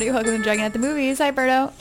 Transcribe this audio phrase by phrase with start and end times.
[0.00, 0.14] everybody.
[0.14, 1.18] Welcome to Dragon at the Movies.
[1.18, 1.72] Hi, Berto.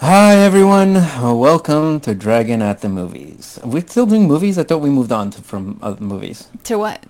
[0.00, 3.58] Hi everyone, welcome to Dragon at the Movies.
[3.62, 4.58] Are we still doing movies?
[4.58, 6.48] I thought we moved on to, from other movies.
[6.64, 7.04] To what?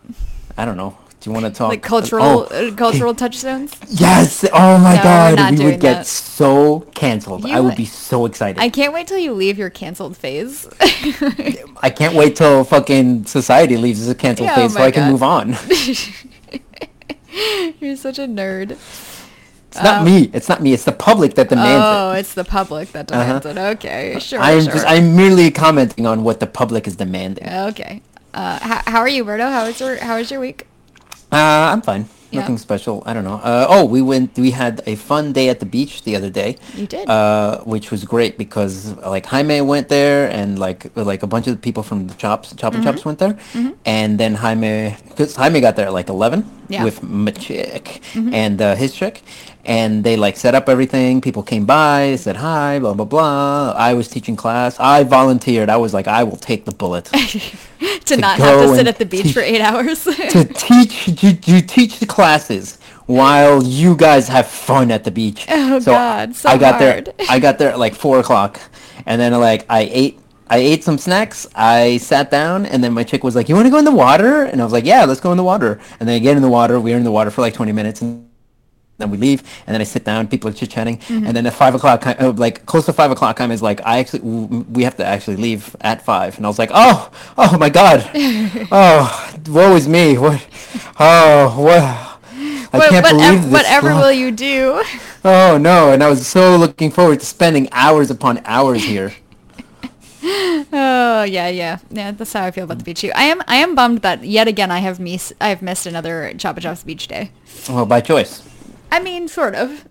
[0.58, 0.96] I don't know.
[1.20, 1.70] Do you want to talk?
[1.70, 3.74] Like cultural Oh, uh, cultural touchstones?
[3.88, 4.44] Yes!
[4.52, 6.06] Oh my No, god, we would get that.
[6.06, 7.46] so canceled.
[7.46, 8.60] I would be so excited.
[8.60, 10.68] I can't wait till you leave your canceled phase.
[11.82, 14.90] I can't wait till fucking society leaves the canceled Yeah, oh phase so my I
[14.90, 15.56] can move on.
[17.80, 18.76] You're such a nerd.
[19.76, 20.30] It's not me.
[20.32, 20.72] It's not me.
[20.72, 22.14] It's the public that demands Oh, it.
[22.16, 23.56] Oh, it's the public that demands it.
[23.58, 24.72] Okay, sure, I'm sure.
[24.72, 27.46] just I'm merely commenting on what the public is demanding.
[27.46, 28.02] Uh, Okay.
[28.34, 29.48] Uh, how, how are you, Berto?
[29.50, 30.66] How was your How was your week?
[31.32, 32.04] I'm fine.
[32.30, 32.40] Yeah.
[32.40, 33.02] Nothing special.
[33.06, 33.36] I don't know.
[33.42, 34.36] Uh, oh, we went.
[34.36, 36.56] We had a fun day at the beach the other day.
[36.74, 37.08] You did.
[37.08, 41.62] Uh, which was great because like Jaime went there and like like a bunch of
[41.62, 42.92] people from the chops, Chop and Mm-hmm.
[42.92, 43.38] Chops went there,
[43.86, 46.78] and then Jaime because Jaime got there at like eleven Yeah.
[46.78, 46.84] Mm-hmm.
[46.84, 48.02] with my chick
[48.42, 49.22] and uh, his chick,
[49.66, 51.20] and they like set up everything.
[51.20, 53.72] People came by, said hi, blah blah blah.
[53.76, 54.78] I was teaching class.
[54.78, 55.68] I volunteered.
[55.68, 57.04] I was like, I will take the bullet.
[58.06, 60.04] to not have to sit at the beach teach- for eight hours.
[60.30, 65.46] to teach you, you teach the classes while you guys have fun at the beach.
[65.48, 67.06] Oh, God, so I got hard.
[67.06, 67.14] there.
[67.28, 68.60] I got there at like four o'clock,
[69.04, 70.20] and then like I ate.
[70.48, 71.48] I ate some snacks.
[71.56, 73.90] I sat down, and then my chick was like, "You want to go in the
[73.90, 76.36] water?" And I was like, "Yeah, let's go in the water." And then I get
[76.36, 76.78] in the water.
[76.78, 78.28] We are in the water for like twenty minutes, and
[78.98, 79.42] then we leave.
[79.66, 80.28] And then I sit down.
[80.28, 81.26] People are chit chatting, Mm-hmm.
[81.26, 83.98] and then at five o'clock, uh, like close to five o'clock, time is like, I
[83.98, 86.36] actually we have to actually leave at five.
[86.36, 88.08] And I was like, "Oh, oh my god,
[88.72, 90.16] oh, woe is me.
[90.18, 90.44] What?
[90.98, 91.82] Oh, what?"
[92.72, 93.52] I What- can't whatever believe this.
[93.52, 94.82] whatever will you do?
[95.24, 95.90] Oh no!
[95.92, 99.12] And I was so looking forward to spending hours upon hours here.
[100.22, 102.10] Oh yeah, yeah, yeah.
[102.12, 103.12] That's how I feel about the beach too.
[103.14, 106.32] I am, I am bummed that yet again I have miss, I have missed another
[106.34, 107.30] Choppa Chops beach day.
[107.68, 108.42] Well, by choice.
[108.92, 109.86] I mean, sort of.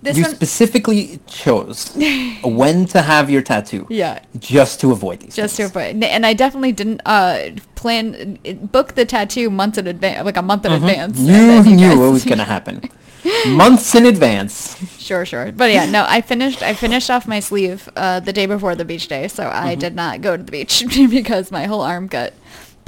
[0.00, 1.92] This You one, specifically chose
[2.44, 3.84] when to have your tattoo.
[3.90, 5.34] yeah, Just to avoid these.
[5.34, 6.00] just to avoid.
[6.04, 8.38] And I definitely didn't uh plan
[8.70, 11.18] book the tattoo months in advance, like a month in advance.
[11.18, 11.26] Mm-hmm.
[11.28, 12.88] You then knew guys- what was gonna happen.
[13.48, 14.76] Months in advance.
[14.98, 15.50] Sure, sure.
[15.50, 18.84] But yeah, no, I finished I finished off my sleeve uh, the day before the
[18.84, 19.80] beach day, so I Mm-hmm.
[19.80, 22.32] did not go to the beach because my whole arm got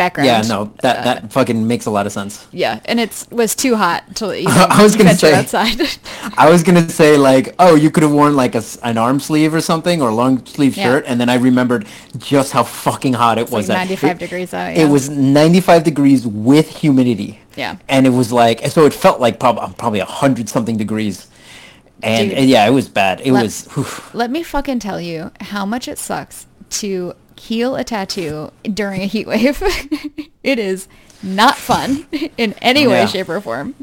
[0.02, 0.26] background.
[0.26, 2.32] Yeah, no, that uh, that fucking makes a lot of sense.
[2.52, 5.78] Yeah, and it was too hot to even I was gonna say- outside.
[6.44, 9.52] I was gonna say like, oh, you could have worn like a an arm sleeve
[9.54, 10.84] or something or a long sleeve Yeah.
[10.84, 11.86] shirt, and then I remembered
[12.18, 13.68] just how fucking hot it was.
[13.68, 14.82] like 95 it- degrees out, Yeah.
[14.84, 17.38] It was 95 degrees with humidity.
[17.56, 17.76] Yeah.
[17.88, 21.26] And it was like, so it felt like prob- probably a hundred something degrees.
[22.02, 22.38] And, Dude.
[22.38, 23.20] and yeah, it was bad.
[23.20, 23.68] It Let- was.
[24.14, 26.46] Let me fucking tell you how much it sucks
[26.80, 29.62] to heal a tattoo during a heat wave.
[30.42, 30.88] it is
[31.22, 32.06] not fun
[32.36, 33.06] in any way, Yeah.
[33.06, 33.74] shape, or form.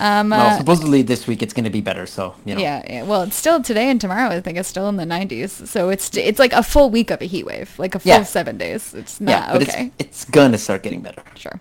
[0.00, 2.04] Um, Well, uh, supposedly this week it's gonna be better.
[2.06, 2.60] So you know.
[2.60, 4.28] yeah, yeah, well, it's still today and tomorrow.
[4.36, 7.22] I think it's still in the 90s, so it's it's like a full week of
[7.22, 8.24] a heat wave, like a full Yeah.
[8.24, 8.92] seven days.
[8.94, 9.92] It's Yeah, not but okay.
[9.98, 11.22] it's it's gonna start getting better.
[11.36, 11.60] Sure.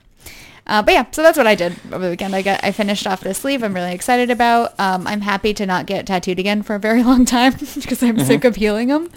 [0.65, 2.33] Uh, but yeah, so that's what I did over the weekend.
[2.33, 3.63] I got I finished off this sleeve.
[3.63, 4.79] I'm really excited about.
[4.79, 8.15] Um, I'm happy to not get tattooed again for a very long time because I'm
[8.17, 8.25] Mm-hmm.
[8.27, 9.09] sick of healing them.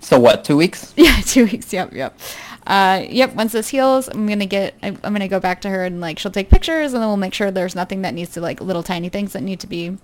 [0.00, 0.44] So what?
[0.44, 0.94] Two weeks?
[0.96, 1.72] Yeah, two weeks.
[1.72, 2.18] Yep, yep.
[2.66, 3.34] Uh, yep.
[3.34, 4.74] Once this heals, I'm gonna get.
[4.82, 7.18] I, I'm gonna go back to her and like she'll take pictures and then we'll
[7.18, 9.98] make sure there's nothing that needs to like little tiny things that need to be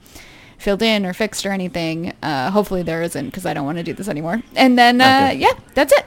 [0.59, 2.13] filled in or fixed or anything.
[2.23, 4.43] Uh, hopefully there isn't because I don't want to do this anymore.
[4.55, 5.39] And then uh, Okay.
[5.39, 6.05] yeah, that's it.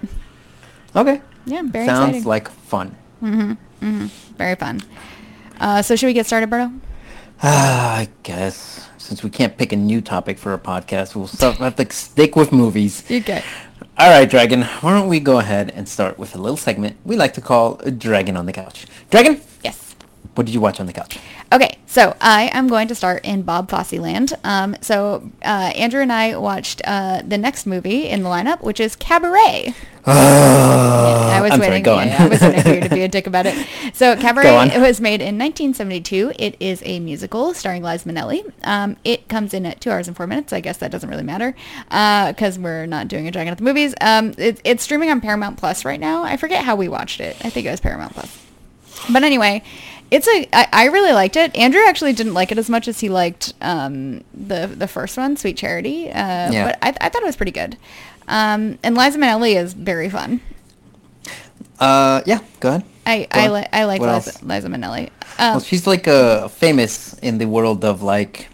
[0.95, 1.19] Okay.
[1.47, 2.23] Yeah, very Sounds exciting.
[2.29, 2.95] like fun.
[4.37, 4.81] Very fun.
[5.59, 6.79] Uh, so should we get started, Berto?
[7.41, 11.51] Ah, I guess since we can't pick a new topic for a podcast, we'll still
[11.53, 13.03] have to stick with movies.
[13.09, 13.43] Okay.
[13.97, 14.63] All right, Dragon.
[14.81, 17.75] Why don't we go ahead and start with a little segment we like to call
[17.97, 18.87] Dragon on the Couch.
[19.09, 19.41] Dragon.
[20.35, 21.19] What did you watch on the couch?
[21.51, 24.33] Okay, so I am going to start in Bob Fosse land.
[24.43, 28.79] Um, so uh, Andrew and I watched uh, the next movie in the lineup, which
[28.79, 29.75] is Cabaret.
[30.05, 31.85] I was I'm waiting.
[31.85, 33.67] sorry, yeah, I was waiting for you to be a dick about it.
[33.93, 36.33] So Cabaret it was made in 1972.
[36.37, 38.51] It is a musical starring Liz Minnelli.
[38.63, 40.51] Um, it comes in at two hours and four minutes.
[40.51, 41.55] I guess that doesn't really matter
[41.87, 43.93] because we're not doing a Dragon at the movies.
[44.01, 46.23] Um, it, it's streaming on Paramount Plus right now.
[46.23, 47.37] I forget how we watched it.
[47.45, 48.39] I think it was Paramount Plus.
[49.11, 49.63] But anyway,
[50.13, 50.47] it's a.
[50.53, 51.55] I, I really liked it.
[51.55, 55.35] Andrew actually didn't like it as much as he liked um, the the first one,
[55.37, 56.09] Sweet Charity.
[56.09, 56.65] Uh, Yeah.
[56.67, 57.77] But I, I thought it was pretty good.
[58.27, 60.39] Um, and Liza Minnelli is very fun.
[61.79, 62.83] Uh, yeah, go ahead.
[63.05, 63.53] I Go I, on.
[63.53, 64.39] li- I like Liza?
[64.45, 65.09] Liza Minnelli.
[65.39, 68.47] Well, Um, she's like uh, famous in the world of like,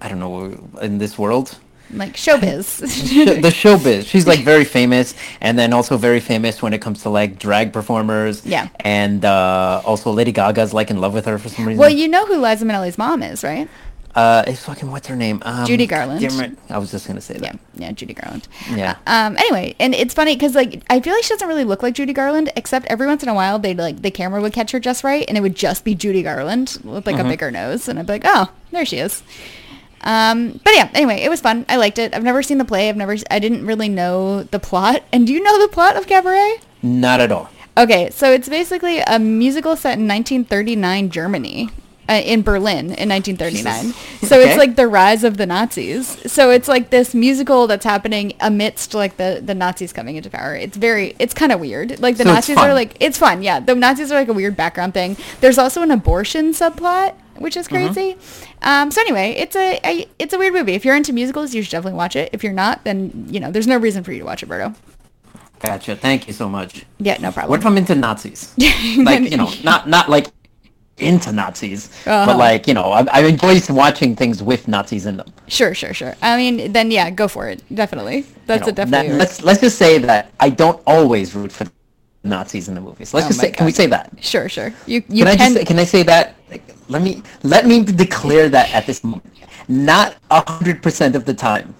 [0.00, 1.58] I don't know, in this world.
[1.92, 2.78] Like showbiz.
[2.88, 4.06] Sh- the showbiz.
[4.06, 7.72] She's like very famous, and then also very famous when it comes to like drag
[7.72, 8.44] performers.
[8.46, 8.68] Yeah.
[8.80, 11.78] And uh, also Lady Gaga's like in love with her for some reason.
[11.80, 13.68] well, you know who Liza Minnelli's mom is, right?
[14.14, 15.40] Uh, it's fucking what's her name?
[15.42, 16.58] Um, Judy Garland.
[16.68, 17.42] I was just gonna say that.
[17.42, 18.46] yeah, yeah, Judy Garland.
[18.70, 18.96] Yeah.
[19.06, 19.38] Um.
[19.38, 22.12] Anyway, and it's funny because like I feel like she doesn't really look like Judy
[22.12, 25.02] Garland, except every once in a while they like the camera would catch her just
[25.02, 28.06] right, and it would just be Judy Garland with like a bigger nose, and I'd
[28.06, 29.22] be like, oh, there she is.
[30.04, 30.60] Um.
[30.64, 30.90] But yeah.
[30.94, 31.64] Anyway, it was fun.
[31.68, 32.14] I liked it.
[32.14, 32.88] I've never seen the play.
[32.88, 33.16] I've never.
[33.30, 35.02] I didn't really know the plot.
[35.12, 36.56] And do you know the plot of Cabaret?
[36.82, 37.48] Not at all.
[37.76, 41.70] Okay, so it's basically a musical set in 1939 Germany.
[42.08, 43.92] Uh, in Berlin in 1939.
[44.28, 44.48] So Okay.
[44.48, 46.18] it's like the rise of the Nazis.
[46.30, 50.56] So it's like this musical that's happening amidst like the, the Nazis coming into power.
[50.56, 52.00] It's very, it's kind of weird.
[52.00, 53.44] Like the So Nazis are like, it's fun.
[53.44, 53.60] Yeah.
[53.60, 55.16] The Nazis are like a weird background thing.
[55.40, 57.92] There's also an abortion subplot, which is Mm-hmm.
[57.94, 58.16] crazy.
[58.62, 60.72] Um, so anyway, it's a, a, it's a weird movie.
[60.74, 62.30] If you're into musicals, you should definitely watch it.
[62.32, 64.74] If you're not, then, you know, there's no reason for you to watch it, Berto.
[65.60, 65.94] Gotcha.
[65.96, 66.84] Thank you so much.
[66.98, 67.50] Yeah, no problem.
[67.50, 68.52] What if I'm into Nazis?
[68.98, 70.26] like you know, not not like
[70.98, 72.26] into Nazis, Uh-huh.
[72.26, 75.32] but like you know, I, I enjoy watching things with Nazis in them.
[75.46, 76.14] Sure, sure, sure.
[76.20, 77.62] I mean, then yeah, go for it.
[77.72, 78.16] Definitely.
[78.18, 79.08] You That's know, a definitely.
[79.10, 81.66] that- let's let's just say that I don't always root for
[82.24, 83.12] Nazis in the movies.
[83.14, 84.12] Let's Oh just say, can we say that?
[84.20, 84.72] sure, sure.
[84.86, 85.54] You you Can I can.
[85.54, 86.34] just can I say that?
[86.50, 89.26] Like, let me let me declare that at this moment.
[89.68, 91.74] Not a hundred percent of the time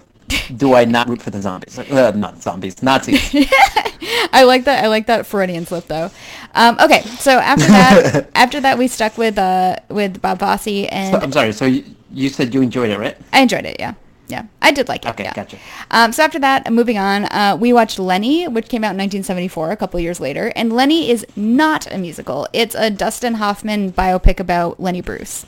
[0.55, 1.77] do I not root for the zombies.
[1.77, 3.33] Uh, not zombies, Nazis.
[4.33, 4.83] I like that.
[4.83, 6.09] I like that Freudian slip though.
[6.55, 11.15] Um, okay, so after that, after that, we stuck with uh with Bob Fosse, and
[11.15, 11.51] So, I'm sorry.
[11.53, 13.17] So you, you said you enjoyed it, right?
[13.31, 13.77] I enjoyed it.
[13.79, 13.93] Yeah,
[14.27, 15.09] yeah, I did like it.
[15.09, 15.33] Okay, yeah.
[15.33, 15.57] gotcha.
[15.91, 19.71] Um, so after that, moving on, uh, we watched Lenny, which came out in 1974,
[19.71, 22.47] a couple years later, and Lenny is not a musical.
[22.53, 25.45] It's a Dustin Hoffman biopic about Lenny Bruce.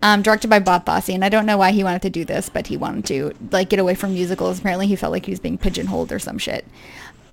[0.00, 2.48] Um, directed by Bob Fosse, and I don't know why he wanted to do this,
[2.48, 4.60] but he wanted to like get away from musicals.
[4.60, 6.64] Apparently, he felt like he was being pigeonholed or some shit.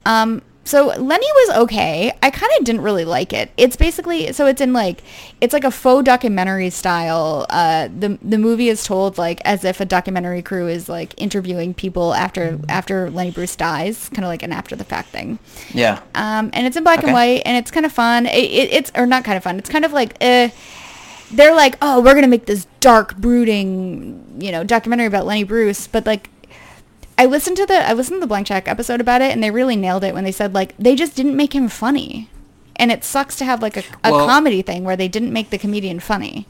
[0.05, 2.11] Um, so Lenny was okay.
[2.23, 3.51] I kind of didn't really like it.
[3.55, 5.03] It's basically so it's in like
[5.39, 7.45] it's like a faux documentary style.
[7.51, 11.75] Uh, the the movie is told like as if a documentary crew is like interviewing
[11.75, 15.37] people after after Lenny Bruce dies, kind of like an after the fact thing.
[15.71, 16.01] Yeah.
[16.15, 18.25] Um, and it's in black and white, and it's kind of fun.
[18.25, 19.59] It, it, it's or not kind of fun.
[19.59, 20.49] It's kind of like uh,
[21.31, 25.85] they're like, oh, we're gonna make this dark, brooding, you know, documentary about Lenny Bruce,
[25.85, 26.29] but like.
[27.17, 29.51] I listened to the I listened to the Blank Check episode about it, and they
[29.51, 32.29] really nailed it when they said like they just didn't make him funny,
[32.75, 35.49] and it sucks to have like a, a Well- comedy thing where they didn't make
[35.49, 36.45] the comedian funny.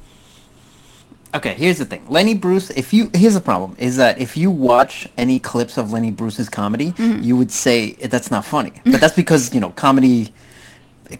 [1.35, 2.05] Okay, here's the thing.
[2.07, 5.91] Lenny Bruce, if you here's the problem is that if you watch any clips of
[5.91, 7.23] Lenny Bruce's comedy, Mm-hmm.
[7.23, 8.71] you would say that's not funny.
[8.85, 10.33] But that's because, you know, comedy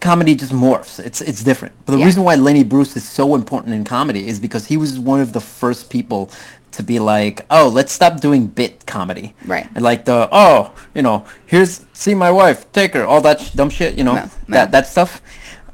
[0.00, 0.98] comedy just morphs.
[0.98, 1.74] It's it's different.
[1.84, 2.06] But the Yeah.
[2.06, 5.32] reason why Lenny Bruce is so important in comedy is because he was one of
[5.34, 6.30] the first people
[6.76, 9.68] to be like, "Oh, let's stop doing bit comedy." Right.
[9.74, 13.50] And like the, "Oh, you know, here's see my wife, take her." All that sh-
[13.50, 14.14] dumb shit, you know.
[14.14, 14.30] No, no.
[14.48, 15.20] That that stuff.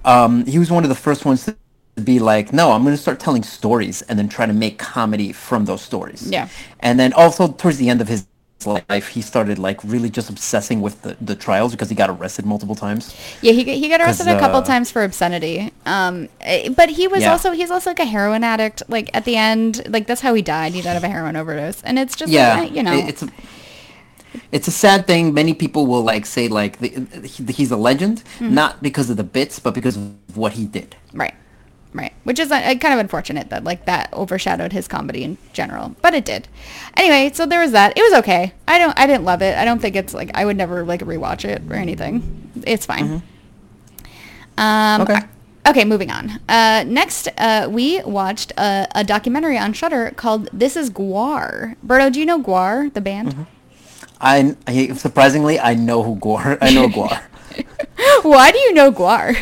[0.04, 1.56] Um, he was one of the first ones to
[2.02, 5.32] be like, no, I'm going to start telling stories and then try to make comedy
[5.32, 6.28] from those stories.
[6.28, 6.49] Yeah.
[6.81, 8.26] And then also towards the end of his
[8.67, 12.44] life, he started like really just obsessing with the, the trials because he got arrested
[12.47, 13.14] multiple times.
[13.43, 15.73] Yeah, he, got- he got arrested a couple uh, times for obscenity.
[15.87, 17.32] Um, eh, but he was Yeah.
[17.32, 18.82] also he's also like a heroin addict.
[18.88, 20.73] Like at the end, like that's how he died.
[20.73, 22.61] He died of a heroin overdose, and it's just Yeah.
[22.61, 23.29] like, you know, it- It's a,
[24.50, 25.35] it's a sad thing.
[25.35, 26.88] Many people will like say like the,
[27.26, 28.54] he, he's a legend, Mm-hmm.
[28.54, 30.97] not because of the bits, but because of what he did.
[31.12, 31.35] right,
[31.94, 32.12] right.
[32.25, 36.14] Which is uh, kind of unfortunate that like that overshadowed his comedy in general, but
[36.14, 36.49] it did.
[36.96, 37.96] Anyway, so there was that.
[37.96, 38.52] It was okay.
[38.66, 39.56] I don't I didn't love it.
[39.56, 42.50] I don't think it's like I would never like rewatch it or anything.
[42.66, 43.22] It's fine.
[44.58, 45.18] Um, Okay.
[45.64, 46.40] Okay, moving on.
[46.49, 52.12] Uh, next, uh, we watched a, a documentary on Shudder called "This Is GWAR." Berto,
[52.12, 53.46] do you know GWAR, the band?
[54.20, 56.58] I, I surprisingly I know who GWAR.
[56.61, 57.22] I know GWAR.
[58.22, 59.37] Why do you know GWAR?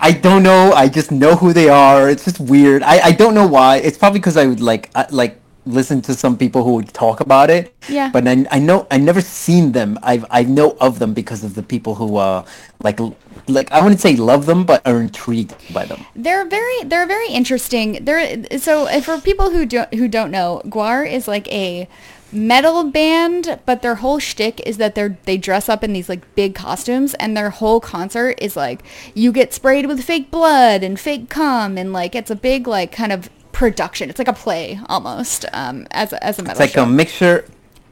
[0.00, 0.72] I don't know.
[0.72, 2.08] I just know who they are.
[2.08, 2.82] It's just weird.
[2.82, 3.76] I, I don't know why.
[3.76, 7.20] It's probably because I would like I, like listen to some people who would talk
[7.20, 7.74] about it.
[7.88, 8.10] Yeah.
[8.10, 9.98] But I, I know I never seen them.
[10.02, 12.44] I've I know of them because of the people who uh
[12.82, 12.98] like
[13.46, 16.04] like I wouldn't say love them, but are intrigued by them.
[16.16, 18.04] They're very they're very interesting.
[18.04, 21.88] They're so uh, for people who don't who don't know, GWAR is like a
[22.32, 26.34] metal band, but their whole shtick is that they're they dress up in these like
[26.34, 28.82] big costumes, and their whole concert is like
[29.14, 32.92] you get sprayed with fake blood and fake cum, and like it's a big like
[32.92, 34.10] kind of production.
[34.10, 36.84] It's like a play almost um, as a, as a metal It's like show.
[36.84, 37.46] a mixture.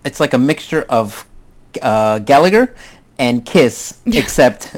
[0.04, 1.26] It's like a mixture of
[1.82, 2.74] uh, Gallagher
[3.18, 4.76] and Kiss, except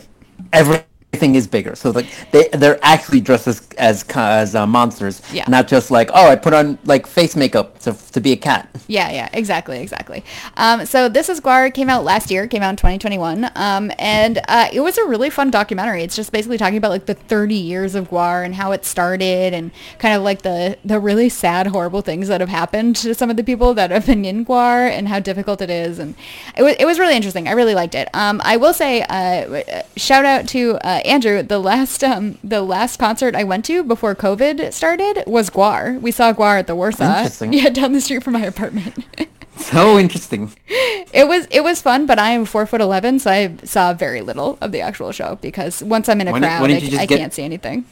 [0.53, 1.75] every everything is bigger.
[1.75, 5.45] So like they they're actually dressed as as as uh, monsters, Yeah.
[5.49, 8.69] not just like oh I put on like face makeup to to be a cat.
[8.87, 10.25] Yeah, yeah, exactly, exactly.
[10.57, 14.41] Um, so this is GWAR came out last year, came out in 2021, um, and
[14.49, 16.03] uh, it was a really fun documentary.
[16.03, 19.53] It's just basically talking about like the 30 years of GWAR and how it started,
[19.53, 23.31] and kind of like the the really sad, horrible things that have happened to some
[23.31, 26.15] of the people that have been in GWAR and how difficult it is, and
[26.57, 27.49] it was it was really interesting.
[27.49, 28.09] I really liked it.
[28.15, 31.43] Um, I will say, uh, shout out to uh, Andrew.
[31.43, 36.01] The last um, the last concert I went to before COVID started was GWAR.
[36.01, 37.19] We saw GWAR at the Warsaw.
[37.19, 37.53] Interesting.
[37.53, 39.05] Yeah, down the street from my apartment.
[39.57, 40.53] So interesting.
[40.69, 44.23] it was it was fun, but I am four foot eleven, so I saw very
[44.23, 47.03] little of the actual show because once I'm in a crowd, I, don't you just
[47.03, 47.85] I get- can't see anything.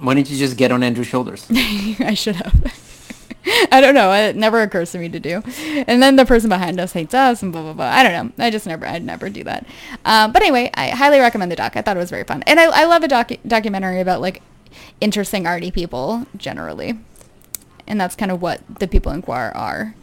[0.00, 1.46] Why didn't you just get on Andrew's shoulders?
[1.50, 2.54] I should have.
[3.72, 4.12] I don't know.
[4.12, 5.42] It never occurs to me to do.
[5.86, 7.86] And then the person behind us hates us and blah blah blah.
[7.86, 8.44] I don't know.
[8.44, 8.86] I just never.
[8.86, 9.66] I'd never do that.
[10.04, 11.76] Um, but anyway, I highly recommend the doc.
[11.76, 14.42] I thought it was very fun, and I, I love a doc documentary about like
[15.00, 16.98] interesting arty people generally,
[17.86, 19.94] and that's kind of what the people in GWAR are.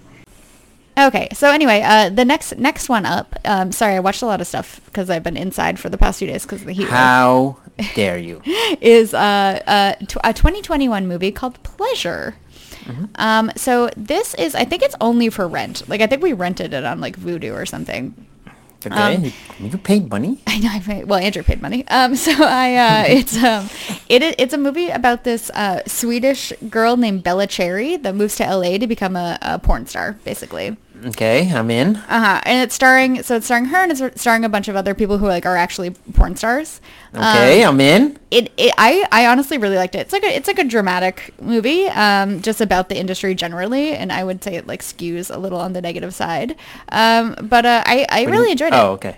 [0.98, 3.38] Okay, so anyway, uh, the next next one up.
[3.44, 6.20] Um, sorry, I watched a lot of stuff because I've been inside for the past
[6.20, 6.88] few days because of the heat.
[6.88, 7.58] How
[7.96, 8.42] dare you?
[8.80, 12.36] is uh, uh, tw- a 2021 movie called Pleasure.
[12.84, 13.05] Mm-hmm.
[13.15, 15.88] Um, so this is, I think it's only for rent.
[15.88, 18.13] Like I think we rented it on like Vudu or something.
[18.86, 20.44] Okay, Um, you, you paid money.
[20.48, 20.70] I know.
[20.72, 21.88] I paid, well, Andrew paid money.
[21.88, 23.67] Um, so I, uh, it's um,
[24.10, 28.44] it it's a movie about this uh, Swedish girl named Bella Cherry that moves to
[28.44, 30.77] LA to become a, a porn star, basically.
[31.06, 31.96] Okay, I'm in.
[31.98, 32.42] Uh huh.
[32.46, 35.18] And it's starring, so it's starring her and it's starring a bunch of other people
[35.18, 36.82] who like are actually porn stars.
[37.14, 38.20] Okay, Um, I'm in.
[38.32, 40.00] it, it I, I honestly really liked it.
[40.00, 44.12] It's like a it's like a dramatic movie, um, just about the industry generally, and
[44.12, 46.56] I would say it like skews a little on the negative side.
[46.90, 48.78] Um, but uh, I, I What really you- enjoyed it.
[48.78, 49.18] Oh, okay.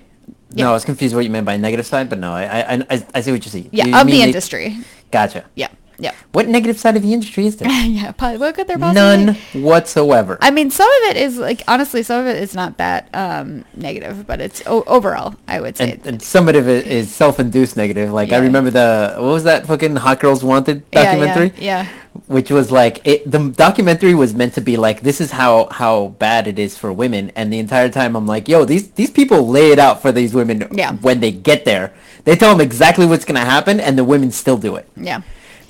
[0.54, 0.64] Yeah.
[0.66, 2.44] No, I was confused what you meant by negative side, but no, I
[2.76, 3.70] I, I, I see what you see.
[3.72, 4.78] Yeah, You of the mean they- industry.
[5.12, 5.46] Gotcha.
[5.56, 5.70] Yeah,
[6.00, 7.70] yeah, What negative side of the industry is there?
[8.00, 8.12] yeah.
[8.12, 9.02] Probably, what could there possibly?
[9.02, 10.38] None whatsoever.
[10.42, 13.66] I mean, some of it is like honestly, some of it is not that um,
[13.76, 15.94] negative, but it's o- overall, I would say.
[15.94, 18.12] and, and some of it is self-induced negative.
[18.12, 21.54] Like I remember the what was that fucking Hot Girls Wanted Yeah, yeah, documentary?
[21.64, 21.88] yeah.
[22.26, 26.08] Which was like it, the documentary was meant to be like this is how how
[26.20, 29.48] bad it is for women, and the entire time I'm like, yo, these these people
[29.48, 30.94] lay it out for these women Yeah.
[30.94, 31.94] when they get there.
[32.24, 34.88] They tell them exactly what's gonna happen, and the women still do it.
[34.98, 35.22] yeah.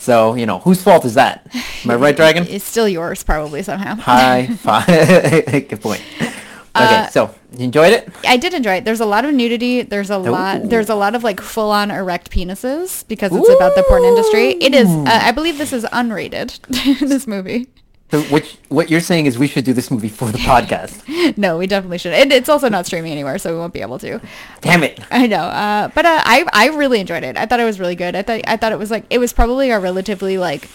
[0.07, 1.45] So you know whose fault is that?
[1.83, 2.45] Am I right, Dragon?
[2.47, 3.95] It's still yours, probably somehow.
[3.95, 4.87] High five.
[5.67, 6.01] Good point.
[6.21, 6.29] Okay,
[6.73, 8.07] Uh, so you enjoyed it?
[8.25, 8.85] I did enjoy it.
[8.85, 9.81] There's a lot of nudity.
[9.81, 10.69] There's a lot.
[10.69, 14.51] There's a lot of like full on erect penises because it's about the porn industry.
[14.61, 14.87] It is.
[14.87, 16.55] Uh, I believe this is unrated.
[16.99, 17.67] this movie.
[18.11, 21.37] So what what you're saying is we should do this movie for the podcast.
[21.37, 22.13] No, we definitely should.
[22.13, 24.21] And it's also not streaming anywhere, so we won't be able to.
[24.61, 24.99] Damn it.
[25.11, 25.39] I know.
[25.43, 27.35] Uh, but uh, I I really enjoyed it.
[27.37, 28.15] I thought it was really good.
[28.15, 30.69] I thought I thought it was like it was probably a relatively like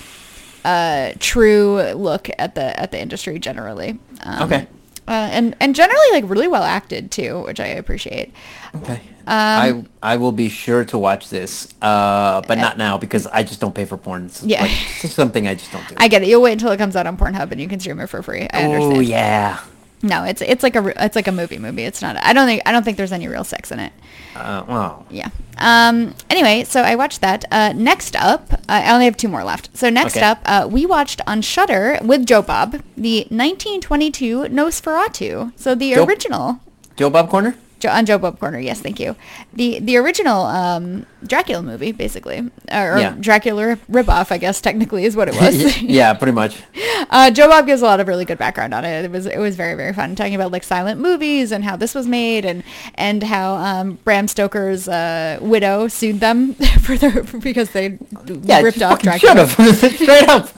[0.65, 3.99] uh true look at the at the industry generally.
[4.23, 4.67] Um, Okay.
[5.09, 8.33] Uh, and and generally like really well acted too, which I appreciate.
[8.77, 9.01] Okay.
[9.27, 13.43] Um, I I will be sure to watch this, uh, but not now because I
[13.43, 14.27] just don't pay for porn.
[14.27, 14.63] It's Yeah.
[14.63, 15.95] like, it's something I just don't do.
[15.99, 16.29] I get it.
[16.29, 18.49] You'll wait until it comes out on Pornhub and you can stream it for free.
[18.53, 18.97] I understand.
[18.97, 19.61] oh yeah.
[20.03, 21.85] No, it's it's like a it's like a movie movie.
[21.85, 22.17] It's not.
[22.17, 23.93] I don't think I don't think there's any real sex in it.
[24.35, 25.29] Uh, well, Yeah.
[25.59, 26.15] Um.
[26.29, 27.45] Anyway, so I watched that.
[27.53, 29.71] Uh, next up, uh, I only have two more left.
[29.77, 30.27] So next Okay.
[30.27, 35.53] up, uh, we watched on Shudder with Joe Bob the 1922 Nosferatu.
[35.57, 36.59] So the Joe- original.
[36.97, 37.55] Joe Bob Corner.
[37.83, 39.17] Jo- on Joe Bob Corner, yes, thank you.
[39.53, 42.39] The the original um, Dracula movie, basically,
[42.71, 43.17] or, or Yeah.
[43.21, 45.83] Dracula ripoff, I guess technically is what it was.
[45.83, 46.63] yeah, pretty much.
[47.11, 49.05] Uh, Joe Bob gives a lot of really good background on it.
[49.05, 51.95] It was it was very very fun talking about like silent movies and how this
[51.95, 52.63] was made and
[52.95, 57.99] and how um, Bram Stoker's uh, widow sued them for their because they
[58.45, 59.47] Yeah, ripped off Dracula.
[59.47, 60.49] Straight up.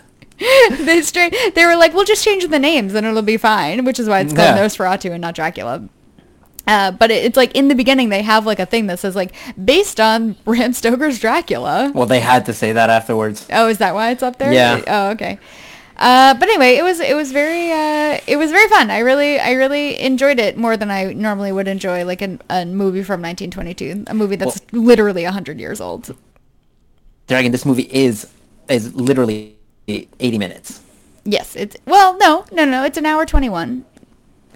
[0.78, 3.98] they straight they were like, we'll just change the names and it'll be fine, which
[3.98, 4.64] is why it's called Yeah.
[4.64, 5.88] Nosferatu and not Dracula.
[6.66, 9.14] Uh, but it, it's like in the beginning they have like a thing that says
[9.14, 11.92] like based on Bram Stoker's Dracula.
[11.94, 13.46] Well, they had to say that afterwards.
[13.52, 14.52] Oh, is that why it's up there?
[14.52, 14.82] Yeah.
[14.86, 15.38] Oh, okay.
[15.96, 18.90] Uh, but anyway, it was it was very uh, it was very fun.
[18.90, 22.64] I really I really enjoyed it more than I normally would enjoy like an, a
[22.64, 26.16] movie from 1922, a movie that's literally hundred years old.
[27.28, 28.28] Dragon, this movie is
[28.68, 29.56] is literally
[29.86, 30.80] 80 minutes.
[31.24, 33.84] Yes, it's well, no, no, no, it's an hour 21.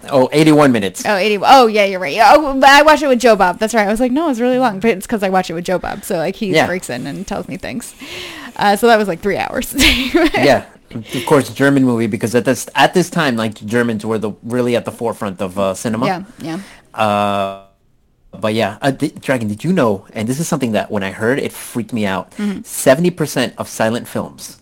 [0.09, 1.03] Oh, 81 minutes.
[1.05, 1.39] Oh, 80.
[1.43, 2.17] Oh, yeah, you're right.
[2.21, 3.59] Oh, but I watched it with Joe Bob.
[3.59, 3.87] That's right.
[3.87, 5.77] I was like, no, it's really long, but it's because I watched it with Joe
[5.79, 6.03] Bob.
[6.03, 6.65] So like he Yeah.
[6.67, 7.93] breaks in and tells me things.
[8.55, 9.73] Uh, so that was like three hours.
[10.33, 10.65] yeah.
[10.91, 14.75] Of course, German movie because at this at this time, like Germans were the really
[14.75, 16.07] at the forefront of uh, cinema.
[16.07, 16.59] Yeah, yeah.
[16.99, 17.65] Uh,
[18.31, 20.07] but yeah, uh, Dragon, did you know?
[20.13, 22.31] And this is something that when I heard, it freaked me out.
[22.31, 22.61] Mm-hmm.
[22.63, 24.57] 70 percent of silent films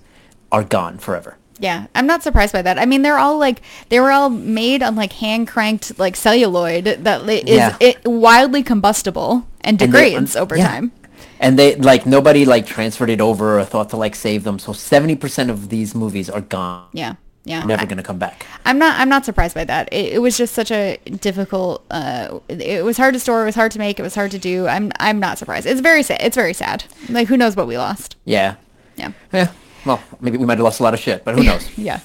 [0.51, 1.37] are gone forever.
[1.59, 2.77] Yeah, I'm not surprised by that.
[2.77, 6.85] I mean, they're all like they were all made on like hand cranked like celluloid
[7.03, 7.75] that is Yeah.
[7.79, 10.67] it wildly combustible and And they- degrades over yeah.
[10.67, 10.91] time.
[11.39, 14.57] And they like nobody like transferred it over or thought to like save them.
[14.59, 16.87] So 70 percent of these movies are gone.
[16.93, 17.63] Yeah, yeah.
[17.63, 18.45] Never I- gonna come back.
[18.65, 18.99] I'm not.
[18.99, 19.87] I'm not surprised by that.
[19.91, 21.83] It, it was just such a difficult.
[21.91, 23.43] Uh, it, it was hard to store.
[23.43, 23.99] It was hard to make.
[23.99, 24.67] It was hard to do.
[24.67, 24.91] I'm.
[24.99, 25.65] I'm not surprised.
[25.67, 26.21] It's very sad.
[26.21, 26.85] It's very sad.
[27.09, 28.15] Like who knows what we lost?
[28.25, 28.55] Yeah.
[28.95, 29.11] Yeah.
[29.31, 29.51] Yeah.
[29.87, 31.67] Well, maybe we might have lost a lot of shit, but who knows?
[31.77, 31.99] Yeah.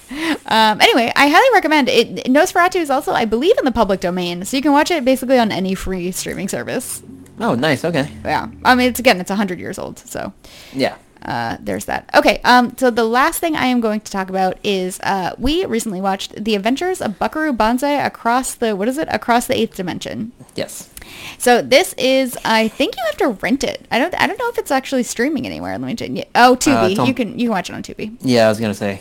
[0.46, 2.26] Um, anyway, I highly recommend it.
[2.26, 5.38] Nosferatu is also, I believe, in the public domain, so you can watch it basically
[5.38, 7.02] on any free streaming service.
[7.40, 7.84] oh, nice.
[7.84, 8.08] Okay.
[8.24, 8.48] Yeah.
[8.64, 10.32] I mean, it's again, it's hundred years old, so.
[10.72, 10.96] Yeah.
[11.24, 12.08] Uh, there's that.
[12.14, 15.64] Okay, um, so the last thing I am going to talk about is uh, we
[15.64, 19.08] recently watched The Adventures of Buckaroo Banzai across the what is it?
[19.10, 20.32] Across the eighth dimension.
[20.54, 20.90] Yes.
[21.38, 23.86] So this is, I think you have to rent it.
[23.90, 25.72] I don't, I don't know if it's actually streaming anywhere.
[25.78, 26.28] Let me check.
[26.34, 26.90] Oh, Tubi.
[26.90, 28.16] it's on- you can, you can watch it on Tubi.
[28.20, 29.00] Yeah, I was gonna say.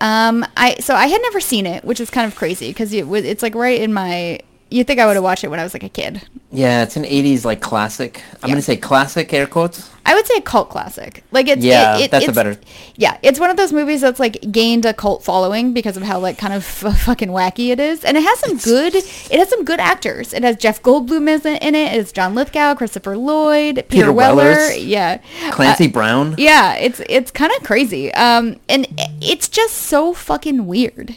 [0.00, 3.08] Um, I so I had never seen it, which is kind of crazy because it,
[3.08, 4.40] was- it's like right in my.
[4.68, 6.22] You think I would have watched it when I was like a kid?
[6.50, 8.20] Yeah, it's an '80s like classic.
[8.42, 8.54] I'm Yeah.
[8.54, 9.88] gonna say classic air quotes.
[10.04, 11.22] I would say a cult classic.
[11.30, 12.58] Like it's Yeah, it, it, that's a better-
[12.96, 16.18] Yeah, it's one of those movies that's like gained a cult following because of how
[16.18, 18.96] like kind of f- fucking wacky it is, and it has some good.
[18.96, 20.32] It has some good actors.
[20.32, 21.94] It has Jeff Goldblum in in it.
[21.94, 24.36] It's John Lithgow, Christopher Lloyd, Peter, Peter Weller.
[24.44, 24.78] Wellers.
[24.78, 25.18] Yeah,
[25.52, 26.34] Clancy Uh, Brown.
[26.38, 28.12] yeah, it's it's kind of crazy.
[28.14, 28.88] Um, and
[29.20, 31.16] it's just so fucking weird.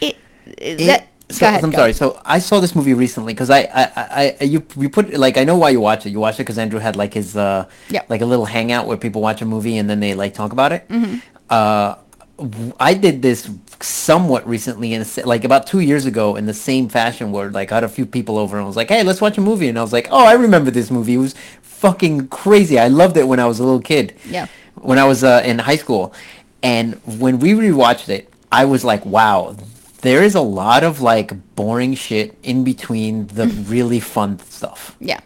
[0.00, 0.16] It,
[0.58, 1.06] It- that.
[1.38, 1.64] So, ahead.
[1.64, 1.76] I'm go.
[1.78, 1.92] sorry.
[1.92, 5.44] So I saw this movie recently because I, I, I, you, you put like I
[5.44, 6.10] know why you watch it.
[6.10, 8.02] You watch it because Andrew had like his, uh, Yeah.
[8.08, 10.72] like a little hangout where people watch a movie and then they like talk about
[10.72, 10.88] it.
[10.88, 11.16] Mm-hmm.
[11.50, 11.96] Uh,
[12.80, 13.48] I did this
[13.80, 17.76] somewhat recently, in like about two years ago, in the same fashion where like I
[17.76, 19.78] had a few people over and I was like, "Hey, let's watch a movie," and
[19.78, 21.14] I was like, "Oh, I remember this movie.
[21.14, 22.78] It was fucking crazy.
[22.78, 24.14] I loved it when I was a little kid.
[24.28, 24.46] Yeah.
[24.76, 26.14] when I was uh, in high school,
[26.62, 29.54] and when we rewatched it, I was like, wow,
[30.02, 34.96] there is a lot of like boring shit in between the really fun stuff.
[35.00, 35.20] Yeah.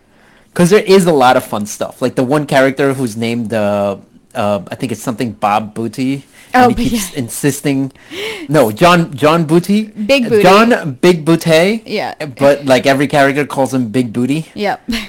[0.52, 2.00] Because there is a lot of fun stuff.
[2.00, 3.98] Like the one character who's named, uh,
[4.34, 6.24] uh, I think it's something Bob Booty.
[6.54, 7.18] Oh, and he keeps yeah.
[7.18, 7.92] insisting.
[8.48, 9.88] No, John John Booty.
[9.88, 10.42] Big Booty.
[10.42, 11.82] John Big Booty.
[11.84, 12.14] Yeah.
[12.24, 14.46] But like every character calls him Big Booty.
[14.54, 14.88] Yep.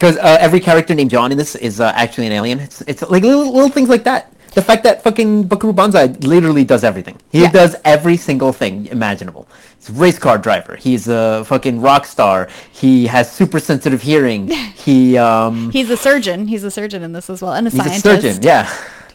[0.00, 2.58] Because uh, every character named John in this is uh, actually an alien.
[2.58, 4.32] It's, it's like little, little things like that.
[4.54, 7.16] The fact that fucking Buckaroo Banzai literally does everything.
[7.30, 7.52] He Yeah.
[7.52, 9.46] does every single thing imaginable.
[9.78, 10.74] He's a race car driver.
[10.76, 12.48] He's a fucking rock star.
[12.72, 14.48] He has super sensitive hearing.
[14.80, 16.48] He um He's a surgeon.
[16.48, 18.06] He's a surgeon in this as well, and a he's scientist.
[18.06, 18.42] a surgeon.
[18.42, 18.68] Yeah.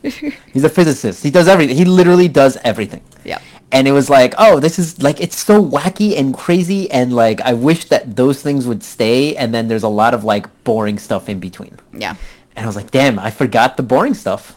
[0.54, 1.24] he's a physicist.
[1.24, 1.76] He does everything.
[1.76, 3.02] He literally does everything.
[3.26, 3.42] Yep.
[3.72, 7.42] And it was like, oh, this is like it's so wacky and crazy and like
[7.42, 11.00] I wish that those things would stay and then there's a lot of like boring
[11.00, 11.78] stuff in between.
[11.92, 12.16] Yeah.
[12.56, 14.56] And I was like, damn, I forgot the boring stuff.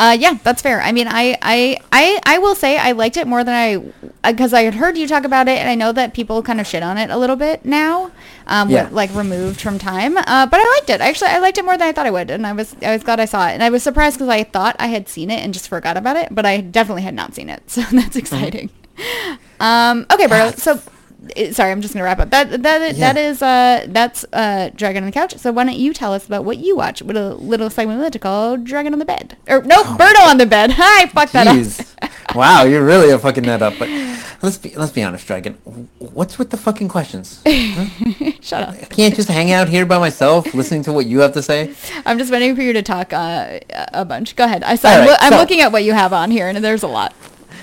[0.00, 0.80] Uh, yeah, that's fair.
[0.80, 4.54] I mean, I, I, I, I will say I liked it more than I, because
[4.54, 6.82] I had heard you talk about it, and I know that people kind of shit
[6.82, 8.10] on it a little bit now,
[8.46, 8.84] um, Yeah.
[8.84, 10.16] with, like removed from time.
[10.16, 11.02] Uh, but I liked it.
[11.02, 13.02] Actually, I liked it more than I thought I would, and I was, I was
[13.04, 15.44] glad I saw it, and I was surprised because I thought I had seen it
[15.44, 18.70] and just forgot about it, but I definitely had not seen it, so that's exciting.
[19.60, 20.56] Um, okay, Berto.
[20.58, 20.80] So.
[21.36, 22.30] Eh, Sorry, I'm just gonna wrap up.
[22.30, 23.12] That that Yeah.
[23.12, 25.36] that is uh that's uh Dragon on the Couch.
[25.38, 27.02] So why don't you tell us about what you watch?
[27.02, 30.26] With a little segment we like to call Dragon on the Bed, or no, Birdo
[30.28, 30.72] on the Bed.
[30.76, 32.36] Hi, fuck that up.
[32.36, 33.74] Wow, you're really fucking that up.
[33.78, 33.88] But
[34.42, 35.54] let's be let's be honest, Dragon.
[35.98, 37.42] What's with the fucking questions?
[38.40, 38.74] Shut up.
[38.74, 41.74] I can't just hang out here by myself listening to what you have to say.
[42.06, 43.58] I'm just waiting for you to talk uh,
[43.92, 44.36] a bunch.
[44.36, 44.62] Go ahead.
[44.64, 46.56] I saw, All I'm, right, loo- I'm looking at what you have on here, and
[46.64, 47.14] there's a lot.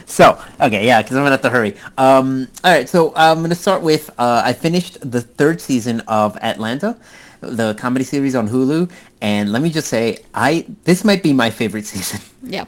[0.09, 1.75] So, okay, yeah, because I'm gonna have to hurry.
[1.97, 6.37] Um, all right, so I'm gonna start with uh, I finished the third season of
[6.37, 6.95] Atlanta,
[7.41, 8.89] the comedy series on Hulu,
[9.21, 12.21] and let me just say, I this might be my favorite season.
[12.41, 12.65] Yeah.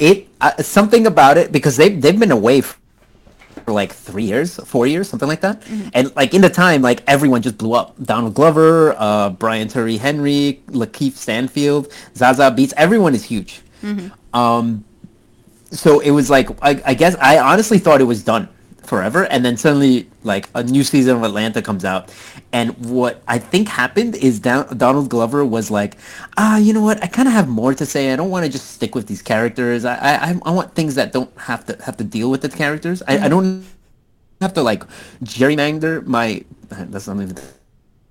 [0.00, 2.78] It uh, something about it because they've, they've been away f-
[3.64, 5.62] for like three years, four years, something like that,
[5.94, 7.94] and like in the time, like everyone just blew up.
[8.02, 13.62] Donald Glover, uh, Brian Tyree Henry, Lakeith Stanfield, Zazie Beetz, everyone is huge.
[14.34, 14.84] Um,
[15.70, 18.48] so it was like I, I guess I honestly thought it was done
[18.82, 22.12] forever and then suddenly like a new season of atlanta comes out
[22.52, 25.96] and what i think happened is Don- donald glover was like
[26.36, 28.52] ah you know what i kind of have more to say i don't want to
[28.52, 31.96] just stick with these characters I, I i want things that don't have to have
[31.96, 33.64] to deal with the characters I, I don't
[34.42, 34.84] have to like
[35.24, 37.36] gerrymander my that's not even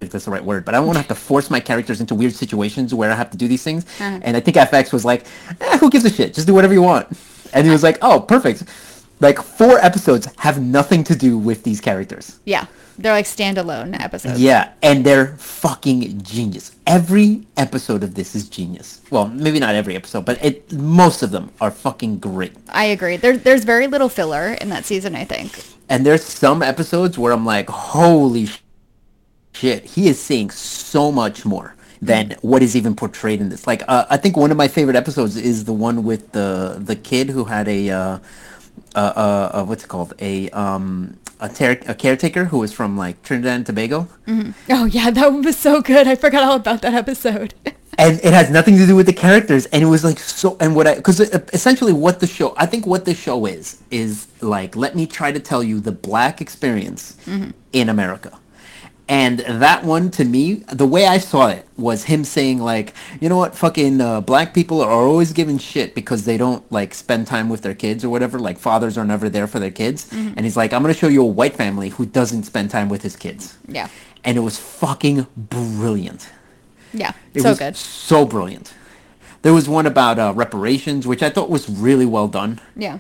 [0.04, 2.02] if that's the right word, but I don't want to have to force my characters
[2.02, 3.86] into weird situations where I have to do these things.
[4.00, 4.20] Uh-huh.
[4.22, 5.26] And I think FX was like,
[5.62, 6.34] eh, who gives a shit?
[6.34, 7.08] Just do whatever you want.
[7.54, 8.64] And he was like, oh, perfect.
[9.20, 12.40] like four episodes have nothing to do with these characters.
[12.46, 12.66] Yeah.
[12.98, 14.40] They're like standalone episodes.
[14.40, 16.76] Yeah, and they're fucking genius.
[16.86, 19.02] Every episode of this is genius.
[19.10, 22.54] Well, maybe not every episode, but it most of them are fucking great.
[22.70, 23.18] I agree.
[23.18, 25.64] There, there's very little filler in that season, I think.
[25.90, 28.48] And there's some episodes where I'm like, holy
[29.54, 33.66] shit, he is saying so much more than what is even portrayed in this.
[33.68, 36.96] Like, uh, I think one of my favorite episodes is the one with the the
[36.96, 38.20] kid who had a uh, uh,
[38.96, 43.22] uh, uh what's it called a um a, ter- a caretaker who was from like
[43.24, 44.08] Trinidad and Tobago.
[44.70, 46.08] Oh yeah, that one was so good.
[46.08, 47.54] I forgot all about that episode.
[47.98, 50.76] and it has nothing to do with the characters and it was like so and
[50.76, 54.76] what i because essentially what the show i think what the show is is like
[54.76, 57.16] let me try to tell you the black experience
[57.72, 58.40] in america
[59.14, 60.44] and that one to me
[60.82, 64.50] the way i saw it was him saying like you know what fucking uh, black
[64.58, 68.10] people are always giving shit because they don't like spend time with their kids or
[68.10, 71.12] whatever like fathers are never there for their kids and he's like i'm gonna show
[71.18, 73.88] you a white family who doesn't spend time with his kids yeah.
[74.24, 76.30] and it was fucking brilliant
[76.94, 77.12] Yeah.
[77.34, 77.76] it so good.
[77.76, 78.74] So brilliant.
[79.42, 82.62] There was one about uh, reparations, which I thought was really well done.
[82.78, 83.00] Yeah.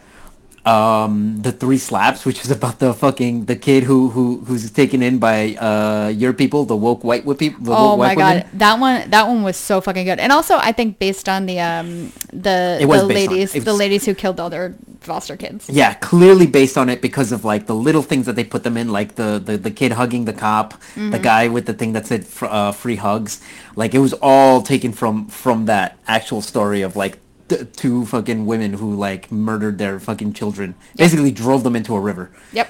[0.65, 5.03] Um, the three slaps, which is about the fucking the kid who who who's taken
[5.03, 7.63] in by uh your people, the woke white people.
[7.65, 8.57] The Oh woke my white god, women.
[8.59, 10.19] that one that one was so fucking good.
[10.19, 14.39] And also, I think based on the um the the ladies the ladies who killed
[14.39, 15.69] all their foster kids.
[15.69, 18.77] Yeah, clearly based on it because of like the little things that they put them
[18.77, 22.07] in, like the the, the kid hugging the cop, the guy with the thing that
[22.07, 23.41] said fr- uh, free hugs.
[23.75, 28.73] Like it was all taken from from that actual story of like two fucking women
[28.73, 32.31] who like murdered their fucking children, basically drove them into a river.
[32.51, 32.69] Yep.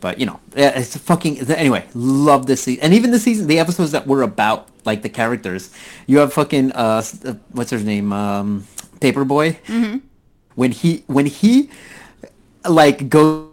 [0.00, 1.86] But you know, it's fucking anyway.
[1.94, 5.74] Love this season, and even the season, the episodes that were about like the characters.
[6.06, 8.66] You have fucking uh, uh what's his name, um,
[9.00, 9.52] Paper Boi.
[9.66, 9.98] Mm-hmm.
[10.54, 11.70] When he when he
[12.66, 13.50] like goes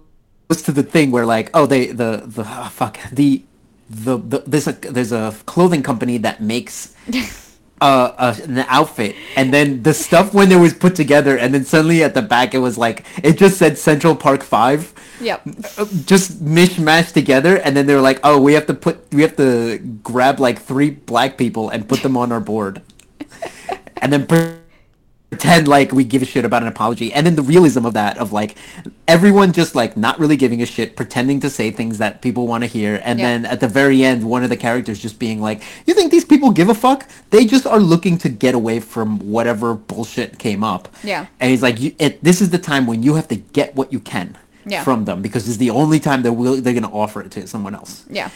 [0.64, 3.44] to the thing where like oh they the the oh, fuck the
[3.90, 6.96] the, the there's a there's a clothing company that makes
[7.82, 9.16] uh, uh an outfit.
[9.36, 12.54] And then the stuff when it was put together and then suddenly at the back
[12.54, 15.42] it was like it just said Central Park 5 Yep.
[15.78, 17.58] uh, just mishmashed together.
[17.58, 20.62] And then they were like oh we have to put we have to grab like
[20.62, 22.82] three black people and put them on our board.
[24.00, 24.28] And then
[25.30, 28.18] pretend like we give a shit about an apology and then the realism of that
[28.18, 28.56] of like
[29.10, 32.64] everyone just like not really giving a shit pretending to say things that people want
[32.64, 33.26] to hear and Yeah.
[33.28, 36.24] then at the very end one of the characters just being like you think these
[36.24, 40.64] people give a fuck they just are looking to get away from whatever bullshit came
[40.64, 41.26] up Yeah.
[41.42, 43.92] and he's like you, it, this is the time when you have to get what
[43.92, 44.84] you can Yeah.
[44.86, 47.48] from them because it's the only time they're will, they're going to offer it to
[47.48, 48.30] someone else Yeah.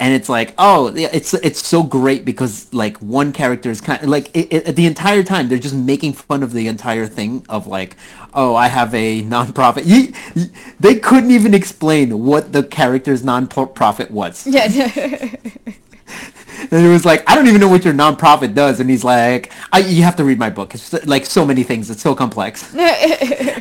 [0.00, 4.02] And it's like oh yeah, it's it's so great because like one character is kind
[4.02, 7.44] of like it, it, the entire time they're just making fun of the entire thing
[7.48, 7.96] of like
[8.34, 9.86] oh i have a nonprofit.
[9.86, 14.46] You, you, they couldn't even explain what the character's nonprofit was.
[14.46, 14.64] Yeah.
[16.70, 18.80] and it was like i don't even know what your nonprofit does.
[18.80, 20.74] And he's like I, you have to read my book.
[20.74, 21.88] It's like so many things.
[21.88, 22.74] It's so complex.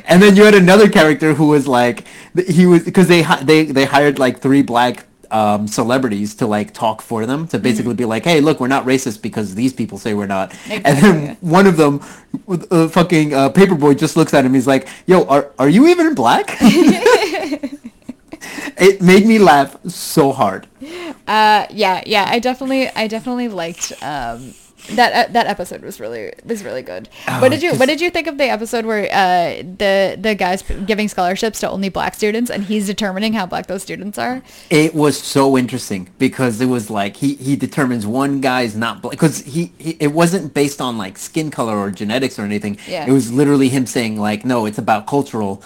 [0.06, 2.06] And then you had another character who was like
[2.48, 7.02] he was because they they they hired like three black um, celebrities to like talk
[7.02, 10.14] for them to basically be like, hey, look, we're not racist because these people say
[10.14, 10.54] we're not.
[10.70, 12.02] And then one of them,
[12.48, 14.54] uh, fucking uh, Paper Boi, just looks at him.
[14.54, 16.56] He's like, yo, are are you even black?
[18.78, 20.68] it made me laugh so hard.
[21.28, 22.26] Uh, yeah, yeah.
[22.30, 24.54] I definitely, I definitely liked um,
[24.92, 25.30] that.
[25.30, 27.10] Uh, that episode was really was really good.
[27.40, 30.64] what did you What did you think of the episode where uh, the the guys
[30.86, 34.42] giving scholarships to only black students and he's determining how black those students are?
[34.70, 39.12] It was so interesting because it was like he, he determines one guy's not black
[39.12, 42.78] because he, he it wasn't based on like skin color or genetics or anything.
[42.88, 43.06] Yeah.
[43.06, 45.64] It was literally him saying like no, it's about cultural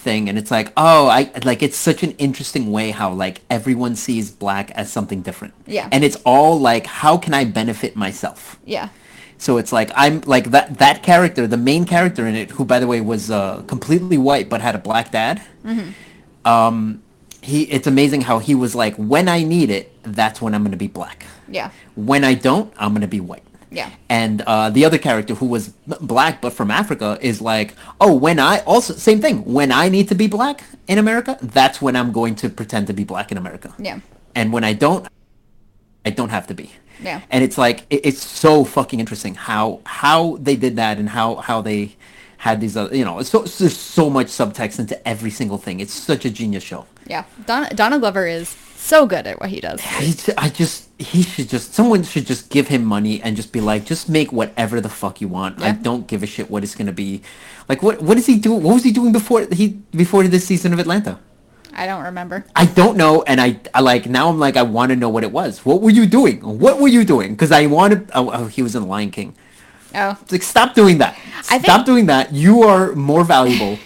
[0.00, 3.94] thing and it's like oh I like it's such an interesting way how like everyone
[3.96, 5.52] sees black as something different.
[5.66, 5.88] Yeah.
[5.92, 8.58] And it's all like how can I benefit myself?
[8.64, 8.88] Yeah,
[9.46, 12.78] So it's like I'm like that that character, the main character in it, who by
[12.82, 15.36] the way was uh, completely white but had a black dad.
[16.44, 17.02] Um,
[17.42, 20.76] he it's amazing how he was like, when I need it, that's when I'm gonna
[20.76, 21.24] be black.
[21.48, 23.42] yeah, When I don't, I'm gonna be white.
[23.70, 25.68] Yeah, And uh, the other character who was
[26.00, 29.44] black but from Africa is like, oh, when I also same thing.
[29.44, 32.92] When I need to be black in America, that's when I'm going to pretend to
[32.92, 33.72] be black in America.
[33.78, 34.00] yeah,
[34.34, 35.06] And when I don't,
[36.04, 36.72] I don't have to be.
[37.02, 37.20] Yeah.
[37.30, 41.36] And it's like it, it's so fucking interesting how how they did that and how
[41.36, 41.96] how they
[42.38, 45.80] had these other you know it's so there's so much subtext into every single thing.
[45.80, 46.86] It's such a genius show.
[47.06, 47.24] yeah.
[47.46, 48.56] Donna, Donna Glover is
[48.90, 49.80] so good at what he does.
[50.36, 53.84] I just he should just someone should just give him money and just be like
[53.92, 55.62] just make whatever the fuck you want.
[55.62, 57.22] I don't give a shit what it's gonna be.
[57.70, 58.62] Like what what is he doing?
[58.64, 59.66] What was he doing before he
[60.02, 61.18] before this season of Atlanta?
[61.72, 62.44] I don't remember.
[62.56, 65.22] I don't know, and I, I like now I'm like I want to know what
[65.22, 65.64] it was.
[65.64, 66.40] What were you doing?
[66.42, 67.30] What were you doing?
[67.34, 68.10] Because I wanted.
[68.12, 69.36] Oh, oh, he was in Lion King.
[69.94, 70.18] Oh.
[70.22, 71.16] It's like stop doing that.
[71.48, 72.32] I Stop think- doing that.
[72.32, 73.78] You are more valuable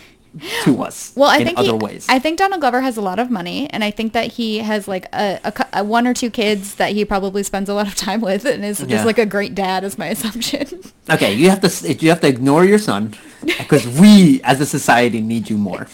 [0.65, 1.13] to us.
[1.15, 2.07] Well, I in think other he, ways.
[2.09, 4.89] I think Donald Glover has a lot of money, and I think that he has
[4.89, 7.95] like a, a a one or two kids that he probably spends a lot of
[7.95, 8.87] time with, and is Yeah.
[8.87, 10.83] just like a great dad, is my assumption.
[11.11, 13.15] okay, you have to you have to ignore your son
[13.47, 15.87] because we as a society need you more.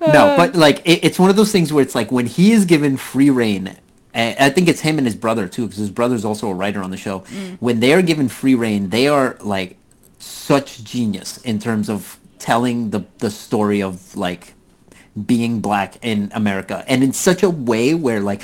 [0.00, 2.64] no, but like it, it's one of those things where it's like when he is
[2.64, 3.76] given free reign.
[4.14, 6.90] I think it's him and his brother too, because his brother's also a writer on
[6.90, 7.20] the show.
[7.20, 7.56] Mm.
[7.60, 9.78] When they are given free reign, they are like
[10.22, 14.54] such genius in terms of telling the the story of like
[15.26, 18.42] being black in America, and in such a way where like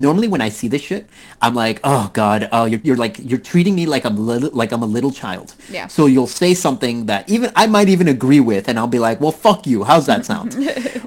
[0.00, 1.08] normally when I see this shit,
[1.42, 4.72] I'm like, oh god, oh you're, you're like you're treating me like I'm little like
[4.72, 5.54] I'm a little child.
[5.70, 5.86] Yeah.
[5.86, 9.20] So you'll say something that even I might even agree with, and I'll be like,
[9.20, 9.84] well, fuck you.
[9.84, 10.56] How's that sound?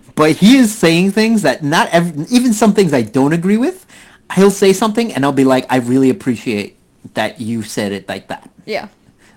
[0.16, 3.86] but he is saying things that not ev- even some things I don't agree with.
[4.36, 6.78] He'll say something, and I'll be like, I really appreciate
[7.16, 8.50] that you said it like that.
[8.66, 8.88] yeah.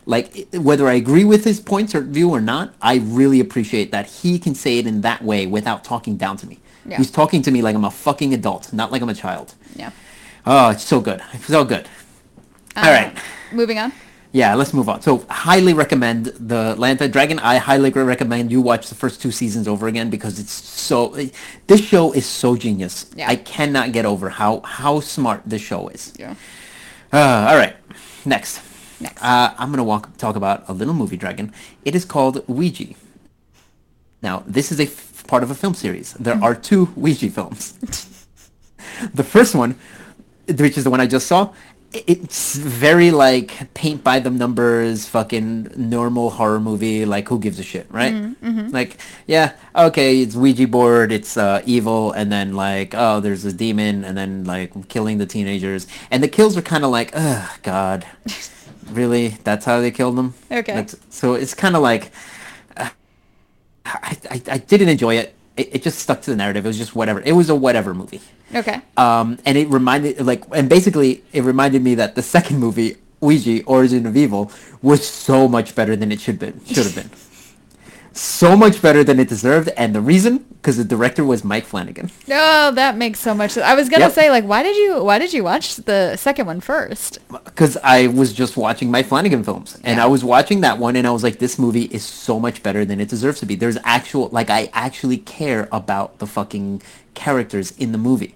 [0.06, 4.06] Like whether I agree with his points or view or not, I really appreciate that
[4.06, 6.58] he can say it in that way without talking down to me.
[6.86, 6.98] Yeah.
[6.98, 9.54] He's talking to me like I'm a fucking adult, not like I'm a child.
[9.74, 9.90] Yeah.
[10.44, 11.22] Oh, it's so good.
[11.32, 11.88] It's so good.
[12.76, 13.18] All Um, right.
[13.52, 13.92] Moving on.
[14.32, 15.00] Yeah, let's move on.
[15.00, 17.38] So, highly recommend the Atlanta Dragon.
[17.38, 21.16] I highly recommend you watch the first two seasons over again because it's so.
[21.68, 23.06] This show is so genius.
[23.16, 23.28] Yeah.
[23.30, 26.12] I cannot get over how how smart this show is.
[26.18, 26.34] Yeah.
[27.12, 27.76] Uh, all right,
[28.26, 28.60] next.
[29.04, 29.22] Next.
[29.22, 31.52] Uh, I'm gonna walk talk about a little movie dragon.
[31.84, 32.94] It is called Ouija.
[34.22, 36.14] Now, this is a f- part of a film series.
[36.14, 37.74] There are two Ouija films.
[39.14, 39.76] the first one,
[40.48, 41.52] which is the one I just saw,
[41.92, 47.04] it's very like paint by the numbers, fucking normal horror movie.
[47.04, 48.14] Like, who gives a shit, right?
[48.72, 53.52] Like, yeah, okay, it's Ouija board, it's uh, evil, and then like, oh, there's a
[53.52, 57.48] demon, and then like killing the teenagers, and the kills are kind of like, ugh,
[57.62, 58.06] God,
[58.94, 59.28] really?
[59.44, 60.34] That's how they killed them?
[60.50, 60.74] Okay.
[60.74, 62.10] That's, so it's kind of like,
[62.76, 62.88] uh,
[63.84, 65.34] I, I, I didn't enjoy it.
[65.56, 65.76] it.
[65.76, 66.64] It just stuck to the narrative.
[66.64, 67.20] It was just whatever.
[67.20, 68.20] It was a whatever movie.
[68.54, 68.80] Okay.
[68.96, 73.64] Um, and it reminded like, and basically, it reminded me that the second movie, Ouija:
[73.64, 74.50] Origin of Evil,
[74.82, 76.64] was so much better than it should been.
[76.66, 77.10] Should have been.
[78.16, 82.10] so much better than it deserved, and the reason, because the director was Mike Flanagan.
[82.30, 83.66] Oh, that makes so much sense.
[83.66, 84.12] I was gonna Yep.
[84.12, 87.18] say like, why did you why did you watch the second one first?
[87.44, 90.04] Because I was just watching Mike Flanagan films, and Yeah.
[90.04, 92.84] I was watching that one, and I was like, this movie is so much better
[92.84, 93.56] than it deserves to be.
[93.56, 96.82] There's actual, like, I actually care about the fucking
[97.14, 98.34] characters in the movie.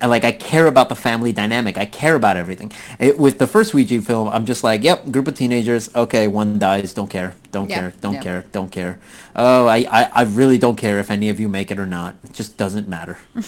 [0.00, 1.78] And like I care about the family dynamic.
[1.78, 2.72] I care about everything.
[2.98, 5.94] It, with the first Ouija film, I'm just like, yep, group of teenagers.
[5.94, 6.94] Okay, one dies.
[6.94, 7.34] Don't care.
[7.52, 7.94] Don't Yeah, care.
[8.00, 8.20] Don't yeah.
[8.20, 8.44] care.
[8.52, 8.98] Don't care.
[9.36, 12.16] Oh, I, I, I really don't care if any of you make it or not.
[12.24, 13.18] It just doesn't matter.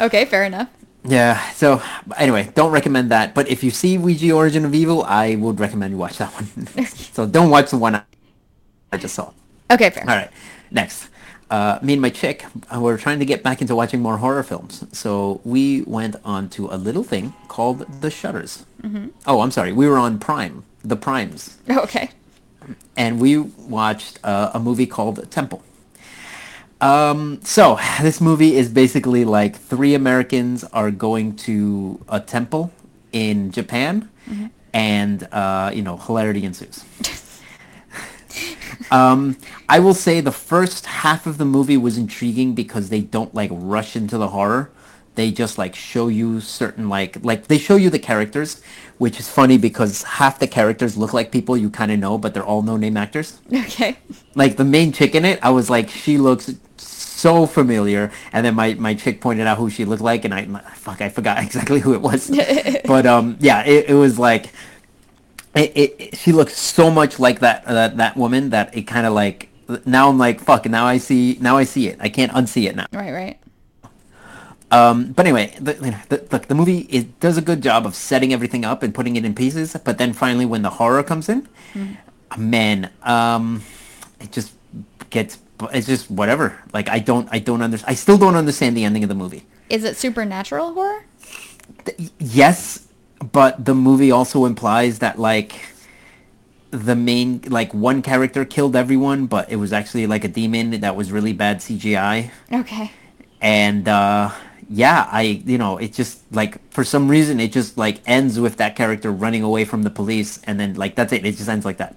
[0.00, 0.68] Okay, fair enough.
[1.04, 1.50] Yeah.
[1.52, 1.82] So
[2.16, 3.34] anyway, don't recommend that.
[3.34, 6.66] But if you see Ouija Origin of Evil, I would recommend you watch that one.
[6.86, 7.96] so don't watch the one
[8.92, 9.32] I just saw.
[9.70, 10.04] Okay, fair.
[10.08, 10.30] All right.
[10.70, 11.08] Next.
[11.52, 14.42] Uh, me and my chick uh, were trying to get back into watching more horror
[14.42, 14.84] films.
[14.92, 18.64] So we went on to a little thing called The Shudders.
[19.26, 19.70] Oh, I'm sorry.
[19.70, 21.58] We were on Prime, The Primes.
[21.68, 22.08] Okay.
[22.96, 25.62] And we watched uh, a movie called Temple.
[26.80, 32.72] Um, so this movie is basically like three Americans are going to a temple
[33.12, 34.08] in Japan,
[34.72, 36.82] and uh, you know hilarity ensues.
[38.92, 39.36] um,
[39.68, 43.50] I will say the first half of the movie was intriguing because they don't like
[43.52, 44.70] rush into the horror.
[45.14, 48.62] They just like show you certain like like they show you the characters,
[48.98, 52.34] which is funny because half the characters look like people you kind of know, but
[52.34, 53.98] they're all no name actors Okay.
[54.34, 58.10] like the main chick in it, I was like, she looks so familiar.
[58.32, 61.08] And then my, my chick pointed out who she looked like, and I fuck, I
[61.10, 62.30] forgot exactly who it was.
[62.86, 64.50] but um, yeah, it, it was like,
[65.54, 69.12] it, it, she looks so much like that that that woman that it kind of
[69.12, 69.48] like
[69.86, 70.66] now I'm like fuck.
[70.66, 71.98] Now I see now I see it.
[72.00, 72.86] I can't unsee it now.
[72.92, 73.38] Right, right.
[74.70, 75.74] Um, but anyway, the,
[76.08, 79.16] the, look, the movie it does a good job of setting everything up and putting
[79.16, 79.76] it in pieces.
[79.84, 81.46] But then finally, when the horror comes in,
[82.38, 83.62] man, um,
[84.18, 84.54] it just
[85.10, 85.38] gets
[85.74, 86.58] it's just whatever.
[86.72, 87.90] Like I don't I don't understand.
[87.90, 89.44] I still don't understand the ending of the movie.
[89.68, 91.04] Is it supernatural horror?
[92.18, 92.86] Yes,
[93.22, 95.68] but the movie also implies that like
[96.70, 100.96] the main like one character killed everyone, but it was actually like a demon that
[100.96, 102.30] was really bad CGI.
[102.52, 102.90] Okay.
[103.40, 104.30] And uh
[104.68, 108.56] yeah, I you know, it just like for some reason it just like ends with
[108.56, 111.24] that character running away from the police and then like that's it.
[111.24, 111.94] It just ends like that.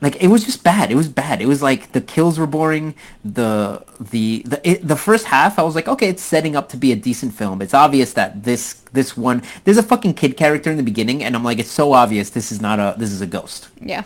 [0.00, 0.92] Like it was just bad.
[0.92, 1.42] It was bad.
[1.42, 2.94] It was like the kills were boring.
[3.24, 6.76] The the the it, the first half, I was like, okay, it's setting up to
[6.76, 7.60] be a decent film.
[7.60, 11.34] It's obvious that this this one there's a fucking kid character in the beginning, and
[11.34, 13.70] I'm like, it's so obvious this is not a this is a ghost.
[13.80, 14.04] Yeah.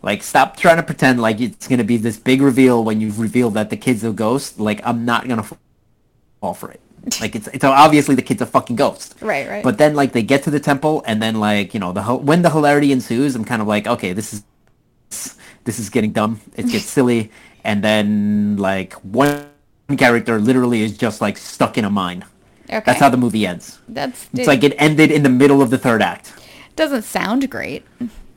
[0.00, 3.54] Like, stop trying to pretend like it's gonna be this big reveal when you've revealed
[3.54, 4.58] that the kid's a ghost.
[4.58, 5.44] Like, I'm not gonna
[6.40, 6.80] fall for it.
[7.20, 9.16] Like, it's it's obviously the kid's a fucking ghost.
[9.20, 9.64] Right, right.
[9.64, 12.42] But then like they get to the temple, and then like you know the when
[12.42, 14.42] the hilarity ensues, I'm kind of like, okay, this is
[15.64, 16.40] this is getting dumb.
[16.56, 17.30] It gets silly,
[17.64, 19.46] and then like one
[19.96, 22.24] character literally is just like stuck in a mine.
[22.68, 22.82] Okay.
[22.84, 23.78] That's how the movie ends.
[23.88, 26.32] That's It's like it ended in the middle of the third act.
[26.76, 27.82] doesn't sound great.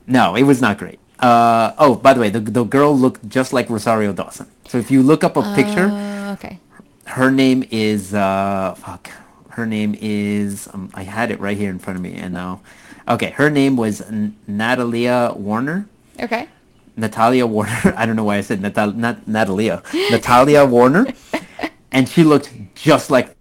[0.06, 0.98] No, it was not great.
[1.20, 4.48] Uh, oh, by the way, the, the girl looked just like Rosario Dawson.
[4.66, 6.58] So if you look up a picture, Uh, okay.
[7.04, 9.10] her name is uh, fuck.
[9.50, 12.62] Her name is um, I had it right here in front of me, and now,
[13.06, 15.86] okay, her name was N- Natalia Warner.
[16.18, 16.48] Okay.
[16.96, 17.94] Natalia Warner.
[17.96, 19.82] I don't know why I said Natal- not Natalia.
[20.10, 21.06] Natalia Warner,
[21.92, 23.34] and she looked just like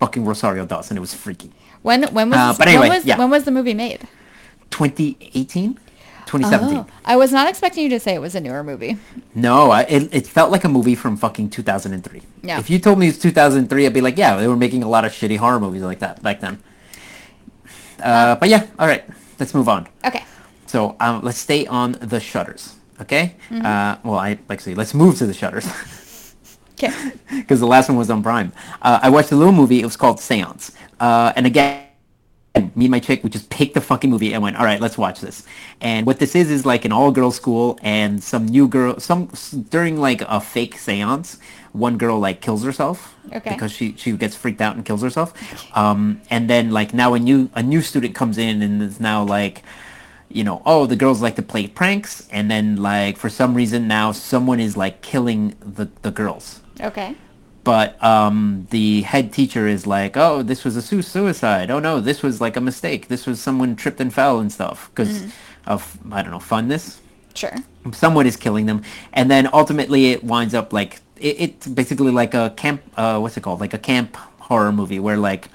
[0.00, 0.96] fucking Rosario Dawson.
[0.96, 1.52] It was freaky.
[1.82, 3.18] When when was Uh, but anyway, when was yeah.
[3.18, 4.06] when was the movie made?
[4.70, 5.74] 2018,
[6.26, 6.78] 2017.
[6.78, 8.96] Oh, I was not expecting you to say it was a newer movie.
[9.34, 12.22] No, I, it, it felt like a movie from fucking 2003.
[12.42, 12.58] Yeah.
[12.58, 15.04] If you told me it's 2003, I'd be like, yeah, they were making a lot
[15.04, 16.58] of shitty horror movies like that back then.
[18.02, 19.04] Uh, but yeah, all right,
[19.38, 19.86] let's move on.
[20.04, 20.24] Okay.
[20.66, 23.34] So um, let's stay on the Shudders, okay?
[23.50, 25.66] Uh, well, I like actually let's move to the Shudders
[26.74, 26.92] Okay.
[27.30, 28.52] because the last one was on Prime.
[28.82, 29.80] Uh, I watched a little movie.
[29.80, 31.82] It was called Seance, uh, and again.
[32.74, 34.96] Me and my chick, we just picked the fucking movie and went, all right, let's
[34.96, 35.44] watch this.
[35.82, 39.26] And what this is is like an all-girls school, and some new girl, some
[39.68, 41.36] during like a fake séance,
[41.72, 43.50] one girl like kills herself Okay.
[43.50, 45.34] because she she gets freaked out and kills herself.
[45.76, 49.22] Um, and then like now a new a new student comes in and is now
[49.22, 49.62] like,
[50.28, 53.86] you know, oh the girls like to play pranks, and then like for some reason
[53.88, 57.14] now someone is like killing the the girls Okay.
[57.64, 61.70] but um, the head teacher is like, "Oh, this was a su- suicide.
[61.70, 63.08] Oh no, this was like a mistake.
[63.08, 65.24] This was someone tripped and fell and stuff because
[65.66, 66.98] of I don't know funness.
[67.34, 67.54] Sure.
[67.92, 72.34] Someone is killing them, and then ultimately it winds up like it, it's basically like
[72.34, 72.82] a camp.
[72.96, 73.60] Uh, what's it called?
[73.60, 75.48] Like a camp horror movie where like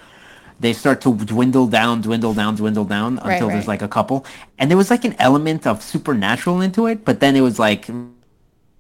[0.61, 4.25] they start to dwindle down, dwindle down, dwindle down Right, until there's like a couple,
[4.59, 7.89] and there was like an element of supernatural into it, but then it was like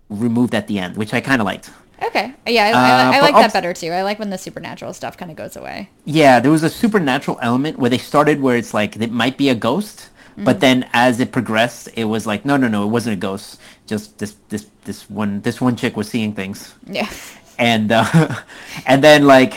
[0.09, 1.69] removed at the end, which I kind of liked.
[2.03, 2.33] Okay.
[2.47, 3.91] Yeah, I, Uh, I, I like that also- better too.
[3.91, 5.89] I like when the supernatural stuff kind of goes away.
[6.05, 9.49] Yeah, there was a supernatural element where they started where it's like it might be
[9.49, 13.13] a ghost, but then as it progressed, it was like no, no, no, it wasn't
[13.13, 13.59] a ghost.
[13.85, 17.09] Just this, this, this one, this one chick was seeing things, Yeah.
[17.59, 18.05] and uh,
[18.87, 19.53] and then like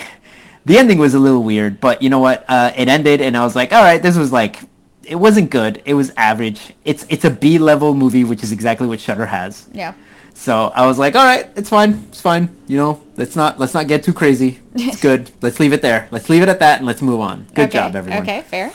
[0.65, 2.45] the ending was a little weird, but you know what?
[2.49, 4.61] Uh, it ended, and I was like, all right, this was like
[5.07, 5.83] it wasn't good.
[5.85, 6.75] It was average.
[6.85, 9.69] It's it's a B level movie, which is exactly what Shudder has.
[9.73, 9.95] Yeah.
[10.35, 12.55] So I was like, all right, it's fine, it's fine.
[12.67, 14.61] You know, let's not let's not get too crazy.
[14.75, 15.31] It's good.
[15.43, 16.09] let's leave it there.
[16.11, 17.47] Let's leave it at that, and let's move on.
[17.55, 17.79] Good okay.
[17.79, 18.23] job, everyone.
[18.23, 18.73] Okay, fair.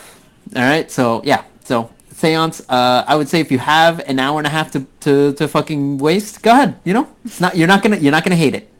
[0.55, 0.89] All right.
[0.89, 1.43] So yeah.
[1.65, 2.61] So seance.
[2.69, 5.47] Uh, I would say if you have an hour and a half to, to, to
[5.47, 6.79] fucking waste, go ahead.
[6.83, 8.71] You know, it's not you're not gonna you're not gonna hate it.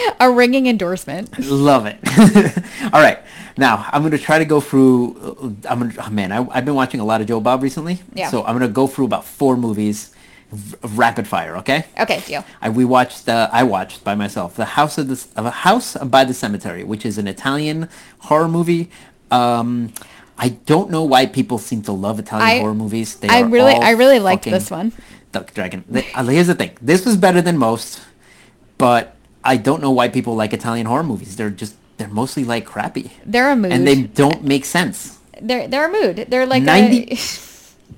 [0.20, 1.38] A ringing endorsement.
[1.38, 1.98] Love it.
[2.92, 3.18] all right.
[3.56, 5.56] Now I'm gonna try to go through.
[5.68, 5.94] I'm gonna.
[5.98, 8.00] Oh, man, I, I've been watching a lot of Joe Bob recently.
[8.14, 8.30] Yeah.
[8.30, 10.14] So I'm gonna go through about four movies,
[10.82, 11.56] rapid fire.
[11.58, 11.84] Okay.
[12.00, 12.44] Okay, deal.
[12.60, 13.28] I we watched.
[13.28, 16.84] Uh, I watched by myself the House of the of a House by the Cemetery,
[16.84, 17.88] which is an Italian
[18.20, 18.90] horror movie.
[19.30, 19.92] Um,
[20.38, 23.16] I don't know why people seem to love Italian I- horror movies.
[23.16, 24.92] They I really, I really liked this one.
[25.30, 25.84] Duck Dragon.
[26.14, 26.76] Uh, Here's the thing.
[26.80, 28.02] This was better than most,
[28.76, 31.36] but I don't know why people like Italian horror movies.
[31.36, 33.72] They're just they're mostly like crappy, They're a mood.
[33.72, 35.18] and they don't make sense.
[35.40, 36.26] they're they're a mood.
[36.28, 37.18] They're like 90 a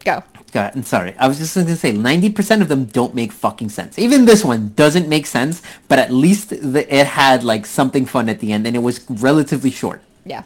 [0.04, 0.22] go.
[0.52, 1.14] God, I'm sorry.
[1.18, 3.98] I was just going to say 90% of them don't make fucking sense.
[3.98, 8.28] Even this one doesn't make sense, but at least the, it had like something fun
[8.28, 10.00] at the end and it was relatively short.
[10.24, 10.44] Yeah.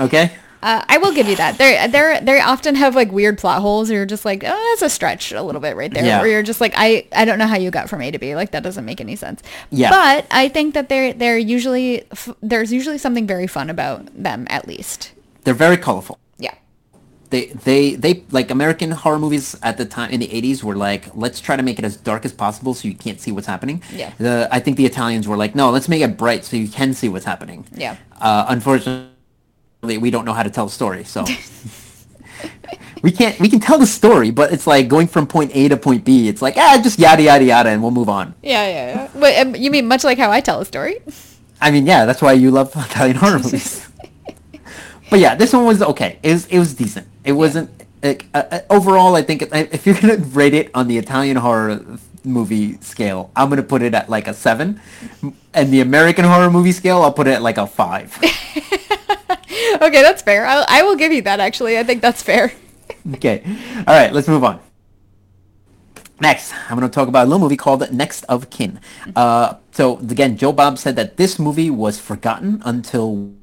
[0.00, 0.32] Okay?
[0.62, 1.58] Uh, I will give you that.
[1.58, 3.90] They're they're they often have like weird plot holes.
[3.90, 6.04] You're just like, oh, that's a stretch a little bit right there.
[6.04, 6.20] Yeah.
[6.20, 8.34] Where you're just like, I I don't know how you got from A to B.
[8.34, 9.42] Like that doesn't make any sense.
[9.70, 9.90] Yeah.
[9.90, 14.46] But I think that they're they're usually f- there's usually something very fun about them
[14.50, 15.12] at least.
[15.44, 16.18] They're very colorful.
[16.38, 16.54] Yeah.
[17.30, 21.14] They they they like American horror movies at the time in the 80s were like
[21.14, 23.82] let's try to make it as dark as possible so you can't see what's happening.
[23.92, 24.12] Yeah.
[24.18, 26.94] The I think the Italians were like no, let's make it bright so you can
[26.94, 27.66] see what's happening.
[27.74, 27.96] Yeah.
[28.20, 29.10] Uh, unfortunately,
[29.94, 31.24] we don't know how to tell a story, so
[33.02, 35.76] we can't we can tell the story, but it's like going from point A to
[35.76, 36.28] point B.
[36.28, 38.34] It's like ah, just yada yada yada, and we'll move on.
[38.42, 39.08] Yeah, yeah, yeah.
[39.14, 41.00] But um, you mean much like how I tell a story?
[41.60, 43.88] I mean, yeah, that's why you love Italian horror movies.
[45.10, 46.18] but yeah, this one was okay.
[46.22, 47.06] It was it was decent.
[47.24, 47.70] It wasn't
[48.02, 49.14] like, uh, uh, overall.
[49.14, 51.84] I think if you're gonna rate it on the Italian horror
[52.24, 54.80] movie scale, I'm gonna put it at like a seven,
[55.54, 58.18] and the American horror movie scale, I'll put it at like a five.
[59.30, 60.46] okay, that's fair.
[60.46, 61.40] I, I will give you that.
[61.40, 62.52] Actually, I think that's fair.
[63.14, 63.42] okay,
[63.78, 64.60] all right, let's move on.
[66.18, 68.80] Next, I'm going to talk about a little movie called Next of Kin.
[69.14, 73.34] Uh, so again, Joe Bob said that this movie was forgotten until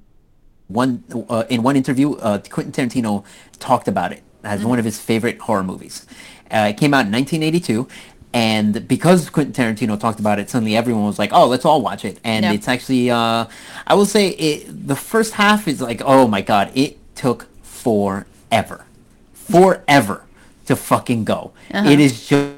[0.67, 3.23] one uh, in one interview, uh, Quentin Tarantino
[3.59, 4.69] talked about it as mm-hmm.
[4.69, 6.07] one of his favorite horror movies.
[6.51, 7.87] Uh, it came out in 1982,
[8.33, 12.03] and because Quentin Tarantino talked about it, suddenly everyone was like, "Oh, let's all watch
[12.03, 13.45] it." And it's actually, uh,
[13.85, 18.85] I will say, it, the first half is like, "Oh my god, it took forever,
[19.33, 20.25] forever
[20.65, 21.87] to fucking go." Uh-huh.
[21.87, 22.55] It is just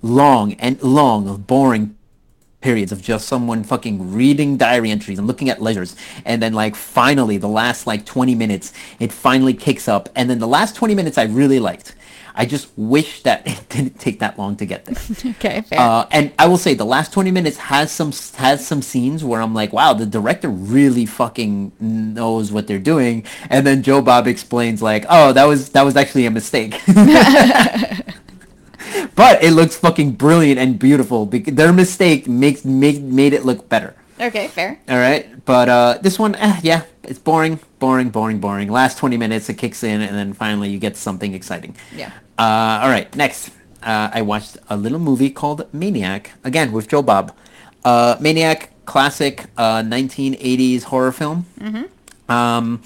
[0.00, 1.96] long and long, boring
[2.60, 6.76] periods of just someone fucking reading diary entries and looking at ledgers and then like
[6.76, 10.94] finally the last like 20 minutes it finally kicks up and then the last 20
[10.94, 11.94] minutes I really liked
[12.34, 14.96] I just wish that it didn't take that long to get there.
[15.32, 15.78] okay, fair.
[15.78, 19.40] Uh, and I will say the last 20 minutes has some has some scenes where
[19.40, 23.24] I'm like, wow, the director really fucking knows what they're doing.
[23.48, 26.80] And then Joe Bob explains like, oh, that was that was actually a mistake.
[29.14, 31.26] but it looks fucking brilliant and beautiful.
[31.26, 33.94] Because their mistake makes made made it look better.
[34.20, 34.78] Okay, fair.
[34.88, 38.70] All right, but uh, this one, eh, yeah, it's boring, boring, boring, boring.
[38.70, 41.74] Last twenty minutes, it kicks in, and then finally you get something exciting.
[41.96, 42.12] Yeah.
[42.38, 43.50] Uh, all right, next,
[43.82, 47.34] uh, I watched a little movie called Maniac again with Joe Bob.
[47.82, 51.46] Uh, Maniac, classic 1980s uh, horror film.
[51.58, 52.30] Mm-hmm.
[52.30, 52.82] Um,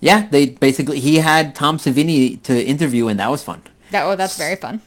[0.00, 3.62] yeah, they basically he had Tom Savini to interview, and that was fun.
[3.92, 4.82] That oh, that's very fun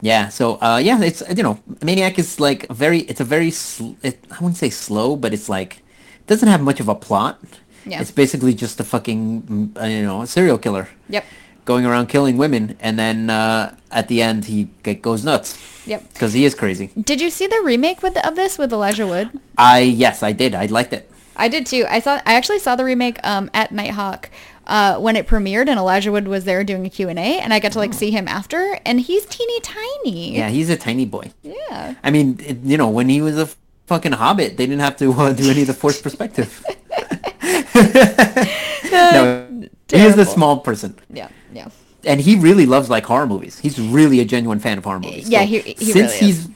[0.00, 3.94] yeah so uh yeah it's you know maniac is like very it's a very sl-
[4.02, 5.82] it, i wouldn't say slow but it's like
[6.26, 7.38] doesn't have much of a plot
[7.84, 8.00] yeah.
[8.00, 11.24] it's basically just a fucking mm, uh, you know serial killer yep
[11.64, 14.64] going around killing women and then uh at the end he
[15.02, 18.58] goes nuts yep because he is crazy did you see the remake with of this
[18.58, 21.86] with elijah wood i yes i did i liked it I did too.
[21.88, 22.20] I saw.
[22.26, 24.26] I actually saw the remake um, at Nitehawk
[24.66, 27.72] uh, when it premiered, and Elijah Wood was there doing a Q and I got
[27.72, 27.96] to like oh.
[27.96, 30.36] see him after, and he's teeny tiny.
[30.36, 31.32] Yeah, he's a tiny boy.
[31.42, 31.94] Yeah.
[32.02, 33.48] I mean, it, you know, when he was a
[33.86, 36.64] fucking hobbit, they didn't have to uh, do any of the forced perspective.
[38.90, 40.98] no, he is a small person.
[41.10, 41.68] Yeah, yeah.
[42.04, 43.58] And he really loves like horror movies.
[43.58, 45.28] He's really a genuine fan of horror movies.
[45.28, 46.48] Yeah, so he, he since really he's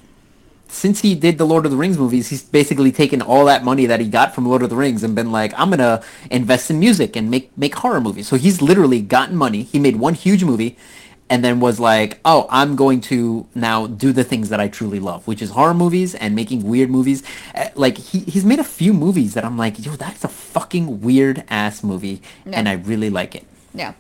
[0.77, 3.87] since he did the Lord of the Rings movies, he's basically taken all that money
[3.87, 6.79] that he got from Lord of the Rings and been like, I'm gonna invest in
[6.79, 8.29] music and make make horror movies.
[8.29, 9.62] So he's literally gotten money.
[9.62, 10.77] He made one huge movie,
[11.29, 15.01] and then was like, oh, I'm going to now do the things that I truly
[15.01, 17.22] love, which is horror movies and making weird movies.
[17.55, 21.01] Uh, like he he's made a few movies that I'm like, yo, that's a fucking
[21.01, 22.59] weird ass movie, yeah.
[22.59, 23.47] and I really like it.
[23.74, 23.95] Yeah.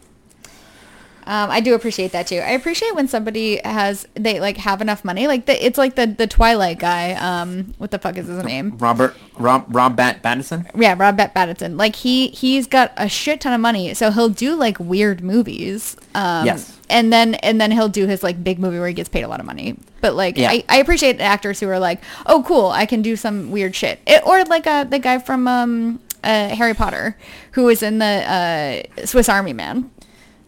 [1.26, 2.36] Um, I do appreciate that too.
[2.36, 5.26] I appreciate when somebody has they like have enough money.
[5.26, 7.14] Like the, it's like the the Twilight guy.
[7.14, 8.78] Um, what the fuck is his name?
[8.78, 10.70] Robert Rob Rob Bat Battison.
[10.80, 11.76] Yeah, Rob Bat Battison.
[11.76, 15.96] Like he he's got a shit ton of money, so he'll do like weird movies.
[16.14, 16.78] Um, yes.
[16.88, 19.28] And then and then he'll do his like big movie where he gets paid a
[19.28, 19.76] lot of money.
[20.00, 20.50] But like yeah.
[20.50, 23.98] I, I appreciate actors who are like, oh cool, I can do some weird shit.
[24.06, 27.16] It, or like uh, the guy from um, uh, Harry Potter
[27.52, 29.90] who was in the uh, Swiss Army Man.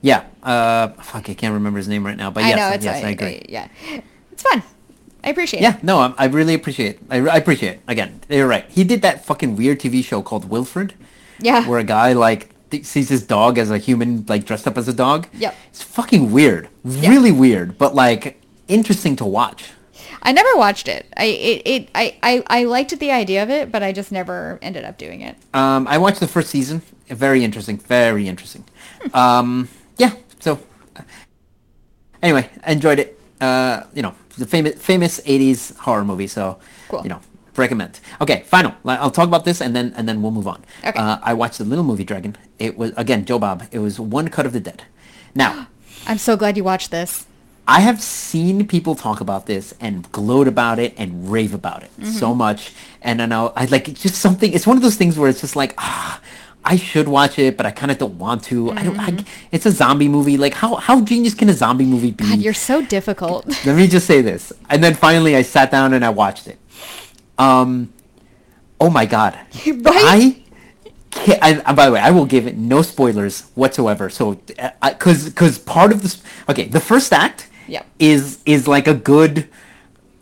[0.00, 0.24] Yeah.
[0.42, 3.10] Uh, fuck, I can't remember his name right now, but yes, know, it's yes, I
[3.10, 3.44] agree.
[3.48, 3.68] yeah,
[4.32, 4.62] it's fun.
[5.24, 5.74] I appreciate yeah, it.
[5.76, 7.00] Yeah, no, I, I really appreciate it.
[7.10, 7.80] I, I appreciate it.
[7.88, 8.64] Again, you're right.
[8.68, 10.94] He did that fucking weird TV show called Wilfred.
[11.40, 11.68] Yeah.
[11.68, 14.88] Where a guy like th- sees his dog as a human, like dressed up as
[14.88, 15.26] a dog.
[15.34, 15.54] Yep.
[15.70, 16.68] It's fucking weird.
[16.84, 19.70] Really weird, but like interesting to watch.
[20.22, 21.06] I never watched it.
[21.16, 24.58] I it, it I, I, I liked the idea of it, but I just never
[24.62, 25.36] ended up doing it.
[25.54, 26.82] Um, I watched the first season.
[27.08, 27.78] Very interesting.
[27.78, 28.64] Very interesting.
[29.02, 29.16] Hmm.
[29.16, 29.68] Um,
[29.98, 30.12] yeah.
[30.40, 30.58] So
[32.22, 33.20] anyway, I enjoyed it.
[33.40, 36.26] Uh, you know, the famous famous '80s horror movie.
[36.26, 37.02] So cool.
[37.02, 37.20] you know,
[37.56, 38.00] recommend.
[38.20, 38.74] Okay, final.
[38.84, 40.64] I'll talk about this and then and then we'll move on.
[40.84, 40.98] Okay.
[40.98, 42.36] Uh, I watched the Little Movie Dragon.
[42.58, 43.64] It was again Joe Bob.
[43.70, 44.84] It was One Cut of the Dead.
[45.34, 45.68] Now,
[46.06, 47.26] I'm so glad you watched this.
[47.66, 51.90] I have seen people talk about this and gloat about it and rave about it
[52.00, 52.12] mm-hmm.
[52.12, 52.72] so much,
[53.02, 54.52] and I know I like it's just something.
[54.52, 56.20] It's one of those things where it's just like ah.
[56.68, 58.66] I should watch it, but I kind of don't want to.
[58.66, 58.78] Mm-hmm.
[58.78, 59.00] I don't.
[59.00, 59.48] I, mm-hmm.
[59.52, 60.36] it's a zombie movie.
[60.36, 62.24] Like how how genius can a zombie movie be?
[62.24, 63.46] God, you're so difficult.
[63.64, 66.58] Let me just say this, and then finally I sat down and I watched it.
[67.38, 67.90] Um,
[68.78, 69.32] oh my god,
[69.66, 69.82] right?
[69.86, 70.42] I
[71.10, 71.42] can't.
[71.66, 74.10] I, by the way, I will give it no spoilers whatsoever.
[74.10, 77.86] So, because because part of this, okay, the first act Yep.
[77.98, 79.48] is is like a good,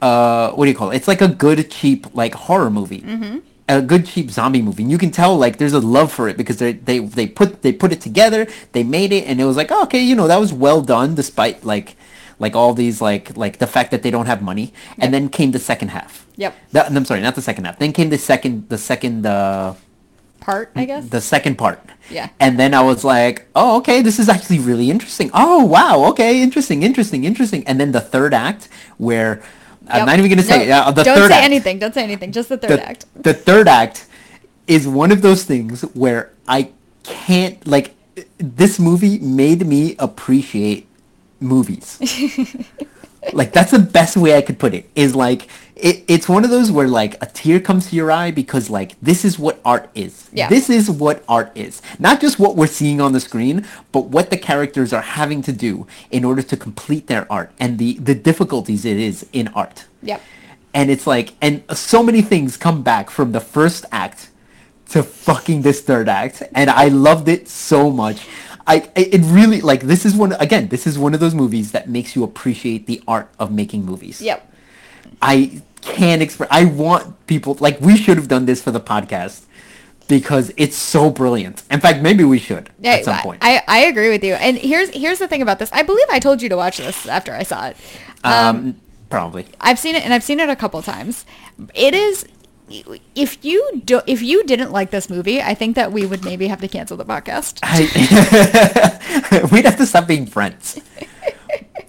[0.01, 0.97] uh, what do you call it?
[0.97, 3.03] It's like a good cheap like horror movie.
[3.03, 3.39] Mm-hmm.
[3.69, 4.85] A good cheap zombie movie.
[4.85, 7.63] And you can tell like there's a love for it because they they they put
[7.63, 10.29] they put it together, they made it, and it was like oh, okay, you know
[10.29, 11.97] that was well done despite like
[12.39, 14.73] like all these like like the fact that they don't have money.
[14.99, 16.27] And then came the second half.
[16.37, 16.55] Yep.
[16.73, 17.79] That, I'm sorry, not the second half.
[17.79, 19.75] Then came the second the second uh
[20.39, 21.09] Part, I guess.
[21.09, 21.81] the second part.
[22.09, 22.29] Yeah.
[22.39, 25.29] And then I was like, oh, okay, this is actually really interesting.
[25.35, 27.67] Oh, wow, okay, interesting, interesting, interesting.
[27.67, 29.43] And then the third act, where
[29.89, 30.07] I'm Yep.
[30.07, 31.45] not even gonna say No, uh, the don't third say act.
[31.45, 31.79] anything.
[31.79, 32.33] Don't say anything.
[32.33, 33.07] Just the third The, act.
[33.23, 34.07] the third act
[34.67, 36.71] is one of those things where I
[37.05, 37.95] can't like.
[38.39, 40.87] This movie made me appreciate
[41.41, 41.99] movies.
[43.33, 44.89] like that's the best way I could put it.
[44.95, 48.31] Is like it, it's one of those where like a tear comes to your eye
[48.31, 50.31] because like this is what art is.
[50.33, 50.49] Yeah.
[50.49, 51.83] This is what art is.
[51.99, 55.53] Not just what we're seeing on the screen, but what the characters are having to
[55.53, 59.85] do in order to complete their art and the the difficulties it is in art.
[60.03, 60.23] Yep.
[60.73, 64.31] And it's like and so many things come back from the first act
[64.91, 68.27] to fucking this third act and I loved it so much.
[68.67, 71.91] I it really like this is one again this is one of those movies that
[71.91, 74.23] makes you appreciate the art of making movies.
[74.23, 74.55] Yep.
[75.23, 76.49] I can't express.
[76.53, 79.45] I want people like we should have done this for the podcast
[80.09, 81.63] because it's so brilliant.
[81.71, 83.39] In fact, maybe we should Yeah, at some point.
[83.43, 84.35] I, I agree with you.
[84.35, 85.71] And here's here's the thing about this.
[85.73, 87.77] I believe I told you to watch this after I saw it.
[88.25, 89.47] um, probably.
[89.61, 91.25] I've seen it and I've seen it a couple times.
[91.75, 92.27] It is
[93.15, 96.49] if you do if you didn't like this movie, I think that we would maybe
[96.49, 97.61] have to cancel the podcast.
[97.63, 100.81] I, we'd have to stop being friends.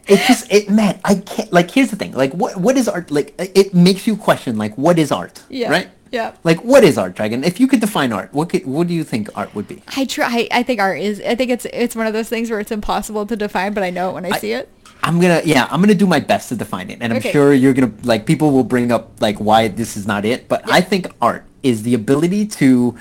[0.08, 2.14] It just it man, I can't like here's the thing.
[2.14, 5.43] Like what what is art like it makes you question like what is art?
[5.49, 5.89] Yeah, Right?
[6.12, 6.34] yeah.
[6.43, 7.43] Like what is art, Dragon?
[7.43, 9.84] If you could define art, what could what do you think art would be?
[9.95, 10.47] I try.
[10.51, 11.22] I think art is.
[11.22, 13.89] I think it's it's one of those things where it's impossible to define, but I
[13.89, 14.70] know it when I, see it.
[15.03, 17.32] I'm gonna yeah, I'm gonna do my best to define it, and I'm Okay.
[17.32, 20.62] sure you're gonna like people will bring up like why this is not it, but
[20.72, 22.95] I think art is the ability to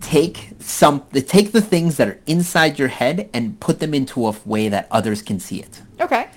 [0.00, 4.34] take some take the things that are inside your head and put them into a
[4.44, 5.82] way that others can see it.
[6.00, 6.28] Okay.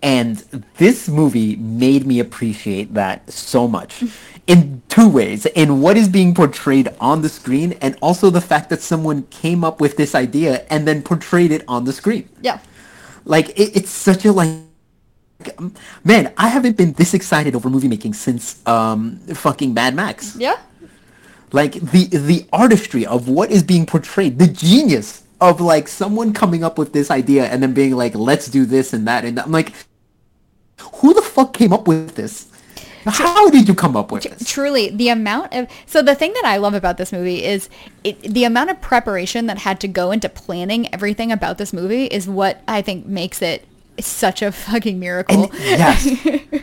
[0.00, 0.36] And
[0.76, 4.04] this movie made me appreciate that so much
[4.46, 5.46] in two ways.
[5.46, 9.64] In what is being portrayed on the screen and also the fact that someone came
[9.64, 12.28] up with this idea and then portrayed it on the screen.
[12.40, 12.60] Yeah.
[13.24, 14.58] Like it, it's such a like
[16.04, 20.36] man, I haven't been this excited over movie making since um fucking Mad Max.
[20.36, 20.58] Yeah.
[21.52, 26.64] Like the the artistry of what is being portrayed, the genius of like someone coming
[26.64, 29.38] up with this idea and then being like, let's do this and that and.
[29.38, 29.72] I'm like,
[30.94, 32.48] who the fuck came up with this?
[33.04, 34.48] How did you come up with this?
[34.48, 37.68] Truly, the amount of so the thing that I love about this movie is
[38.04, 42.04] it, the amount of preparation that had to go into planning everything about this movie
[42.06, 43.64] is what I think makes it
[43.98, 45.44] such a fucking miracle.
[45.44, 46.62] And yes.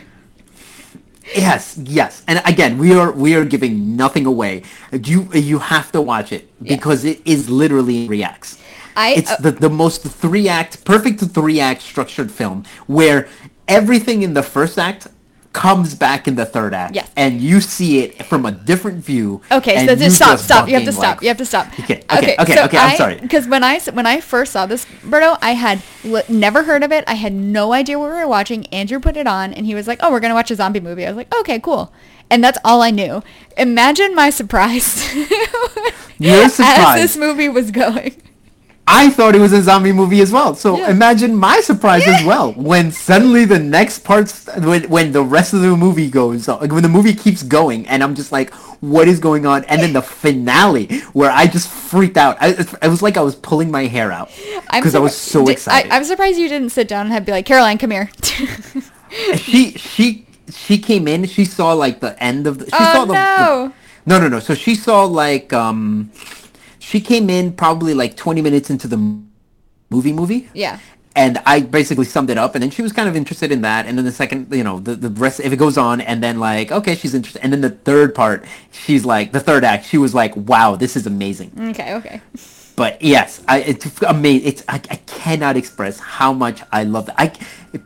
[1.34, 4.62] Yes, yes, and again, we are we are giving nothing away.
[4.92, 8.62] You you have to watch it because it is literally reacts.
[8.96, 13.28] I- it's uh, the the most three act perfect three act structured film where
[13.68, 15.08] everything in the first act
[15.52, 17.10] comes back in the third act, Yes.
[17.16, 19.40] and you see it from a different view.
[19.50, 20.68] Okay, so just stop, stop.
[20.68, 21.16] You have to fucking, stop.
[21.16, 21.66] like- you have to stop.
[21.80, 22.76] Okay, okay, okay, okay.
[22.76, 23.16] I'm sorry.
[23.16, 26.92] Because when I when I first saw this, Berto, I had li- never heard of
[26.92, 27.04] it.
[27.06, 28.66] I had no idea what we were watching.
[28.66, 31.06] Andrew put it on, and he was like, "Oh, we're gonna watch a zombie movie."
[31.06, 31.90] I was like, "Okay, cool."
[32.28, 33.22] And that's all I knew.
[33.56, 35.00] Imagine my surprise
[36.18, 37.00] Your as surprise.
[37.00, 38.20] this movie was going.
[38.88, 40.54] I thought it was a zombie movie as well.
[40.54, 40.90] So Yeah.
[40.90, 45.60] imagine my surprise as well when suddenly the next parts, when, when the rest of
[45.60, 49.18] the movie goes, on, when the movie keeps going, and I'm just like, what is
[49.18, 49.64] going on?
[49.64, 52.36] And then the finale where I just freaked out.
[52.40, 52.50] I,
[52.82, 54.30] it, was like I was pulling my hair out
[54.72, 55.90] because I was so excited.
[55.90, 58.08] I, am surprised you didn't sit down and have be like, Caroline, come here.
[59.36, 61.26] she she she came in.
[61.26, 62.66] She saw like the end of the.
[62.66, 63.72] She Oh, saw the, no.
[64.06, 64.40] the no no no.
[64.40, 66.10] So she saw like um,
[66.86, 68.96] she came in probably like 20 minutes into the
[69.90, 70.48] movie movie.
[70.54, 70.78] yeah.
[71.16, 73.86] and I basically summed it up, and then she was kind of interested in that,
[73.86, 76.38] and then the second, you know, the, the rest, if it goes on, and then
[76.38, 79.98] like, okay, she's interested, and then the third part, she's like, the third act, she
[79.98, 81.50] was like, wow, this is amazing.
[81.70, 81.94] Okay.
[81.94, 82.20] Okay.
[82.76, 84.48] But yes, I, it's amazing.
[84.48, 87.14] It's I, I cannot express how much I love it.
[87.16, 87.32] I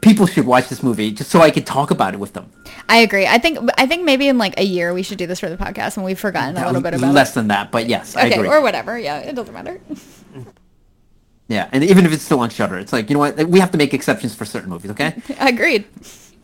[0.01, 2.51] people should watch this movie just so I can talk about it with them.
[2.89, 3.25] I agree.
[3.27, 5.57] I think I think maybe in like a year we should do this for the
[5.57, 7.35] podcast when we've forgotten a little bit about less it.
[7.37, 8.49] than that, but yes, I Okay, agree.
[8.49, 8.99] or whatever.
[8.99, 9.81] Yeah, it doesn't matter.
[11.49, 13.71] yeah, and even if it's still on Shudder, it's like you know what, we have
[13.71, 15.15] to make exceptions for certain movies, okay?
[15.39, 15.87] Agreed.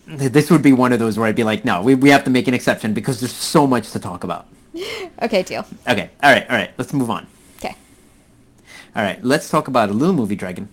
[0.06, 2.30] this would be one of those where I'd be like, no, we, we have to
[2.30, 4.46] make an exception because there's so much to talk about.
[5.22, 5.64] Okay, deal.
[5.88, 6.10] Okay.
[6.22, 6.48] All right.
[6.50, 6.70] All right.
[6.76, 7.26] Let's move on.
[8.96, 9.22] All right.
[9.22, 10.68] Let's talk about a little movie, Dragon.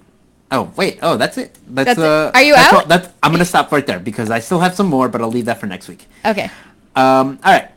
[0.52, 1.00] Oh wait.
[1.02, 1.58] Oh, that's it.
[1.68, 2.06] That's, That's it.
[2.06, 2.32] uh.
[2.34, 2.82] Are you that's out?
[2.84, 5.32] all- that's, I'm gonna stop right there because I still have some more, but I'll
[5.32, 6.08] leave that for next week.
[6.26, 6.50] Okay.
[6.96, 7.40] Um.
[7.44, 7.70] All right.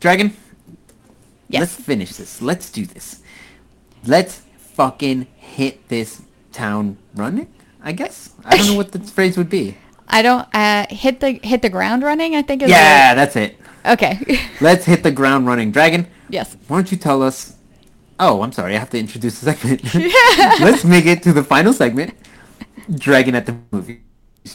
[0.00, 0.34] Dragon.
[1.48, 1.60] Yes.
[1.60, 2.40] Let's finish this.
[2.40, 3.22] Let's do this.
[4.06, 4.42] Let's
[4.74, 7.48] fucking hit this town running.
[7.82, 8.30] I guess.
[8.44, 9.76] I don't know what the phrase would be.
[10.08, 12.34] I don't uh hit the hit the ground running.
[12.36, 13.58] I think is Yeah, that's it.
[13.84, 14.40] okay.
[14.60, 15.70] Let's hit the ground running.
[15.72, 16.06] Dragon.
[16.28, 16.56] yes.
[16.68, 17.56] Why don't you tell us?
[18.20, 18.76] Oh, I'm sorry.
[18.76, 19.82] I have to introduce the segment.
[20.60, 22.14] Let's make it to the final segment.
[22.94, 24.02] Dragon at the movie.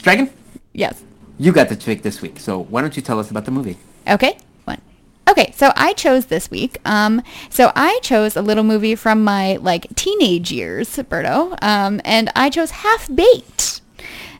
[0.02, 0.30] Dragon,
[0.74, 1.04] Yes.
[1.40, 2.40] you got the trick this week.
[2.40, 3.78] So why don't you tell us about the movie?
[4.08, 4.38] Okay.
[4.66, 4.82] One.
[5.28, 6.78] Okay, so I chose this week.
[6.86, 11.58] Um, so I chose a little movie from my like teenage years, Berto.
[11.64, 13.75] Um, and I chose Half Baked.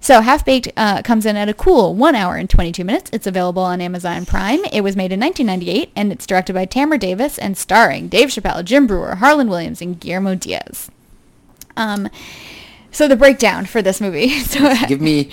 [0.06, 3.10] So Half Baked uh, comes in at a cool one hour and 22 minutes.
[3.12, 4.64] It's available on Amazon Prime.
[4.66, 8.64] It was made in 1998, and it's directed by Tamra Davis and starring Dave Chappelle,
[8.64, 10.92] Jim Breuer, Harland Williams, and Guillermo Diaz.
[11.76, 12.08] Um,
[12.92, 14.30] so the breakdown for this movie.
[14.42, 15.32] So Give me,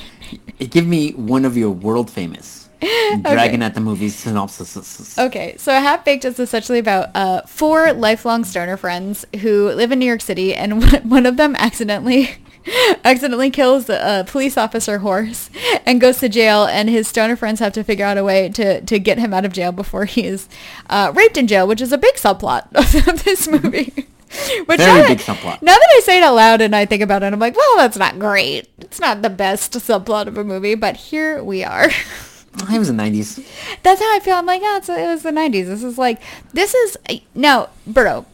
[0.58, 2.70] give me one of your world famous
[3.20, 5.18] Dragon at the movies synopsis.
[5.18, 9.98] Okay, so Half Baked is essentially about uh, four lifelong stoner friends who live in
[9.98, 12.30] New York City, and one of them accidentally
[13.04, 15.50] accidentally kills a police officer horse
[15.86, 18.80] and goes to jail, and his stoner friends have to figure out a way to,
[18.82, 20.48] to get him out of jail before he is
[20.90, 22.66] uh, raped in jail, which is a big subplot
[23.08, 24.06] of this movie.
[24.64, 25.60] Which Very now that- big subplot.
[25.60, 27.76] Now that I say it out loud and I think about it, I'm like, well,
[27.76, 28.66] that's not great.
[28.78, 31.90] It's not the best subplot of a movie, but here we are.
[31.90, 33.46] It was the 90s.
[33.82, 34.36] That's how I feel.
[34.36, 35.66] I'm like, oh, it's, it was the 90s.
[35.66, 36.18] This is like,
[36.54, 36.96] this is,
[37.34, 38.24] no, Berto,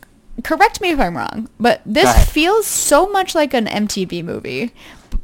[0.44, 4.72] correct me if I'm wrong, but this feels so much like an MTV movie.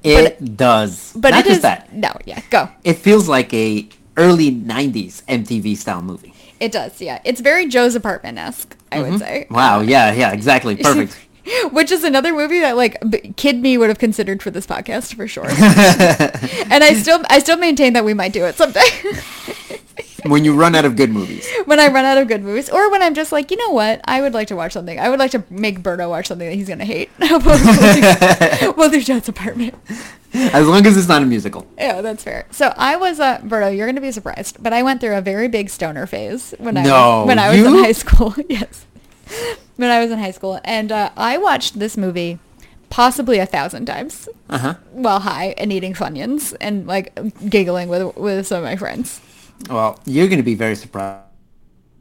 [0.02, 1.12] It does.
[1.16, 1.92] But Not it just is, that.
[1.92, 2.68] no, yeah, go.
[2.84, 6.34] It feels like a early 90s MTV style movie.
[6.60, 7.20] It does, yeah.
[7.24, 9.44] It's very Joe's Apartment-esque, I would say.
[9.44, 9.54] Mm-hmm.
[9.54, 10.76] Wow, yeah, yeah, exactly.
[10.82, 11.18] Perfect.
[11.72, 15.14] Which is another movie that like b- kid me would have considered for this podcast
[15.14, 15.44] for sure.
[15.50, 18.80] and I still I still maintain that we might do it someday.
[20.24, 21.48] when you run out of good movies.
[21.66, 24.00] when I run out of good movies, or when I'm just like, you know what,
[24.04, 24.98] I would like to watch something.
[24.98, 27.10] I would like to make Berto watch something that he's gonna hate.
[27.20, 29.74] we'll, we'll Joe's apartment.
[30.32, 31.66] As long as it's not a musical.
[31.78, 32.46] Yeah, that's fair.
[32.50, 35.48] So I was, uh, Berto, you're gonna be surprised, but I went through a very
[35.48, 38.34] big stoner phase when I No, was, when I was in high school.
[38.48, 38.86] yes,
[39.76, 42.38] when I was in high school, and uh, I watched this movie
[42.90, 44.74] possibly a thousand times Uh-huh.
[44.92, 47.12] while high and eating Funyuns and like
[47.48, 49.20] giggling with with some of my friends.
[49.70, 51.24] Well, you're going to be very surprised,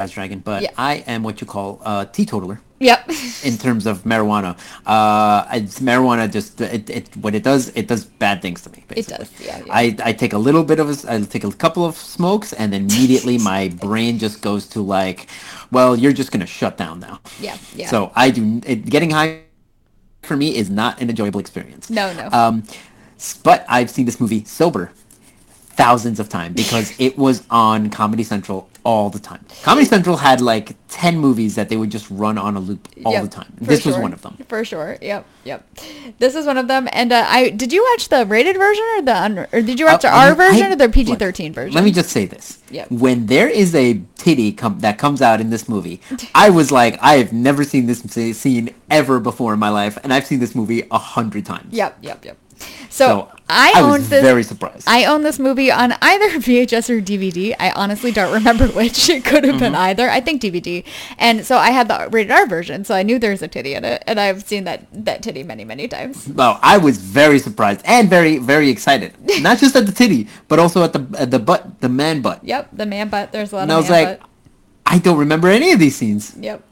[0.09, 0.71] Dragon, but Yeah.
[0.77, 3.09] I am what you call a teetotaler Yep.
[3.45, 4.57] in terms of marijuana.
[4.85, 8.83] Uh, it's marijuana just it, it what it does it does bad things to me.
[8.87, 9.17] Basically.
[9.25, 9.73] does, yeah, yeah.
[9.73, 12.73] I, I take a little bit of a, I take a couple of smokes and
[12.73, 15.27] then immediately my brain just goes to like,
[15.71, 17.21] well, you're just gonna shut down now.
[17.39, 17.87] Yeah, yeah.
[17.89, 19.43] So I do it, getting high
[20.23, 21.89] for me is not an enjoyable experience.
[21.89, 22.27] No, no.
[22.31, 22.63] Um,
[23.43, 24.91] but I've seen this movie sober
[25.73, 29.45] thousands of times because it was on Comedy Central all the time.
[29.63, 33.13] Comedy Central had like 10 movies that they would just run on a loop all
[33.13, 33.53] Yep, the time.
[33.61, 34.37] This was one of them.
[34.49, 34.97] For sure.
[35.01, 35.25] Yep.
[35.45, 35.69] Yep.
[36.19, 36.89] This is one of them.
[36.91, 39.85] And uh, I did you watch the rated version or the un, or did you
[39.85, 41.73] watch Uh, the R I- version or the PG-13 version?
[41.75, 42.59] Let me just say this.
[42.71, 42.91] Yep.
[42.91, 46.01] When there is a titty com- that comes out in this movie,
[46.35, 47.99] I was like, I have never seen this
[48.37, 51.73] scene ever before in my life, and I've seen this movie a hundred times.
[51.73, 51.99] Yep.
[52.01, 52.25] Yep.
[52.25, 52.37] Yep.
[52.89, 54.21] So, So I, I owned was this.
[54.23, 54.85] very surprised.
[54.87, 57.53] I own this movie on either VHS or DVD.
[57.59, 59.09] I honestly don't remember which.
[59.09, 59.59] It could have Mm-hmm.
[59.59, 60.09] been either.
[60.09, 60.83] I think DVD.
[61.17, 63.83] And so I had the rated R version, so I knew there's a titty in
[63.83, 66.27] it, and I've seen that that titty many many times.
[66.29, 69.13] Well, I was very surprised and very, very excited.
[69.41, 72.43] Not just at the titty, but also at the at the butt, the man butt.
[72.43, 72.69] Yep.
[72.73, 73.31] The man butt.
[73.31, 74.29] There's a lot And of I was like, butt.
[74.85, 76.35] I don't remember any of these scenes.
[76.39, 76.63] Yep.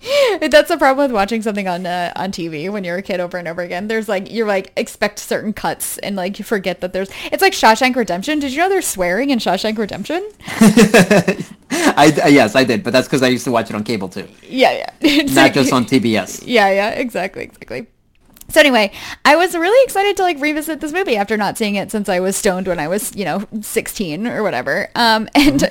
[0.40, 3.36] That's the problem with watching something on uh, on TV when you're a kid over
[3.36, 3.88] and over again.
[3.88, 7.10] There's like you're like expect certain cuts and like you forget that there's.
[7.32, 8.38] It's like Shawshank Redemption.
[8.38, 10.28] Did you know there's swearing in Shawshank Redemption?
[11.70, 14.08] I, uh, yes, I did, but that's because I used to watch it on cable
[14.08, 15.22] too, Yeah, yeah.
[15.24, 16.44] Not like- just on TBS.
[16.46, 17.86] Yeah, yeah, exactly, exactly.
[18.50, 18.92] So anyway,
[19.26, 22.20] I was really excited to like revisit this movie after not seeing it since I
[22.20, 24.88] was stoned when I was, you know, 16 or whatever.
[24.94, 25.70] Um, and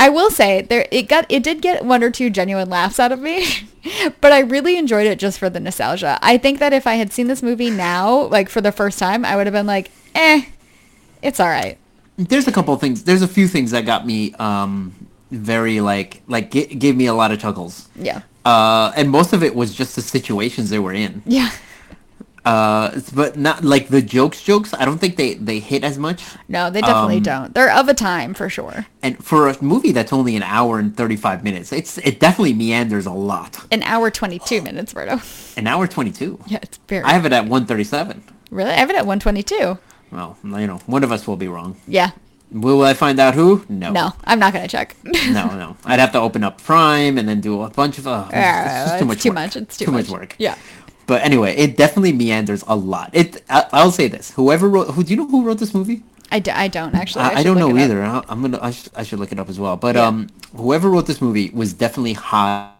[0.00, 3.12] I will say there it got it did get one or two genuine laughs out
[3.12, 3.46] of me,
[4.20, 6.18] but I really enjoyed it just for the nostalgia.
[6.22, 9.24] I think that if I had seen this movie now, like for the first time,
[9.24, 10.42] I would have been like, eh,
[11.22, 11.76] it's all right.
[12.16, 13.04] There's a couple of things.
[13.04, 14.94] There's a few things that got me um,
[15.30, 17.88] very like like g- gave me a lot of chuckles.
[17.94, 21.22] Yeah, Uh, and most of it was just the situations they were in.
[21.26, 21.50] yeah,
[22.44, 24.42] Uh, but not like the jokes.
[24.42, 24.72] Jokes.
[24.74, 26.24] I don't think they they hit as much.
[26.48, 27.54] No, they definitely Um, don't.
[27.54, 28.86] They're of a time for sure.
[29.02, 32.54] And for a movie that's only an hour and thirty five minutes, it's it definitely
[32.54, 33.58] meanders a lot.
[33.70, 35.20] An hour twenty two minutes, Berto.
[35.58, 36.38] An hour twenty two.
[36.46, 37.04] Yeah, it's very.
[37.04, 38.22] I have it at one thirty seven.
[38.50, 39.78] really, I have it at one twenty two.
[40.10, 41.76] Well, you know, one of us will be wrong.
[41.86, 42.10] Yeah.
[42.52, 43.64] Will I find out who?
[43.68, 43.92] No.
[43.92, 44.96] No, I'm not gonna check.
[45.04, 45.76] no, no.
[45.84, 48.08] I'd have to open up Prime and then do a bunch of.
[48.08, 49.22] Uh, it's, Yeah, just too it's much.
[49.22, 49.34] too work.
[49.36, 50.08] much, it's too much.
[50.08, 50.34] work.
[50.36, 50.56] Yeah.
[51.10, 53.10] But anyway, it definitely meanders a lot.
[53.12, 53.42] It.
[53.50, 56.04] I, I'll say this: whoever wrote, who do you know who wrote this movie?
[56.30, 57.22] I, d- I don't actually.
[57.24, 58.00] I, I should don't know either.
[58.04, 58.60] I, I'm gonna.
[58.62, 59.76] I, sh- I should look it up as well.
[59.76, 60.06] But Yeah.
[60.06, 62.70] um, whoever wrote this movie was definitely high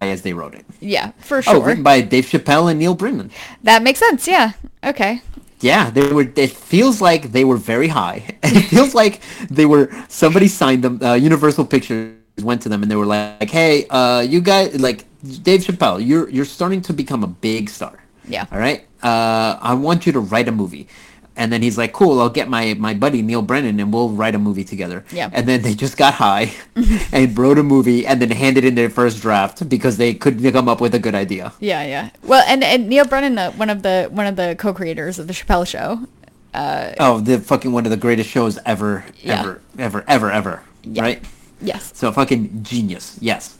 [0.00, 0.64] as they wrote it.
[0.80, 1.56] Yeah, for sure.
[1.56, 3.30] Oh, written by Dave Chappelle and Neal Brennan.
[3.64, 4.26] that makes sense.
[4.26, 4.52] Yeah.
[4.82, 5.20] Okay.
[5.60, 6.26] Yeah, they were.
[6.36, 8.24] It feels like they were very high.
[8.42, 9.90] it feels like they were.
[10.08, 11.02] Somebody signed them.
[11.02, 15.04] Uh, Universal Pictures went to them and they were like, "Hey, uh, you guys, like
[15.42, 18.02] Dave Chappelle, you're you're starting to become a big star.
[18.26, 18.46] Yeah.
[18.52, 18.86] All right.
[19.02, 20.88] Uh, I want you to write a movie."
[21.36, 24.34] And then he's like, "Cool, I'll get my my buddy Neal Brennan and we'll write
[24.34, 25.30] a movie together." Yeah.
[25.32, 26.52] And then they just got high
[27.12, 30.68] and wrote a movie and then handed in their first draft because they couldn't come
[30.68, 31.52] up with a good idea.
[31.60, 32.10] Yeah, yeah.
[32.24, 35.32] Well, and, and Neal Brennan, uh, one of the one of the co-creators of the
[35.32, 36.06] Chappelle Show.
[36.54, 39.38] Uh, Oh, the fucking one of the greatest shows ever, Yeah.
[39.40, 40.62] ever, ever, ever, ever.
[40.82, 41.02] Yeah.
[41.02, 41.22] Right?
[41.60, 41.92] Yes.
[41.94, 43.18] So fucking genius.
[43.20, 43.58] Yes.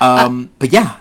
[0.00, 1.00] Um, but yeah,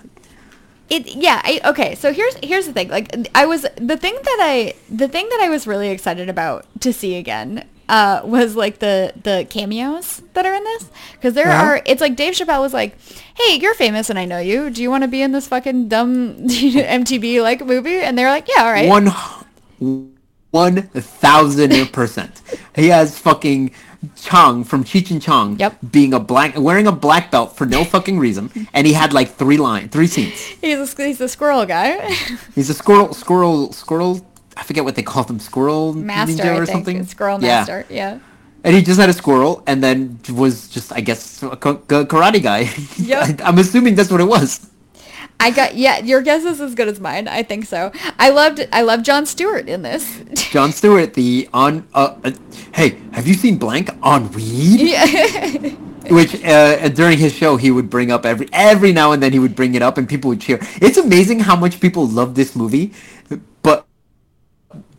[0.89, 1.95] It yeah, I, okay.
[1.95, 2.87] So here's here's the thing.
[2.87, 6.65] Like I was the thing that I the thing that I was really excited about
[6.79, 11.51] to see again uh, was like the the cameos that are in this because there
[11.51, 11.67] Uh-huh.
[11.67, 12.97] are it's like Dave Chappelle was like,
[13.35, 14.69] "Hey, you're famous and I know you.
[14.69, 18.47] Do you want to be in this fucking dumb MTV like movie?" And they're like,
[18.47, 18.97] "Yeah, all right."
[19.79, 20.07] one,
[20.51, 22.41] one thousand percent.
[22.75, 23.71] He has fucking
[24.15, 25.77] Chong from Cheech and Chong Yep.
[25.91, 29.35] being a black, wearing a black belt for no fucking reason, and he had like
[29.35, 30.39] three line, three scenes.
[30.61, 32.09] He's a, he's a squirrel guy.
[32.55, 34.25] He's a squirrel, squirrel, squirrel.
[34.55, 36.75] I forget what they call them, squirrel master, ninja I or think.
[36.75, 37.05] something.
[37.05, 37.85] Squirrel master.
[37.89, 38.19] Yeah.
[38.63, 42.05] And he just had a squirrel, and then was just, I guess, a ka- ka-
[42.05, 42.69] karate guy.
[42.97, 43.41] Yep.
[43.45, 44.67] I'm assuming that's what it was.
[45.39, 45.99] I got yeah.
[45.99, 47.27] Your guess is as good as mine.
[47.27, 47.91] I think so.
[48.17, 50.21] I loved I loved Jon Stewart in this.
[50.51, 51.87] Jon Stewart, the on.
[51.93, 52.31] Uh, uh,
[52.73, 54.81] hey, have you seen Blank on weed?
[54.81, 55.75] yeah.
[56.09, 59.39] Which uh, during his show he would bring up every every now and then he
[59.39, 60.57] would bring it up and people would cheer.
[60.81, 62.93] It's amazing how much people love this movie,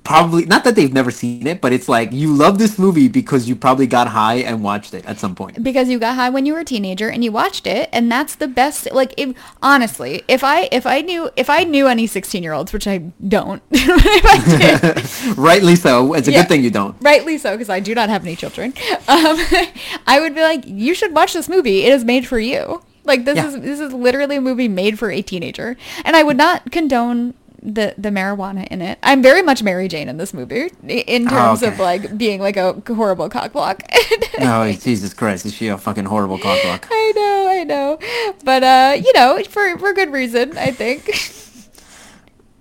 [0.08, 3.46] probably not that they've never seen it, but it's like you love this movie because
[3.48, 5.62] you probably got high and watched it at some point.
[5.62, 8.34] because you got high when you were a teenager and you watched it and that's
[8.34, 12.42] the best like if, honestly if i if i knew if i knew any 16
[12.42, 12.98] year olds which i
[13.36, 16.14] don't if I did, Rightly so.
[16.14, 16.40] It's a Yeah.
[16.42, 16.96] good thing you don't.
[17.02, 18.72] rightly so because i do not have any children
[19.08, 19.36] um,
[20.06, 23.24] i would be like you should watch this movie it is made for you like
[23.26, 23.48] this Yeah.
[23.48, 27.34] is this is literally a movie made for a teenager and i would not condone
[27.74, 31.62] the the marijuana in it i'm very much mary jane in this movie in terms
[31.62, 31.82] of okay.
[31.82, 33.82] like being like a horrible cockblock
[34.40, 35.46] Oh Jesus Christ!
[35.46, 36.84] Is she a fucking horrible cockblock?
[36.90, 37.98] I know, I know.
[38.44, 41.34] But uh, you know, for for good reason, I think.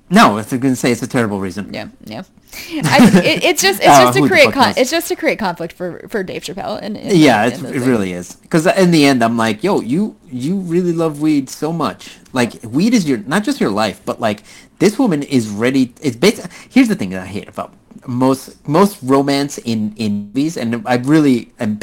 [0.10, 1.74] No, I was going to say it's a terrible reason.
[1.74, 2.24] yeah, yeah.
[2.88, 5.74] I, it, it's just it's Oh, just to create con- it's just to create conflict
[5.74, 8.36] for for Dave Chappelle and, and Yeah, and it's, this it really is.
[8.36, 12.20] Because in the end, I'm like, yo, you you really love weed so much.
[12.34, 14.44] Like, weed is your not just your life, but like
[14.80, 15.94] this woman is ready.
[16.02, 17.74] It's basically here's the thing that I hate about
[18.08, 21.80] most most romance in in movies, and I really am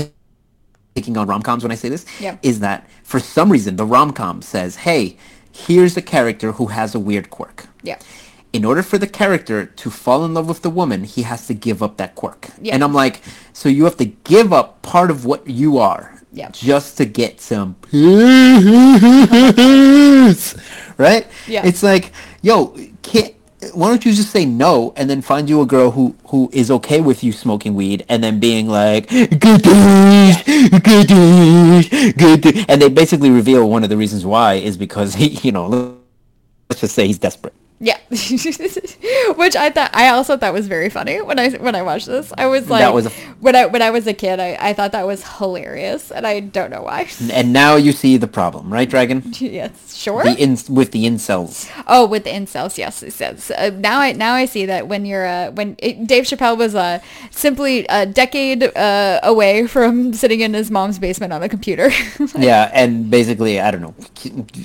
[0.95, 2.07] picking on rom coms when I say this.
[2.21, 2.39] Yeah.
[2.43, 5.17] Is that for some reason the rom com says, hey,
[5.53, 7.69] here's a character who has a weird quirk.
[7.83, 7.99] Yeah.
[8.55, 11.55] In order for the character to fall in love with the woman, he has to
[11.55, 12.51] give up that quirk.
[12.63, 12.75] Yeah.
[12.75, 13.21] And I'm like,
[13.53, 16.51] so you have to give up part of what you are Yeah.
[16.53, 17.75] just to get some
[20.97, 21.27] right?
[21.49, 21.67] Yeah.
[21.67, 23.35] It's like, yo, can't
[23.73, 26.71] why don't you just say no and then find you a girl who who is
[26.71, 29.63] okay with you smoking weed and then being like good
[30.85, 31.09] good
[32.19, 35.97] good and they basically reveal one of the reasons why is because he you know
[36.69, 37.99] let's just say he's desperate Yeah.
[38.09, 42.33] Which I thought I also thought was very funny when I when I watched this.
[42.39, 45.07] I was like was when I when I was a kid, I, I thought that
[45.07, 47.09] was hilarious and I don't know why.
[47.33, 50.23] and now you see the problem right dragon yes, sure.
[50.23, 53.51] the in, with the incels Oh, with the incels, yes, it says.
[53.51, 56.75] Uh, now I now I see that when you're uh, when it, Dave Chappelle was
[56.75, 57.01] uh,
[57.31, 61.91] simply a decade uh, away from sitting in his mom's basement on a computer.
[62.39, 63.95] yeah and basically i don't know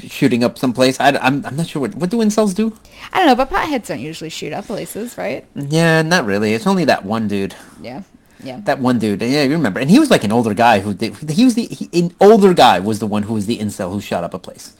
[0.07, 2.73] shooting up someplace I, am I'm not sure what what do incels do
[3.13, 5.45] I don't know, but potheads don't usually shoot up places, right?
[5.55, 8.03] yeah not really it's only that one dude Yeah,
[8.43, 8.59] yeah.
[8.65, 11.15] that one dude yeah you remember and he was like an older guy who did
[11.29, 14.01] he was the he, an older guy was the one who was the incel who
[14.01, 14.75] shot up a place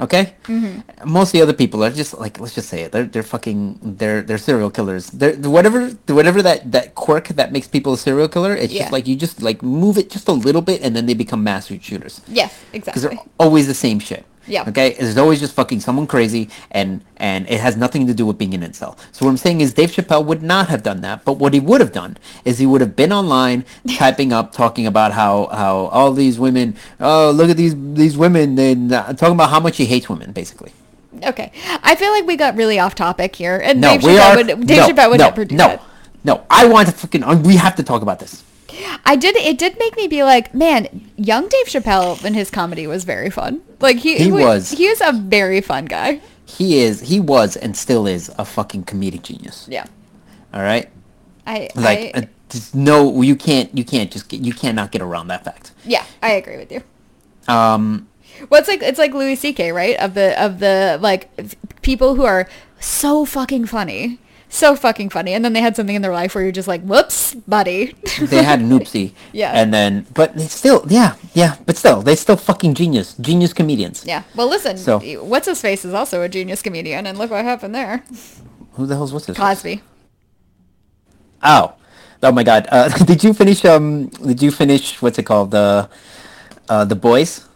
[0.00, 0.34] Okay.
[0.50, 1.08] Mm-hmm.
[1.08, 2.90] Most of the other people are just like let's just say it.
[2.90, 5.06] They're they're fucking they're they're serial killers.
[5.10, 8.56] They're whatever whatever that that quirk that makes people a serial killer.
[8.56, 8.80] It's Yeah.
[8.82, 11.44] just like you just like move it just a little bit and then they become
[11.44, 12.20] mass shooters.
[12.26, 12.80] Yes, exactly.
[12.80, 13.16] because exactly.
[13.18, 14.26] they're always the same shit.
[14.46, 14.68] Yeah.
[14.68, 14.94] Okay.
[14.94, 18.54] There's always just fucking someone crazy, and and it has nothing to do with being
[18.54, 18.98] an incel.
[19.12, 21.24] So what I'm saying is, Dave Chappelle would not have done that.
[21.24, 23.64] But what he would have done is he would have been online
[23.96, 28.58] typing up, talking about how how all these women, oh look at these these women,
[28.58, 30.72] and uh, talking about how much he hates women, basically.
[31.22, 34.32] Okay, I feel like we got really off topic here, and No, Dave we Chappelle
[34.32, 34.36] are.
[34.36, 35.82] would Dave no, Chappelle would no, never do no, that.
[36.24, 36.44] no.
[36.50, 37.42] I want to fucking.
[37.44, 38.42] We have to talk about this.
[39.04, 39.36] I did.
[39.36, 43.30] It did make me be like, man, young Dave Chappelle and his comedy was very
[43.30, 43.62] fun.
[43.80, 44.70] Like he He was.
[44.70, 46.20] He was a very fun guy.
[46.46, 47.00] He is.
[47.00, 49.66] He was and still is a fucking comedic genius.
[49.68, 49.86] Yeah.
[50.52, 50.88] All right.
[51.46, 53.76] I Like, I, uh, just no, you can't.
[53.76, 54.28] You can't just.
[54.28, 55.72] Get, you cannot get around that fact.
[55.84, 56.82] yeah, I agree with you.
[57.48, 58.08] Um.
[58.50, 59.72] Well, it's like it's like Louis C.K.
[59.72, 61.30] right of the of the like
[61.82, 62.48] people who are
[62.80, 64.18] so fucking funny,
[64.54, 66.82] so fucking funny, and then they had something in their life where you're just like,
[66.82, 67.94] whoops, buddy.
[68.20, 69.12] they had an oopsie.
[69.32, 69.52] Yeah.
[69.52, 74.04] And then, but they still, yeah, yeah, but still, they still fucking genius, genius comedians.
[74.06, 74.22] yeah.
[74.36, 77.74] Well, listen, So- what's his face is also a genius comedian, and look what happened
[77.74, 78.04] there.
[78.74, 79.36] Who the hell's what's this?
[79.36, 79.82] Cosby.
[81.42, 81.74] Oh,
[82.22, 82.66] oh my God!
[82.70, 83.64] Uh, did you finish?
[83.64, 85.00] Um, did you finish?
[85.02, 85.50] What's it called?
[85.50, 85.88] The,
[86.68, 87.46] uh, the boys.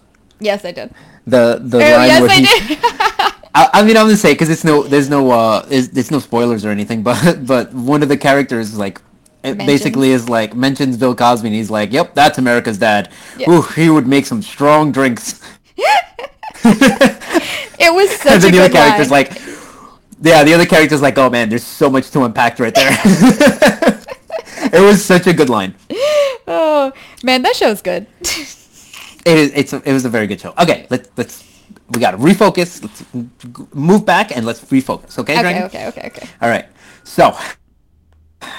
[0.40, 0.92] Yes, I did.
[1.26, 3.38] The the Oh, line yes, where I he.
[3.59, 6.20] I, I mean, I'm gonna say because it's no, there's no, uh, is there's no
[6.20, 9.00] spoilers or anything, but but one of the characters like.
[9.44, 9.66] It Mentions.
[9.66, 13.09] basically is like mentions Bill Cosby and he's like, "Yep, that's America's dad.
[13.38, 13.48] Yeah.
[13.48, 15.40] Ooh, he would make some strong drinks."
[16.64, 19.26] it was such and a then the other good character's line.
[19.26, 19.40] like,
[20.20, 22.90] yeah, the other character's like, oh man, there's so much to unpack right there.
[24.72, 25.72] it was such a good line.
[26.48, 26.92] oh
[27.22, 28.09] man, that show's good.
[29.28, 29.52] It is.
[29.54, 29.72] It's.
[29.72, 30.54] A, it was a very good show.
[30.59, 31.44] Okay, let's let's.
[31.91, 32.82] We got to refocus.
[32.82, 35.18] Let's move back and let's refocus.
[35.18, 35.62] Okay, okay, Dragon?
[35.64, 36.28] okay, okay, okay.
[36.43, 36.66] All right.
[37.05, 37.36] So,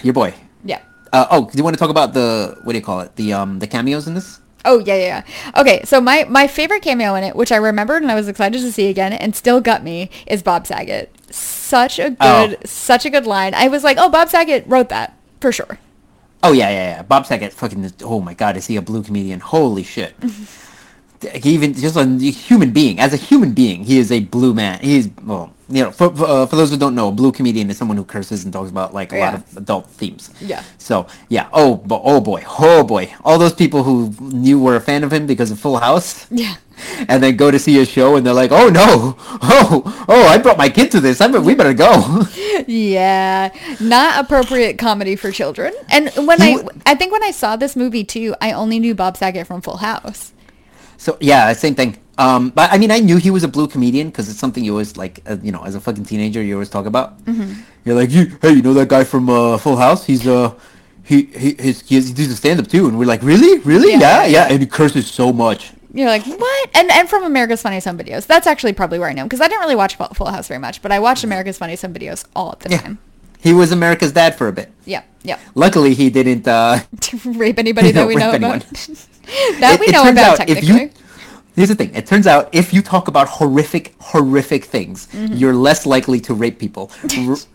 [0.04, 0.34] your boy.
[0.64, 0.82] Yeah.
[1.14, 3.16] Uh, oh, do you want to talk about the what do you call it?
[3.16, 4.40] The um the cameos in this?
[4.66, 5.62] Oh yeah, yeah, yeah.
[5.62, 8.60] Okay, so my my favorite cameo in it, which I remembered and I was excited
[8.62, 11.14] to see again, and still got me, is Bob Saget.
[11.32, 12.56] Such a good, Oh.
[12.66, 13.54] such a good line.
[13.54, 15.78] I was like, oh, Bob Saget wrote that for sure.
[16.44, 17.02] Oh yeah, yeah, yeah.
[17.04, 17.94] Bob Saget, fucking.
[18.04, 19.40] Oh my God, is he a blue comedian?
[19.40, 20.14] Holy shit.
[21.44, 23.00] even just a human being.
[23.00, 24.80] As a human being, he is a blue man.
[24.80, 25.92] He is well, you know.
[25.92, 28.44] For for, uh, for those who don't know, a blue comedian is someone who curses
[28.44, 30.30] and talks about like a lot of adult themes.
[30.42, 30.64] Yeah.
[30.78, 31.50] So yeah.
[31.54, 33.14] Oh, bo- oh boy, oh boy.
[33.24, 36.26] All those people who knew were a fan of him because of Full House.
[36.32, 36.56] Yeah.
[37.10, 40.38] And then go to see a show and they're like, oh no, oh, oh, I
[40.38, 41.20] brought my kid to this.
[41.20, 42.24] I bet we better go.
[42.68, 43.50] Yeah,
[43.82, 45.74] not appropriate comedy for children.
[45.90, 48.80] And when He I, w- I think when I saw this movie too, I only
[48.80, 50.32] knew Bob Saget from Full House.
[51.00, 51.98] So yeah, same thing.
[52.18, 54.72] Um, but I mean, I knew he was a blue comedian because it's something you
[54.74, 57.18] always like, uh, you know, as a fucking teenager, you always talk about.
[57.26, 57.54] Mm-hmm.
[57.86, 60.06] You're like, you, hey, you know that guy from uh, Full House?
[60.06, 60.54] He's uh,
[61.04, 63.92] he he his, he, he does a stand up too, and we're like, really, really,
[63.94, 65.72] Yeah, yeah, yeah, and he curses so much.
[65.94, 66.70] You're like, what?
[66.76, 68.28] And and from America's Funniest Home Videos.
[68.28, 70.60] That's actually probably where I know him because I didn't really watch Full House very
[70.60, 73.00] much, but I watched America's Funniest Home Videos all the Yeah, time.
[73.40, 74.70] he was America's dad for a bit.
[74.86, 75.40] Yeah, yeah.
[75.56, 76.46] Luckily, he didn't.
[76.48, 76.80] Uh,
[77.26, 78.58] rape anybody that we know anyone.
[78.62, 79.08] about.
[79.60, 80.68] that it- we it know about technically.
[80.68, 80.90] you-
[81.56, 81.94] Here's the thing.
[81.94, 85.34] It turns out if you talk about horrific, horrific things, Mm-hmm.
[85.34, 86.90] you're less likely to rape people.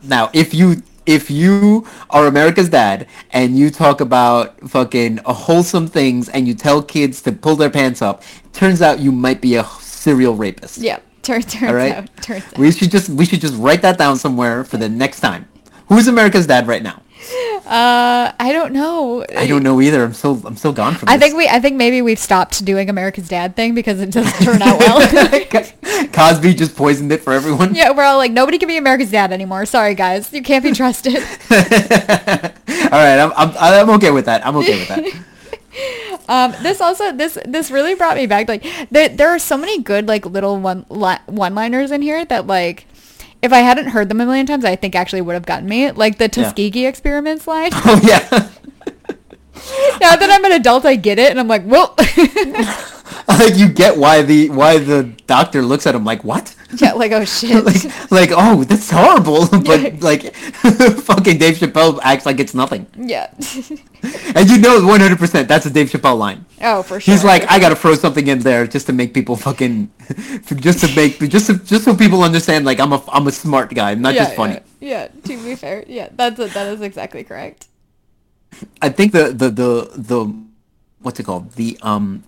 [0.02, 6.28] Now, if you if you are America's dad and you talk about fucking wholesome things
[6.30, 8.22] and you tell kids to pull their pants up,
[8.52, 10.78] turns out you might be a serial rapist.
[10.78, 11.92] yeah, tur- turns All right.
[11.94, 12.16] out.
[12.22, 12.58] Turns out.
[12.58, 15.46] We should just we should just write that down somewhere for the next time.
[15.88, 17.00] Who's America's dad right now?
[17.66, 19.24] Uh, I don't know.
[19.36, 20.04] I don't know either.
[20.04, 21.24] I'm so I'm so gone from I this.
[21.24, 24.60] think we I think maybe we've stopped doing America's Dad thing because it doesn't turn
[24.62, 25.00] out well.
[26.12, 27.74] Cosby just poisoned it for everyone.
[27.74, 29.64] yeah, we're all like nobody can be America's Dad anymore.
[29.66, 31.16] Sorry guys, you can't be trusted.
[31.50, 34.46] All right, I'm, I'm I'm okay with that.
[34.46, 35.24] I'm okay with that.
[36.28, 38.48] Um, this also this this really brought me back.
[38.48, 42.24] Like there there are so many good like little one li- one liners in here
[42.26, 42.86] that like.
[43.44, 45.90] If I hadn't heard them a million times, I think actually would have gotten me.
[45.90, 46.28] Like the Yeah.
[46.28, 47.70] Tuskegee experiments line.
[47.84, 48.26] Oh yeah.
[50.00, 51.94] now that I'm an adult, I get it, and I'm like, well,
[53.28, 56.54] like you get why the why the doctor looks at him like what?
[56.80, 57.64] yeah, like oh shit.
[57.64, 63.32] like like oh that's horrible, but like fucking Dave Chappelle acts like it's nothing, yeah.
[64.34, 66.46] and you know 100 percent that's a Dave Chappelle line.
[66.62, 67.12] oh, for sure.
[67.12, 69.90] He's like I gotta throw something in there just to make people fucking
[70.56, 73.74] just to make just to, just so people understand like I'm a I'm a smart
[73.74, 74.60] guy, I'm not yeah, just funny.
[74.80, 77.68] Yeah, yeah, to be fair, yeah, that's a, that is exactly correct.
[78.80, 80.44] I think the the the the
[81.00, 82.24] what's it called the um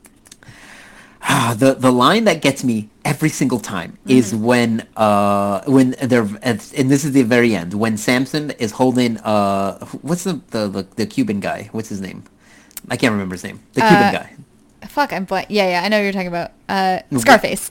[1.23, 6.29] ah, the the line that gets me every single time is when uh when they're
[6.43, 10.83] and this is the very end when Samson is holding uh what's the the the,
[10.97, 12.25] the Cuban guy what's his name
[12.91, 14.37] I can't remember his name the Cuban Uh, guy
[14.89, 15.49] Fuck, I'm blank.
[15.51, 16.53] Yeah, yeah, I know what you're talking about.
[16.69, 17.71] Uh, Scarface.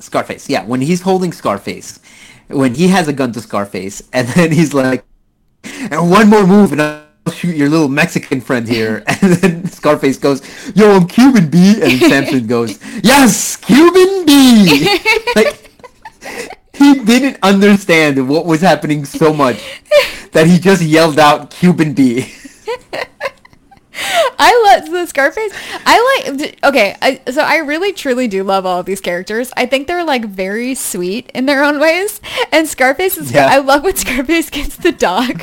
[0.00, 2.00] Scarface yeah when he's holding Scarface
[2.48, 5.04] when he has a gun to Scarface and then he's like
[5.64, 10.18] and one more move and I'll shoot your little Mexican friend here and then Scarface
[10.18, 10.42] goes
[10.76, 14.98] yo I'm Cuban B and Samson goes yes Cuban B
[15.36, 15.64] like
[16.74, 19.80] he didn't understand what was happening so much
[20.32, 22.32] that he just yelled out Cuban B.
[24.36, 25.52] I love the Scarface.
[25.86, 26.58] I like.
[26.64, 29.52] Okay, I, so I really truly do love all of these characters.
[29.56, 32.20] I think they're like very sweet in their own ways.
[32.50, 33.32] And Scarface is.
[33.32, 33.46] Yeah.
[33.46, 35.42] I love when Scarface gets the dog.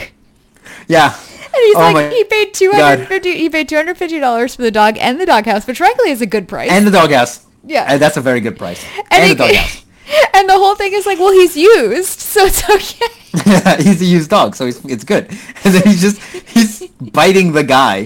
[0.88, 1.18] Yeah.
[1.54, 3.38] And he's Oh like, he paid two hundred fifty.
[3.38, 6.22] He paid two hundred fifty dollars for the dog and the doghouse, which frankly is
[6.22, 6.72] a good price.
[6.72, 7.46] And the doghouse.
[7.66, 7.86] Yeah.
[7.88, 8.84] And that's a very good price.
[8.98, 9.86] And And, he- the doghouse.
[10.34, 13.82] and the whole thing is like, well, he's used, so it's okay.
[13.84, 15.30] he's a used dog, so he's, it's good.
[15.64, 18.06] And then he's just he's biting the guy,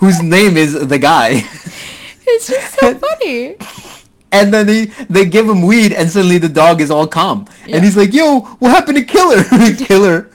[0.00, 1.42] whose name is the guy.
[2.28, 3.56] It's just so funny.
[4.32, 7.46] And then they they give him weed, and suddenly the dog is all calm.
[7.66, 7.76] Yeah.
[7.76, 9.44] And he's like, "Yo, what happened to Killer?
[9.74, 10.30] Killer."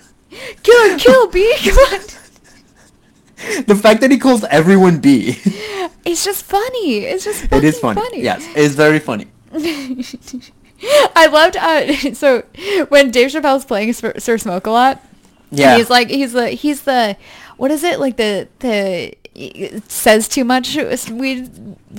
[0.63, 1.53] Kill, kill, B.
[1.65, 1.99] Come on.
[3.67, 5.37] The fact that he calls everyone B,
[6.05, 6.99] It's just funny.
[7.05, 8.21] It's just it is fucking funny.
[8.23, 9.27] Yes, it's very funny.
[11.15, 12.41] I loved uh so
[12.89, 15.03] when Dave Chappelle's playing Sir, Sir Smoke a lot.
[15.51, 15.77] Yeah.
[15.77, 17.15] He's like he's the he's the
[17.57, 19.13] what is it like the the
[19.87, 20.75] says too much
[21.11, 21.49] weed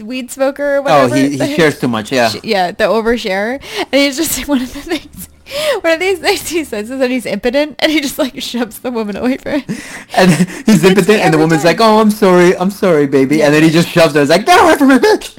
[0.02, 1.16] weed smoker or Oh, whatever.
[1.16, 2.10] he, he shares too much.
[2.12, 2.32] Yeah.
[2.42, 3.62] yeah, the overshare.
[3.78, 5.28] And he's just one of the things
[5.80, 8.78] one of these things he says is that he's impotent and he just like shoves
[8.80, 9.76] the woman away from him.
[10.14, 10.30] And
[10.66, 11.70] he's impotent, and the woman's time.
[11.72, 14.20] like, "Oh, I'm sorry, I'm sorry, baby," and then he just shoves her.
[14.20, 15.34] It's like, "Get away from me, bitch!"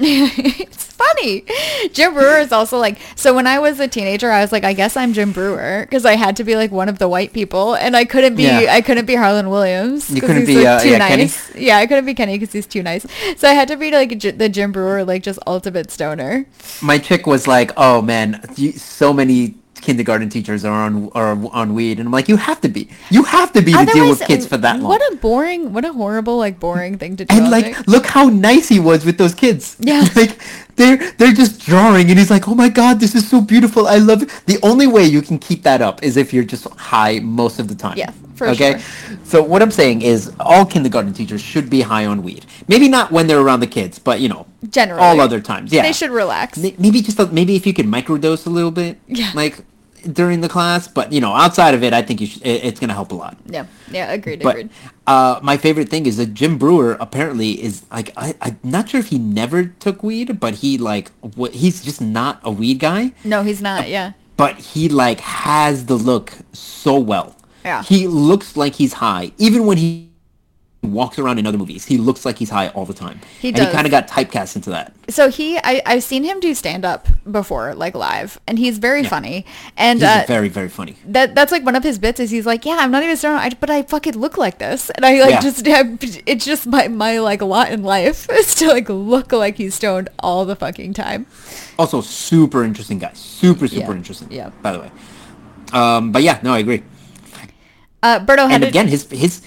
[0.60, 1.44] it's funny.
[1.92, 4.72] Jim Breuer is also like, so when I was a teenager, I was like, I
[4.72, 7.74] guess I'm Jim Breuer because I had to be like one of the white people,
[7.74, 8.66] and I couldn't be, Yeah.
[8.70, 10.10] I couldn't be Harland Williams.
[10.10, 11.22] You couldn't he's, be, like, uh, too yeah, Kenny?
[11.24, 11.54] nice.
[11.54, 13.06] Yeah, I couldn't be Kenny because he's too nice.
[13.36, 16.46] So I had to be like J- the Jim Breuer, like just ultimate stoner.
[16.82, 18.40] My chick was like, "Oh man,
[18.76, 19.54] so many
[19.84, 23.22] kindergarten teachers are on are on weed," and I'm like, "You have to be, you
[23.24, 25.92] have to be to deal with kids for that long." What a boring, what a
[25.92, 27.34] horrible, like boring thing to do.
[27.36, 29.76] and like, look how nice he was with those kids.
[29.78, 30.04] Yeah.
[30.16, 30.38] like
[30.76, 33.86] they're they're just drawing, and he's like, "Oh my god, this is so beautiful.
[33.86, 36.66] I love it." The only way you can keep that up is if you're just
[36.92, 37.96] high most of the time.
[37.96, 38.78] Yeah, for okay?
[38.80, 39.18] sure.
[39.24, 42.46] So what I'm saying is, all kindergarten teachers should be high on weed.
[42.66, 45.00] Maybe not when they're around the kids, but you know, Generally.
[45.00, 45.72] all other times.
[45.72, 46.58] Yeah, they should relax.
[46.58, 49.30] Maybe just maybe if you could microdose a little bit, Yeah.
[49.34, 49.58] like
[50.12, 50.86] during the class.
[50.88, 53.14] But you know, outside of it, I think you should, it, it's gonna help a
[53.14, 53.36] lot.
[53.46, 54.70] yeah, yeah, agreed, But agreed.
[55.06, 59.00] uh, my favorite thing is that Jim Breuer apparently is like I, I'm not sure
[59.00, 63.12] if he never took weed, but he like what he's just not a weed guy,
[63.24, 63.88] No, he's not.
[63.88, 64.12] Yeah.
[64.36, 67.36] but he like has the look so well.
[67.64, 67.82] Yeah.
[67.82, 70.10] He looks like he's high, even when he
[70.84, 71.84] walks around in other movies.
[71.84, 73.20] He looks like he's high all the time.
[73.40, 73.66] He and does.
[73.66, 74.92] he kind of got typecast into that.
[75.08, 79.04] So he, I, I've seen him do stand up before, like live, and he's very
[79.04, 79.44] funny.
[79.76, 80.96] And He's uh, very very funny.
[81.06, 83.38] that that's like one of his bits is he's like, yeah, I'm not even stoned,
[83.38, 85.40] I, but I fucking look like this, and I like Yeah.
[85.40, 85.82] just, I,
[86.26, 90.08] it's just my my like lot in life is to like look like he's stoned
[90.20, 91.26] all the fucking time.
[91.78, 93.12] Also, super interesting guy.
[93.14, 94.28] Super, super Yeah, interesting.
[94.30, 94.50] yeah.
[94.62, 94.90] By the way.
[95.72, 96.82] Um, but yeah, no, I agree.
[98.02, 99.42] Uh, Berto And again, his his.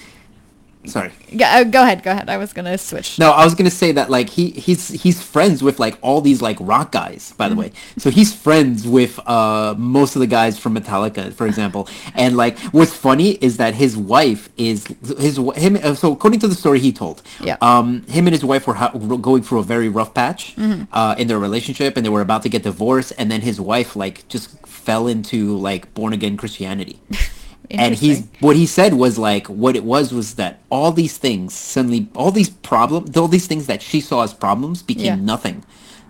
[0.86, 1.10] Sorry.
[1.28, 2.30] Yeah, uh, go ahead, go ahead.
[2.30, 3.18] I was gonna switch.
[3.18, 6.40] No, I was gonna say that like he he's he's friends with like all these
[6.40, 7.34] like rock guys.
[7.36, 7.60] By the Mm-hmm.
[7.62, 11.88] way, so he's friends with uh most of the guys from Metallica, for example.
[12.14, 14.86] And like what's funny is that his wife is
[15.18, 15.76] his him.
[15.82, 17.56] uh, So according to the story he told, Yeah.
[17.60, 20.84] um, him and his wife were ha- going through a very rough patch Mm-hmm.
[20.92, 23.12] uh, in their relationship, and they were about to get divorced.
[23.18, 27.00] And then his wife like just fell into like born again Christianity.
[27.70, 31.52] and he's what he said was like what it was was that all these things
[31.54, 35.14] suddenly all these problems all these things that she saw as problems became Yeah.
[35.16, 35.64] nothing.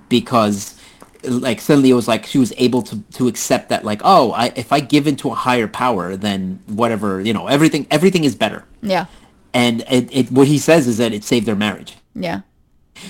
[0.08, 0.74] Because
[1.24, 4.52] like suddenly it was like she was able to to accept that like oh I
[4.56, 8.64] if I give into a higher power then whatever you know everything everything is better.
[8.82, 9.06] Yeah,
[9.52, 11.96] and it, it what he says is that it saved their marriage.
[12.14, 12.42] Yeah,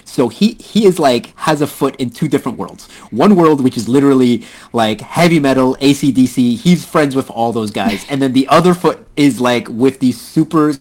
[0.05, 2.89] so he he is like has a foot in two different worlds.
[3.11, 6.57] One world which is literally like heavy metal, ACDC.
[6.57, 10.20] He's friends with all those guys, and then the other foot is like with these
[10.20, 10.74] super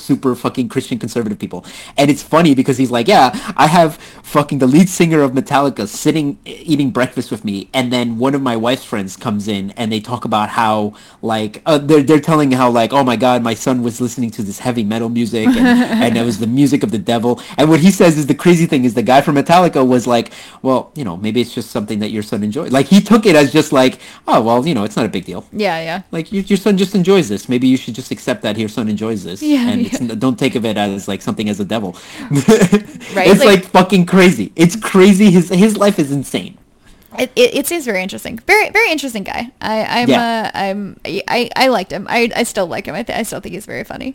[0.00, 1.64] super fucking Christian conservative people.
[1.96, 5.86] And it's funny because he's like, yeah, I have fucking the lead singer of Metallica
[5.86, 9.90] sitting eating breakfast with me, and then one of my wife's friends comes in and
[9.92, 13.54] they talk about how like uh, they're they're telling how like, oh my god, my
[13.54, 15.58] son was listening to this heavy metal music and,
[16.04, 17.40] and it was the music of the devil.
[17.58, 20.32] And what he says is the crazy thing is the guy from Metallica was like,
[20.62, 22.72] well, you know, maybe it's just something that your son enjoys.
[22.72, 25.24] Like he took it as just like, oh well, you know, it's not a big
[25.24, 25.46] deal.
[25.52, 26.02] Yeah, yeah.
[26.10, 27.48] Like your, your son just enjoys this.
[27.48, 29.89] Maybe you should just accept that your son enjoys this, Yeah, and yeah.
[29.92, 31.96] It's, don't think of it as like something as a devil.
[32.30, 34.52] Right, It's like- like, fucking crazy.
[34.56, 35.30] It's crazy.
[35.30, 36.56] His his life is insane.
[37.18, 38.38] It, it, it seems very interesting.
[38.46, 39.50] Very very interesting guy.
[39.60, 40.52] I I'm Yeah.
[40.54, 42.06] uh, I'm I, I liked him.
[42.08, 42.94] I, I still like him.
[42.94, 44.14] I, th- I still think he's very funny.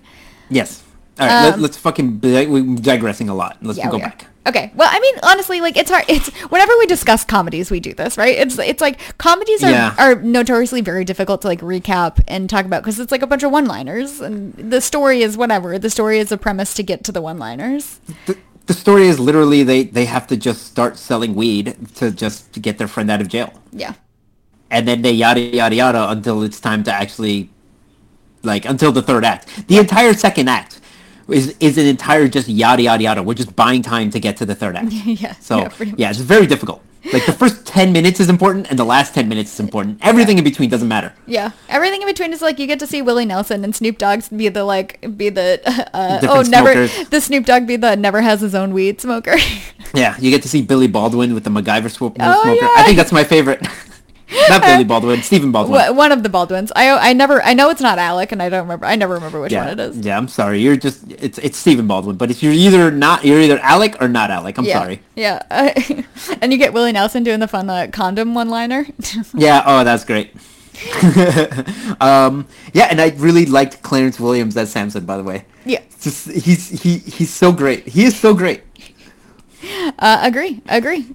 [0.50, 0.82] Yes.
[1.20, 1.46] All right.
[1.46, 2.18] Um, let, let's fucking.
[2.18, 3.58] be- We're digressing a lot.
[3.62, 4.28] Let's Yeah, go back.
[4.48, 4.72] Okay.
[4.76, 6.06] Well, I mean, honestly, like it's hard.
[6.08, 8.38] It's whenever we discuss comedies, we do this, right?
[8.38, 9.96] It's it's like comedies are, Yeah.
[9.98, 13.44] are notoriously very difficult to like recap and talk about because it's like a bunch
[13.44, 15.80] of one-liners, and the story is whatever.
[15.80, 18.00] The story is a premise to get to the one-liners.
[18.28, 18.38] The,
[18.68, 22.60] the story is literally they they have to just start selling weed to just to
[22.60, 23.94] get their friend out of jail, Yeah.
[24.70, 27.50] and then they yada yada yada until it's time to actually,
[28.44, 29.68] like until the third act.
[29.68, 30.75] The entire second act
[31.28, 33.24] is is an entire just yada yada yada.
[33.24, 34.92] We're just buying time to get to the third act.
[34.92, 36.82] Yeah, So yeah, yeah, it's very difficult.
[37.14, 40.00] Like the first ten minutes is important, and the last ten minutes is important.
[40.02, 41.14] Everything in between doesn't matter.
[41.28, 44.24] Yeah, everything in between is like you get to see Willie Nelson and Snoop Dogg
[44.36, 45.62] be the like be the
[45.94, 49.36] uh, oh Different never the Snoop Dogg be the never has his own weed smoker.
[49.94, 52.10] Yeah, you get to see Billy Baldwin with the MacGyver sw- Oh,
[52.44, 52.50] smoker.
[52.60, 52.70] yeah.
[52.76, 53.66] I think that's my favorite.
[54.50, 55.96] Not Billy Baldwin, Stephen Baldwin.
[55.96, 56.72] One of the Baldwins.
[56.76, 59.40] I I never I know it's not Alec and I don't remember I never remember
[59.40, 59.98] which yeah, one it is.
[60.06, 60.18] yeah.
[60.18, 60.60] I'm sorry.
[60.60, 64.08] You're just it's it's Stephen Baldwin, but if you're either not you're either Alec or
[64.08, 64.58] not Alec.
[64.58, 64.80] I'm yeah.
[64.80, 65.02] sorry.
[65.16, 65.42] Yeah.
[66.42, 68.88] and you get Willie Nelson doing the fun uh, condom one-liner.
[69.34, 69.64] Yeah.
[69.66, 70.34] Oh, that's great.
[72.02, 75.06] um, yeah, and I really liked Clarence Williams as Samson.
[75.06, 75.82] By the way, yeah.
[76.02, 77.88] Just he's he he's so great.
[77.88, 78.62] He is so great.
[80.00, 80.62] Uh, agree.
[80.68, 81.08] Agree.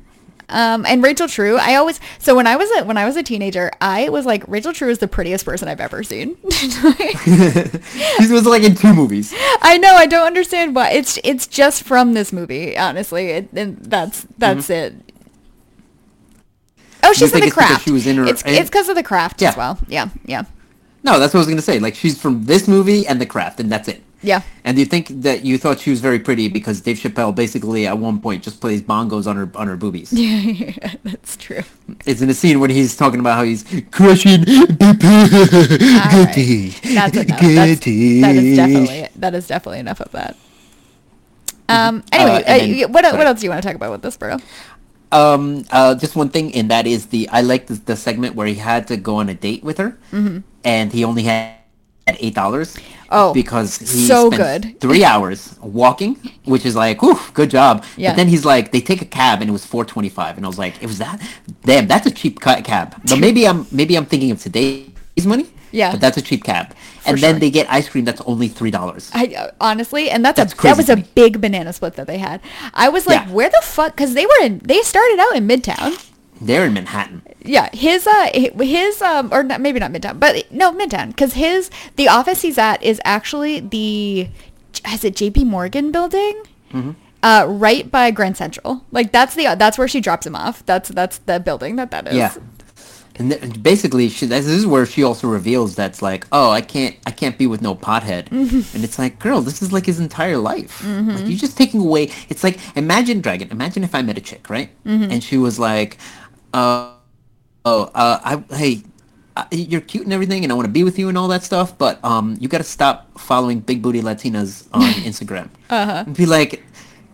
[0.51, 3.22] Um, and Rachel True, I always so when I was a when I was a
[3.22, 6.36] teenager, I was like Rachel True is the prettiest person I've ever seen.
[6.51, 9.32] he was like in two movies.
[9.62, 9.94] I know.
[9.94, 10.90] I don't understand why.
[10.90, 13.26] It's it's just from this movie, honestly.
[13.28, 14.94] It, and that's that's it.
[17.03, 17.84] Oh, she's in the it's craft.
[17.84, 19.78] she was in her- it's it's because of the craft as well.
[19.88, 20.42] Yeah, yeah,
[21.03, 21.78] No, that's what I was gonna say.
[21.78, 24.03] Like she's from this movie and The Craft, and that's it.
[24.23, 24.43] Yeah.
[24.64, 27.87] And do you think that you thought she was very pretty because Dave Chappelle basically
[27.87, 30.12] at one point just plays bongos on her on her boobies?
[30.16, 31.62] Yeah, that's true.
[32.07, 34.79] It's in a scene when he's talking about how he's crushing right.
[36.11, 36.71] Goody.
[36.95, 37.41] That's enough.
[37.41, 40.37] That's, that is definitely that is definitely enough of that.
[41.68, 42.03] Um.
[42.12, 43.18] Anyway, Uh, uh, then- you- what sorry.
[43.18, 44.37] what else do you want to talk about with this, bro?
[45.12, 48.47] Um, uh, just one thing, and that is the I like the, the segment where
[48.47, 49.97] he had to go on a date with her,
[50.64, 51.55] and he only had
[52.07, 52.77] eight dollars.
[53.13, 54.81] Oh, because he so spent good.
[54.81, 57.85] three hours walking, which is like, whew, good job.
[57.97, 58.11] Yeah.
[58.11, 60.47] But then he's like, they take a cab, and it was four twenty five, and
[60.47, 61.21] I was like, it was that?
[61.65, 62.95] Damn, that's a cheap ca- cab.
[63.09, 65.47] But maybe I'm maybe I'm thinking of today's money.
[65.73, 65.93] Yeah.
[65.93, 66.75] but that's a cheap cab.
[67.07, 69.09] and then they get ice cream that's only three dollars.
[69.15, 72.19] I uh, honestly, and that's, That's a that was a big banana split that they
[72.19, 72.41] had.
[72.75, 73.33] I was like, Yeah.
[73.33, 73.93] where the fuck?
[73.95, 74.59] Because they were in.
[74.65, 75.95] They started out in Midtown.
[76.41, 77.23] They're in Manhattan.
[77.57, 78.30] Yeah, his uh
[78.61, 82.59] his um or not, maybe not Midtown, but no Midtown because his the office he's
[82.59, 84.28] at is actually the
[84.94, 85.44] is it J.P.
[85.44, 86.34] Morgan building,
[86.72, 86.92] Mm-hmm.
[87.22, 88.84] uh right by Grand Central.
[88.92, 90.64] Like that's the that's where she drops him off.
[90.70, 92.14] That's that's the building that that is.
[92.14, 92.34] Yeah.
[93.18, 96.96] And th- basically, she, this is where she also reveals that's like, oh, I can't,
[97.05, 98.74] I can't be with no pothead, Mm-hmm.
[98.74, 100.82] and it's like, girl, this is like his entire life.
[100.86, 102.05] Like you're just taking away.
[102.30, 105.11] It's like, imagine, Dragon, imagine if I met a chick, right, Mm-hmm.
[105.12, 105.98] and she was like,
[106.55, 106.94] uh,
[107.65, 108.83] oh, uh, I, hey,
[109.37, 111.43] uh, you're cute and everything, and I want to be with you and all that
[111.43, 115.49] stuff, but um, you got to stop following big booty Latinas on Instagram.
[115.71, 116.05] uh-huh.
[116.05, 116.63] Be like,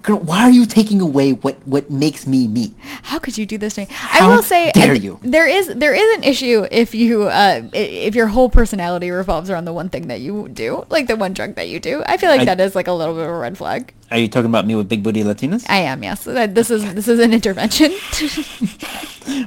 [0.06, 2.72] girl, why are you taking away what what makes me me?
[3.02, 3.86] How could you do this to me?
[3.90, 5.18] I How will say, dare you.
[5.22, 9.66] there is there is an issue if you uh if your whole personality revolves around
[9.66, 12.02] the one thing that you do, like the one drug that you do.
[12.06, 13.92] I feel like I- that is like a little bit of a red flag.
[14.10, 15.66] Are you talking about me with big booty Latinas?
[15.68, 16.26] I am, yes.
[16.28, 17.90] Uh, This is this is an intervention.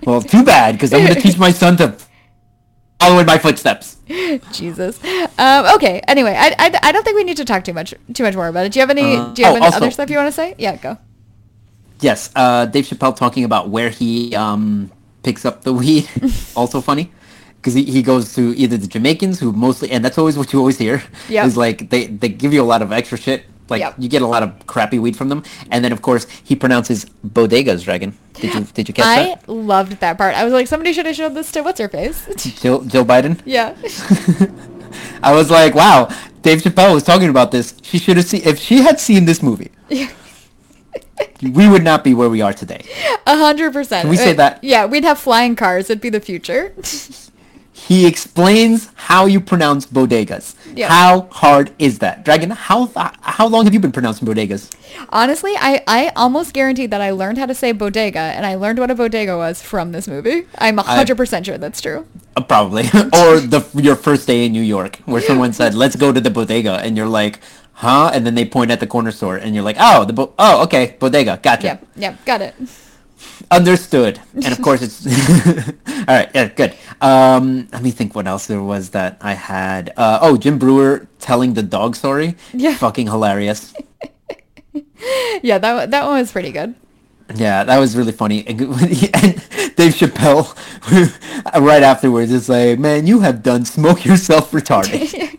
[0.06, 1.96] Well, too bad, because I'm going to teach my son to
[3.00, 3.98] follow in my footsteps.
[4.52, 5.00] Jesus.
[5.38, 6.02] Um, okay.
[6.08, 8.48] Anyway, I, I, I don't think we need to talk too much too much more
[8.48, 8.72] about it.
[8.74, 10.28] Do you have any Uh, Do you have oh, any also- other stuff you want
[10.28, 10.56] to say?
[10.58, 10.98] Yeah, go.
[12.02, 14.90] Yes, uh, Dave Chappelle talking about where he um,
[15.24, 16.08] picks up the weed.
[16.56, 17.12] also funny.
[17.58, 20.60] Because he, he goes to either the Jamaicans, who mostly, and that's always what you
[20.60, 21.46] always hear, Yep.
[21.46, 23.44] is like they, they give you a lot of extra shit.
[23.70, 23.96] Like Yep.
[24.00, 27.06] you get a lot of crappy weed from them, and then of course he pronounces
[27.26, 27.84] bodegas.
[27.84, 29.44] Dragon, did you did you catch I that?
[29.48, 30.36] I loved that part.
[30.36, 32.26] I was like, somebody should have showed this to what's her face.
[32.62, 33.40] Joe, Jill Biden.
[33.46, 33.76] yeah.
[35.24, 36.10] I was like, wow,
[36.42, 37.76] Dave Chappelle was talking about this.
[37.84, 39.72] She should have seen if she had seen this movie.
[41.42, 42.84] we would not be where we are today.
[43.28, 44.10] A hundred percent.
[44.10, 44.64] We say Uh, that?
[44.64, 45.90] Yeah, we'd have flying cars.
[45.90, 46.74] It'd be the future.
[47.88, 50.54] He explains how you pronounce bodegas.
[50.76, 50.90] Yeah.
[50.90, 52.50] How hard is that, Dragon?
[52.52, 54.70] How th- how long have you been pronouncing bodegas?
[55.10, 58.80] Honestly, I, I almost guaranteed that I learned how to say bodega, and I learned
[58.80, 60.46] what a bodega was from this movie.
[60.58, 62.06] I'm a hundred percent sure that's true.
[62.36, 66.12] Uh, probably, or the your first day in New York, where someone said, "Let's go
[66.12, 67.40] to the bodega," and you're like,
[67.74, 70.34] "Huh?" And then they point at the corner store, and you're like, "Oh, the bo-
[70.38, 72.56] oh, okay, bodega, gotcha." Yep, yep, got it.
[73.52, 74.20] Understood.
[74.36, 75.06] And of course it's
[75.88, 76.30] all right.
[76.34, 76.76] Yeah, good.
[77.02, 79.92] Um, let me think what else there was that I had.
[79.98, 82.36] Uh, oh, Jim Breuer telling the dog story.
[82.54, 82.76] Yeah.
[82.76, 83.74] Fucking hilarious.
[85.42, 86.76] Yeah, that that one was pretty good.
[87.34, 88.46] Yeah, that was really funny.
[88.46, 88.60] And
[89.80, 90.52] Dave Chappelle,
[91.56, 95.39] right afterwards, is like, "Man, you have done smoke yourself retarded."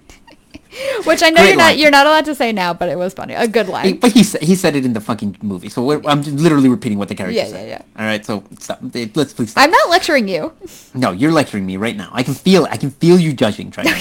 [1.04, 3.14] Which I know Great you're not you're not allowed to say now, but it was
[3.14, 3.34] funny.
[3.34, 3.96] A good He- line.
[3.98, 6.98] but he said he said it in the fucking movie, so we're, I'm literally repeating
[6.98, 7.68] what the character Yeah, said.
[7.68, 8.78] yeah, All right, so stop.
[9.14, 9.50] Let's please.
[9.52, 9.64] Stop.
[9.64, 10.52] I'm not lecturing you.
[10.94, 12.10] No, you're lecturing me right now.
[12.12, 13.84] I can feel I can feel you judging, Trey.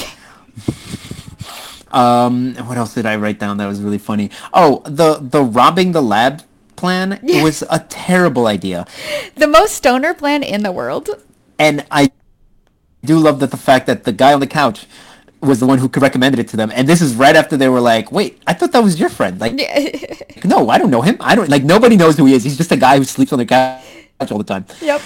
[1.91, 4.30] um, what else did I write down that was really funny?
[4.53, 6.43] Oh, the the robbing the lab
[6.76, 7.19] plan.
[7.23, 7.41] Yeah.
[7.41, 8.88] It was a terrible idea,
[9.35, 11.10] The most stoner plan in the world.
[11.57, 12.11] and I
[13.03, 14.85] do love that the fact that the guy on the couch
[15.41, 16.72] was the one who recommended it to them.
[16.76, 19.40] And this is right after they were like, "Wait, I thought that was your friend."
[19.40, 19.53] Like,
[20.44, 21.18] no, I don't know him.
[21.20, 22.44] I don't like nobody knows who he is.
[22.44, 24.66] He's just a guy who sleeps on the couch all the time.
[24.82, 25.02] yep.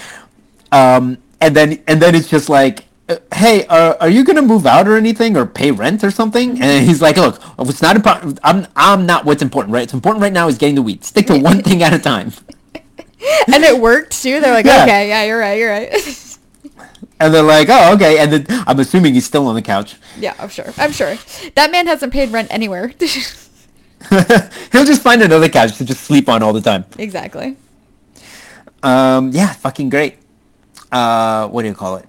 [0.72, 4.66] um, and then and then it's just like, uh, hey, uh, are you gonna move
[4.66, 6.60] out or anything or pay rent or something?
[6.60, 8.38] And he's like, look, it's not important.
[8.42, 9.82] I'm I'm not what's important, right?
[9.82, 11.04] What's important right now is getting the weed.
[11.04, 12.32] Stick to one thing at a time.
[13.52, 14.40] And it worked too.
[14.40, 14.82] They're like, Yeah.
[14.82, 15.92] okay, yeah, you're right, you're right.
[17.20, 18.18] And they're like, oh, okay.
[18.18, 19.96] And then I'm assuming he's still on the couch.
[20.18, 20.72] yeah, I'm sure.
[20.76, 21.16] I'm sure.
[21.54, 22.88] That man hasn't paid rent anywhere.
[24.72, 26.84] He'll just find another couch to just sleep on all the time.
[26.98, 27.56] exactly.
[28.82, 30.18] Um, yeah, fucking great.
[30.92, 32.06] Uh, what do you call it?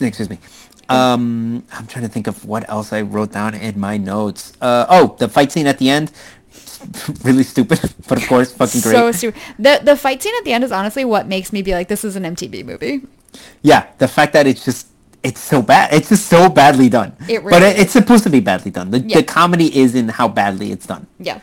[0.00, 0.38] Excuse me.
[0.88, 4.52] Um, I'm trying to think of what else I wrote down in my notes.
[4.60, 6.12] Uh, oh, the fight scene at the end.
[7.24, 8.92] really stupid, but of course, fucking great.
[8.94, 9.40] So stupid.
[9.58, 12.04] The the fight scene at the end is honestly what makes me be like, this
[12.04, 13.02] is an MTV movie.
[13.62, 14.86] yeah, the fact that it's just
[15.22, 15.92] it's so bad.
[15.92, 17.16] It's just so badly done.
[17.28, 18.90] It but really it, it's supposed to be badly done.
[18.90, 19.16] The, Yeah.
[19.18, 21.06] the comedy is in how badly it's done.
[21.18, 21.40] Yeah.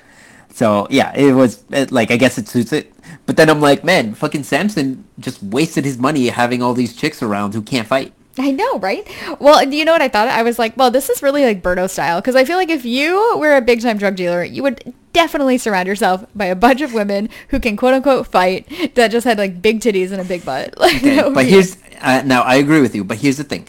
[0.53, 2.93] So yeah, it was it, like I guess it suits it.
[3.25, 7.21] But then I'm like, man, fucking Samson just wasted his money having all these chicks
[7.23, 8.13] around who can't fight.
[8.37, 9.07] I know, right?
[9.39, 10.27] Well, do you know what I thought?
[10.27, 12.19] I was like, well, this is really like Birdo style.
[12.21, 15.57] Because I feel like if you were a big time drug dealer, you would definitely
[15.57, 19.37] surround yourself by a bunch of women who can quote unquote fight that just had
[19.39, 20.75] like big titties and a big butt.
[20.85, 23.03] Like, Okay, but be- here's uh, now I agree with you.
[23.03, 23.65] But here's the thing: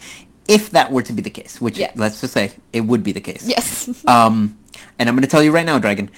[0.47, 3.21] if that were to be the case, which let's just say it would be the
[3.21, 3.89] case, Yes.
[4.07, 4.57] Um,
[4.99, 6.09] and I'm going to tell you right now, Dragon,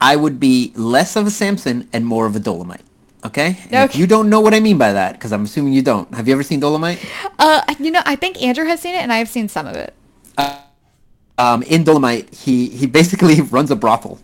[0.00, 2.82] I would be less of a Samson and more of a Dolomite.
[3.24, 3.58] Okay?
[3.70, 3.98] And If Okay.
[4.00, 6.08] you don't know what I mean by that, because I'm assuming you don't.
[6.14, 6.98] Have you ever seen Dolomite?
[7.38, 9.76] Uh, you know, I think Andrew has seen it and I have seen some of
[9.76, 9.92] it.
[11.42, 14.14] Um, in Dolomite, he he basically runs a brothel,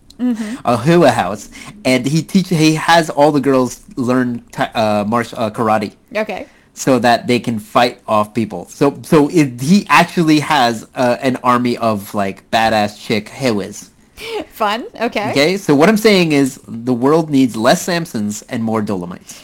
[0.73, 1.49] a hula house,
[1.91, 3.71] and he teach he has all the girls
[4.09, 5.91] learn ta- uh, martial uh, karate
[6.23, 6.45] Okay.
[6.73, 8.61] so that they can fight off people.
[8.79, 13.89] So so it, he actually has uh, an army of like badass chick hewas.
[14.61, 14.79] Fun.
[15.07, 15.29] Okay.
[15.31, 19.43] Okay, so what I'm saying is the world needs less Samsons and more Dolomites.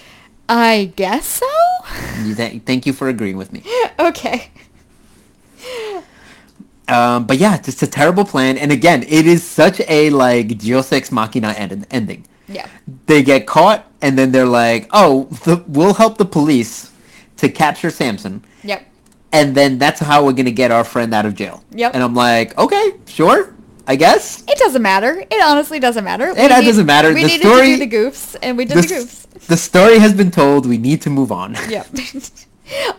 [0.49, 1.51] I guess so.
[2.65, 3.61] Thank you for agreeing with me.
[4.09, 4.49] okay.
[6.87, 10.91] Um, but yeah, just a terrible plan, and again, it is such a like Deus
[10.91, 12.25] Ex Machina end- ending.
[12.47, 12.67] Yeah.
[13.05, 16.91] They get caught, and then they're like, "Oh, the, we'll help the police
[17.37, 18.85] to capture Samson." Yep.
[19.31, 21.63] and then that's how we're gonna get our friend out of jail.
[21.71, 21.95] Yep.
[21.95, 23.55] And I'm like, okay, sure,
[23.87, 24.43] I guess.
[24.47, 25.19] It doesn't matter.
[25.19, 26.27] It honestly doesn't matter.
[26.35, 27.09] It doesn't matter.
[27.13, 29.47] We The needed story- to do the goofs, and we did The, the goofs.
[29.47, 30.65] the story has been told.
[30.67, 31.55] We need to move on.
[31.69, 31.87] Yep.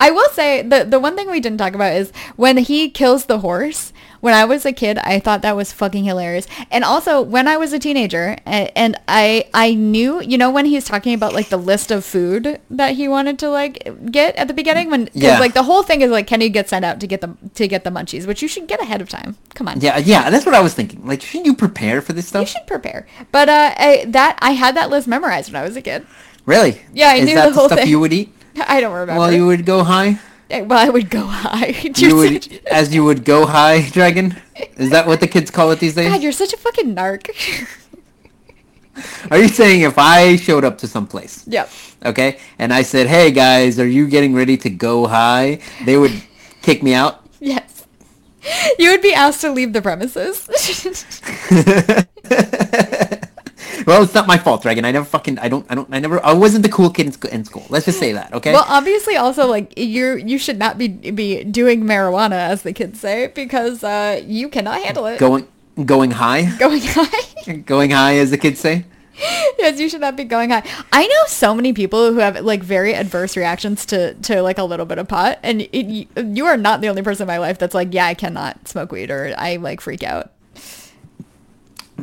[0.00, 3.26] I will say the the one thing we didn't talk about is when he kills
[3.26, 3.92] the horse.
[4.20, 6.46] When I was a kid, I thought that was fucking hilarious.
[6.70, 10.64] And also, when I was a teenager, and, and I I knew, you know, when
[10.64, 14.48] he's talking about like the list of food that he wanted to like get at
[14.48, 15.38] the beginning, when 'cause, Yeah.
[15.40, 17.68] like the whole thing is like, can you get sent out to get the to
[17.68, 19.36] get the munchies, which you should get ahead of time.
[19.54, 19.82] Come on.
[19.82, 21.06] Yeah, yeah, that's what I was thinking.
[21.06, 22.40] Like, shouldn't you prepare for this stuff?
[22.42, 23.06] You should prepare.
[23.30, 26.06] But uh, I, that I had that list memorized when I was a kid.
[26.46, 26.80] Really?
[26.94, 27.88] Yeah, I Is knew that the whole stuff thing.
[27.88, 28.32] you would eat
[28.66, 29.18] I don't remember.
[29.20, 30.18] Well, you would go high?
[30.50, 31.74] Eh, well, I would go high.
[31.96, 34.36] You would, as you would go high, dragon.
[34.76, 36.08] Is that what the kids call it these days?
[36.08, 37.30] God, you're such a fucking narc.
[39.30, 41.68] Are you saying if I showed up to some place, yep.
[42.04, 46.12] okay, and I said, "Hey guys, are you getting ready to go high?" They would
[46.62, 47.20] kick me out.
[47.40, 47.84] Yes.
[48.78, 50.48] you would be asked to leave the premises.
[53.86, 54.84] Well, it's not my fault, Dragon.
[54.84, 57.12] I never fucking, I don't, I don't, I never, I wasn't the cool kid in,
[57.12, 57.64] sc- in school.
[57.68, 58.52] Let's just say that, okay?
[58.52, 63.00] well, obviously, also like you you should not be be doing marijuana, as the kids
[63.00, 65.18] say, because uh, you cannot handle it.
[65.18, 65.46] going,
[65.84, 67.52] going high, Going high.
[67.66, 68.84] going high, as the kids say.
[69.60, 70.64] yes, you should not be going high.
[70.92, 74.64] I know so many people who have like very adverse reactions to to like a
[74.64, 77.38] little bit of pot, and it, you, you are not the only person in my
[77.38, 80.32] life that's like, yeah, I cannot smoke weed or I like freak out.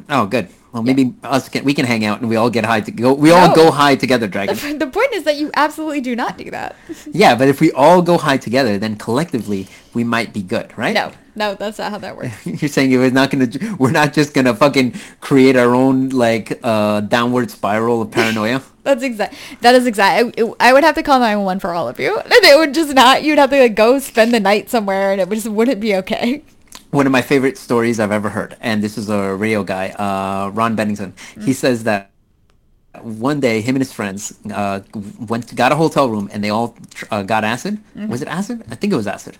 [0.09, 0.47] Oh, good.
[0.71, 3.13] Well, maybe us can, we can hang out and we all get high to go.
[3.13, 4.79] We all go high together, Dragon.
[4.79, 6.77] The point is that you absolutely do not do that.
[7.11, 10.93] yeah, but if we all go high together, then collectively we might be good, right?
[10.93, 12.45] No, no, that's not how that works.
[12.45, 17.01] You're saying we're not gonna, we're not just gonna fucking create our own like uh
[17.01, 18.61] downward spiral of paranoia.
[18.83, 19.35] That's exact.
[19.61, 20.39] That is exact.
[20.39, 22.95] I, I would have to call 911 for all of you, and it would just
[22.95, 23.21] not.
[23.23, 25.95] You'd have to like go spend the night somewhere, and it would just wouldn't be
[25.97, 26.43] okay.
[26.91, 30.49] One of my favorite stories I've ever heard, and this is a radio guy, uh,
[30.49, 31.13] Ron Bennington.
[31.41, 32.11] He says that
[33.01, 34.81] one day him and his friends uh,
[35.19, 37.79] went to, got a hotel room and they all tr- uh, got acid.
[38.09, 38.63] Was it acid?
[38.69, 39.37] I think it was acid.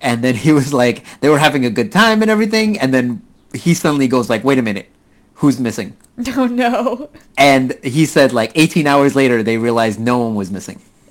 [0.00, 3.22] And then he was like, they were having a good time and everything, and then
[3.52, 4.88] he suddenly goes like, "Wait a minute,
[5.34, 5.96] who's missing?"
[6.36, 7.10] Oh no.
[7.36, 10.80] And he said like 18 hours later they realized no one was missing.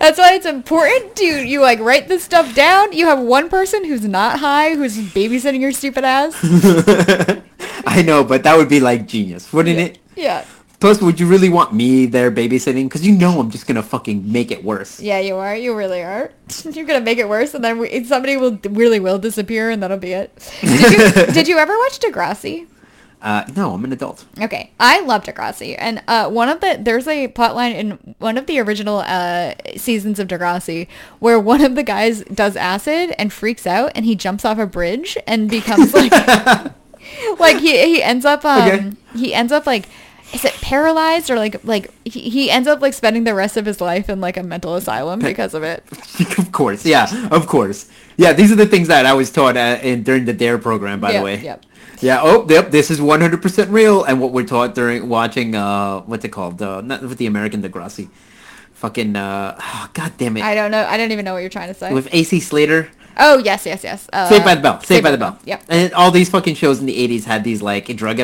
[0.00, 2.92] That's why it's important to you like write this stuff down.
[2.92, 6.36] You have one person who's not high who's babysitting your stupid ass.
[7.86, 9.98] I know, but that would be like genius, wouldn't it?
[10.16, 10.44] Yeah.
[10.78, 12.84] Plus, would you really want me there babysitting?
[12.84, 15.00] Because you know I'm just gonna fucking make it worse.
[15.00, 15.56] Yeah, you are.
[15.56, 16.30] You really are.
[16.70, 19.96] You're gonna make it worse, and then we, somebody will really will disappear, and that'll
[19.96, 20.52] be it.
[20.60, 22.66] Did you, did you ever watch Degrassi?
[23.22, 24.24] Uh, no, I'm an adult.
[24.40, 28.46] Okay, I love Degrassi, and uh, one of the there's a plotline in one of
[28.46, 30.86] the original uh, seasons of Degrassi
[31.18, 34.66] where one of the guys does acid and freaks out, and he jumps off a
[34.66, 36.12] bridge and becomes like
[37.38, 38.90] like he he ends up um Okay.
[39.14, 39.88] he ends up like
[40.34, 43.64] is it paralyzed or like like he, he ends up like spending the rest of
[43.64, 45.82] his life in like a mental asylum because of it.
[46.38, 47.88] of course, yeah, of course.
[48.18, 51.00] Yeah, these are the things that I was taught uh, in during the Dare program,
[51.00, 51.40] by Yep, the way.
[51.42, 51.64] yep.
[52.00, 52.20] Yeah.
[52.22, 52.70] Oh, yep.
[52.70, 56.60] This is 100% real, and what we're taught during watching uh, what's it called?
[56.60, 58.08] Uh, not with the American Degrassi.
[58.74, 59.58] Fucking uh,
[59.94, 60.42] God damn it.
[60.44, 60.84] I don't know.
[60.84, 61.92] I don't even know what you're trying to say.
[61.92, 62.90] with AC Slater.
[63.18, 64.08] oh yes, yes, yes.
[64.12, 64.80] Uh, Saved by the Bell.
[64.82, 65.38] Saved, by the Bell.
[65.44, 65.62] Yep.
[65.68, 68.20] And all these fucking shows in the 80s had these like drug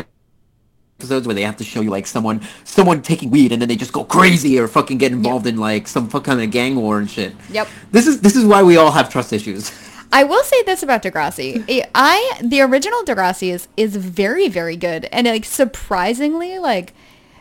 [1.00, 3.76] episodes where they have to show you like someone someone taking weed and then they
[3.76, 6.98] just go crazy or fucking get involved in like some fuck kind of gang war
[6.98, 7.34] and shit.
[7.50, 7.68] Yep.
[7.90, 9.72] This is this is why we all have trust issues.
[10.12, 11.88] I will say this about Degrassi.
[11.94, 16.92] I- the original Degrassi is is very very good and like surprisingly like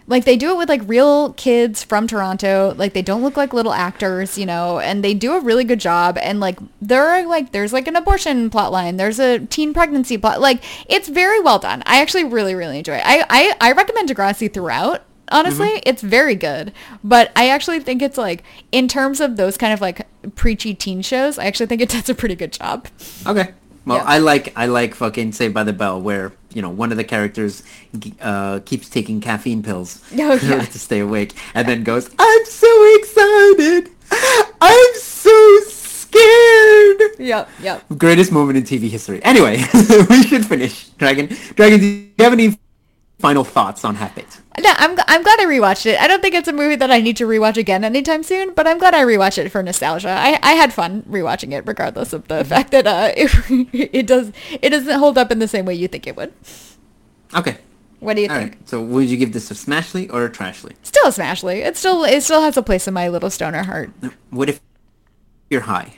[0.08, 2.74] like they do it with like real kids from Toronto.
[2.76, 5.80] Like they don't look like little actors, you know, and they do a really good
[5.80, 6.18] job.
[6.18, 8.98] And like there are like there's like an abortion plot line.
[8.98, 10.42] There's a teen pregnancy plot.
[10.42, 11.84] Like it's very well done.
[11.86, 13.04] I actually really really enjoy it.
[13.06, 15.04] I I, I recommend Degrassi throughout.
[15.32, 16.74] Honestly, it's very good.
[17.04, 20.06] But I actually think it's like in terms of those kind of like
[20.36, 22.88] preachy teen shows, I actually think it does a pretty good job.
[23.26, 23.54] Okay.
[23.86, 24.04] Well, Yeah.
[24.06, 27.04] I like I like fucking Saved by the Bell, where you know one of the
[27.04, 27.64] characters
[28.22, 30.66] uh, keeps taking caffeine pills Oh, yeah.
[30.76, 33.90] to stay awake, and then goes, "I'm so excited,
[34.62, 37.84] I'm so scared." Yep, yep.
[37.98, 39.24] Greatest moment in TV history.
[39.24, 39.64] Anyway,
[40.10, 40.90] we should finish.
[41.00, 42.60] Dragon, Dragon, do you have any
[43.22, 44.42] final thoughts on Half Baked?
[44.60, 46.00] No, I'm, I'm glad I rewatched it.
[46.00, 48.68] I don't think it's a movie that I need to rewatch again anytime soon, but
[48.68, 50.10] I'm glad I rewatched it for nostalgia.
[50.10, 53.32] I, I had fun rewatching it, regardless of the fact that uh, it,
[53.94, 56.34] it does it doesn't hold up in the same way you think it would.
[57.34, 57.58] Okay.
[58.00, 58.54] What do you All think?
[58.56, 58.70] right.
[58.70, 60.74] So, would you give this a Smashly or a Trashly?
[60.82, 61.64] Still a Smashly.
[61.66, 63.92] It still it still has a place in my little stoner heart.
[64.32, 64.60] What if
[65.50, 65.94] you're high?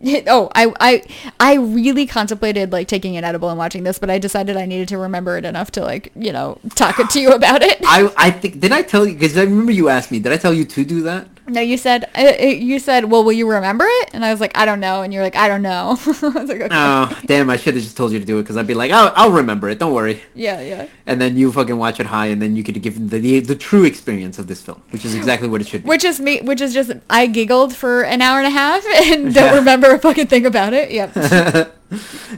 [0.28, 1.02] Oh, I, I
[1.40, 4.88] I really contemplated like taking an edible and watching this, but I decided I needed
[4.88, 7.78] to remember it enough to like you know talk to you about it.
[7.84, 10.18] I I think did I tell you because I remember you asked me.
[10.18, 11.28] Did I tell you to do that?
[11.48, 14.40] No, you said uh, uh, you said, "Well, will you remember it?" And I was
[14.40, 16.68] like, "I don't know." And you're like, "I don't know." I was like, okay.
[16.70, 17.48] Oh, damn!
[17.50, 19.30] I should have just told you to do it because I'd be like, "I'll, I'll
[19.30, 19.78] remember it.
[19.78, 20.88] Don't worry." Yeah, yeah.
[21.06, 23.54] And then you fucking watch it high, and then you could give the, the the
[23.54, 25.88] true experience of this film, which is exactly what it should be.
[25.88, 26.40] Which is me.
[26.40, 29.54] Which is just I giggled for an hour and a half and don't Yeah.
[29.54, 30.90] remember a fucking thing about it.
[30.90, 31.16] Yep.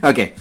[0.03, 0.33] okay,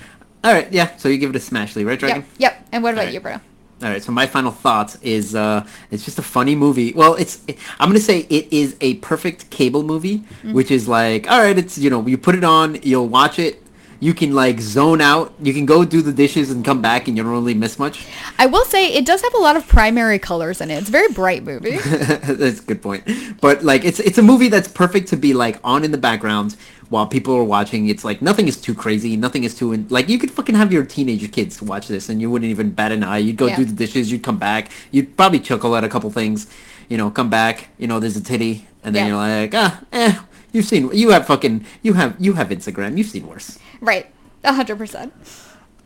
[0.44, 0.94] all right, yeah.
[0.96, 2.22] So you give it a Smashly, right, Dragon?
[2.38, 2.52] yep.
[2.52, 2.68] Yep.
[2.72, 3.14] And what about Alright.
[3.14, 3.36] you, bro?
[3.82, 4.02] All right.
[4.02, 6.92] So my final thoughts is uh, it's just a funny movie.
[6.94, 7.42] Well, it's
[7.78, 10.52] I'm gonna say it is a perfect cable movie, Mm-hmm.
[10.52, 13.62] which is like, all right, it's you know you put it on, you'll watch it,
[14.00, 15.32] You can like zone out.
[15.42, 18.06] You can go do the dishes and come back, and you don't really miss much.
[18.38, 20.76] I will say it does have a lot of primary colors in it.
[20.78, 21.76] It's a very bright movie.
[21.78, 23.02] that's a good point.
[23.40, 26.54] But like, it's it's a movie that's perfect to be like on in the background
[26.90, 27.88] while people are watching.
[27.88, 29.16] It's like nothing is too crazy.
[29.16, 32.20] Nothing is too in, like you could fucking have your teenage kids watch this, and
[32.20, 33.18] you wouldn't even bat an eye.
[33.18, 33.56] You'd go Yeah.
[33.56, 34.12] do the dishes.
[34.12, 34.70] You'd come back.
[34.92, 36.46] You'd probably chuckle at a couple things.
[36.88, 37.68] You know, come back.
[37.78, 39.08] You know, there's a titty, and then Yeah.
[39.08, 40.14] you're like, ah, eh.
[40.52, 40.88] You've seen.
[40.94, 41.66] You have fucking.
[41.82, 42.14] You have.
[42.18, 42.96] You have Instagram.
[42.96, 43.58] You've seen worse.
[43.80, 44.06] Right.
[44.44, 45.12] A hundred percent.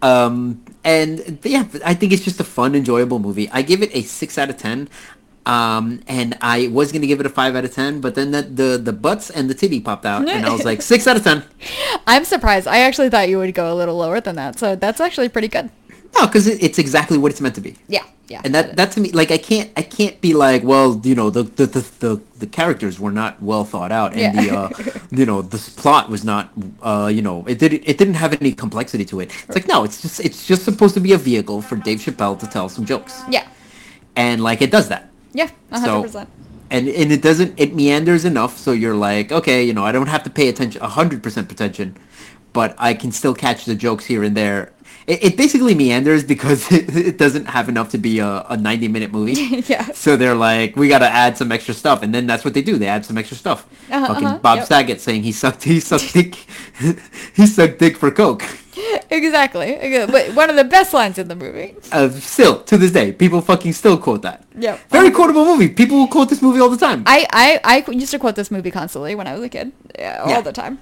[0.02, 3.48] Um, and yeah, I think it's just a fun, enjoyable movie.
[3.50, 4.88] I give it a six out of ten.
[5.44, 8.42] Um, and I was gonna give it a five out of ten, but then the
[8.42, 11.24] the, the butts and the titty popped out, and I was like six out of
[11.24, 11.42] ten.
[12.06, 12.68] I'm surprised.
[12.68, 14.58] I actually thought you would go a little lower than that.
[14.58, 15.70] So that's actually pretty good.
[16.14, 17.76] No, because it, it's exactly what it's meant to be.
[17.88, 18.04] Yeah.
[18.28, 18.40] Yeah.
[18.44, 21.28] And that that to me, like I can't I can't be like, well, you know,
[21.28, 24.32] the the the, the, the characters were not well thought out, and Yeah.
[24.42, 24.68] the uh,
[25.10, 26.50] you know the plot was not,
[26.82, 29.30] uh, you know, it didn't it didn't have any complexity to it.
[29.48, 32.38] It's like no, it's just it's just supposed to be a vehicle for Dave Chappelle
[32.38, 33.46] to tell some jokes, yeah.
[34.16, 35.10] and like it does that.
[35.34, 35.50] Yeah.
[35.70, 36.28] A hundred So, percent.
[36.70, 40.08] and and it doesn't it meanders enough so you're like okay you know I don't
[40.08, 41.96] have to pay attention hundred percent attention,
[42.54, 44.72] but I can still catch the jokes here and there.
[45.06, 48.88] It, it basically meanders because it, it doesn't have enough to be a, a ninety
[48.88, 49.62] minute movie.
[49.72, 49.86] Yeah.
[49.92, 52.78] So they're like, we gotta add some extra stuff, and then that's what they do.
[52.78, 53.66] They add some extra stuff.
[53.90, 54.66] Uh-huh, Fucking uh-huh, Bob yep.
[54.66, 56.34] Saget saying he sucked he sucked dick
[57.34, 58.42] he sucked dick for coke.
[59.10, 59.76] Exactly.
[60.10, 61.76] But one of the best lines in the movie.
[61.92, 64.44] Uh, still to this day, people fucking still quote that.
[64.58, 64.88] Yep.
[64.90, 65.68] Very quotable movie.
[65.68, 67.04] People will quote this movie all the time.
[67.06, 69.72] I, I, I used to quote this movie constantly when I was a kid.
[69.98, 70.40] Yeah, all Yeah.
[70.40, 70.78] the time.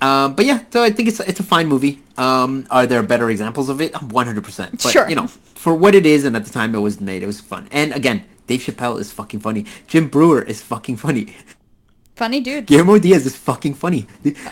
[0.00, 2.02] Um, but yeah, so I think it's it's a fine movie.
[2.16, 3.94] Um, are there better examples of it?
[4.02, 4.80] One hundred percent.
[4.80, 5.08] Sure.
[5.08, 7.40] you know, for what it is, and at the time it was made, it was
[7.40, 7.68] fun.
[7.72, 9.64] And again, Dave Chappelle is fucking funny.
[9.86, 11.34] Jim Breuer is fucking funny.
[12.16, 12.66] Funny dude.
[12.66, 14.06] Guillermo Diaz is fucking funny.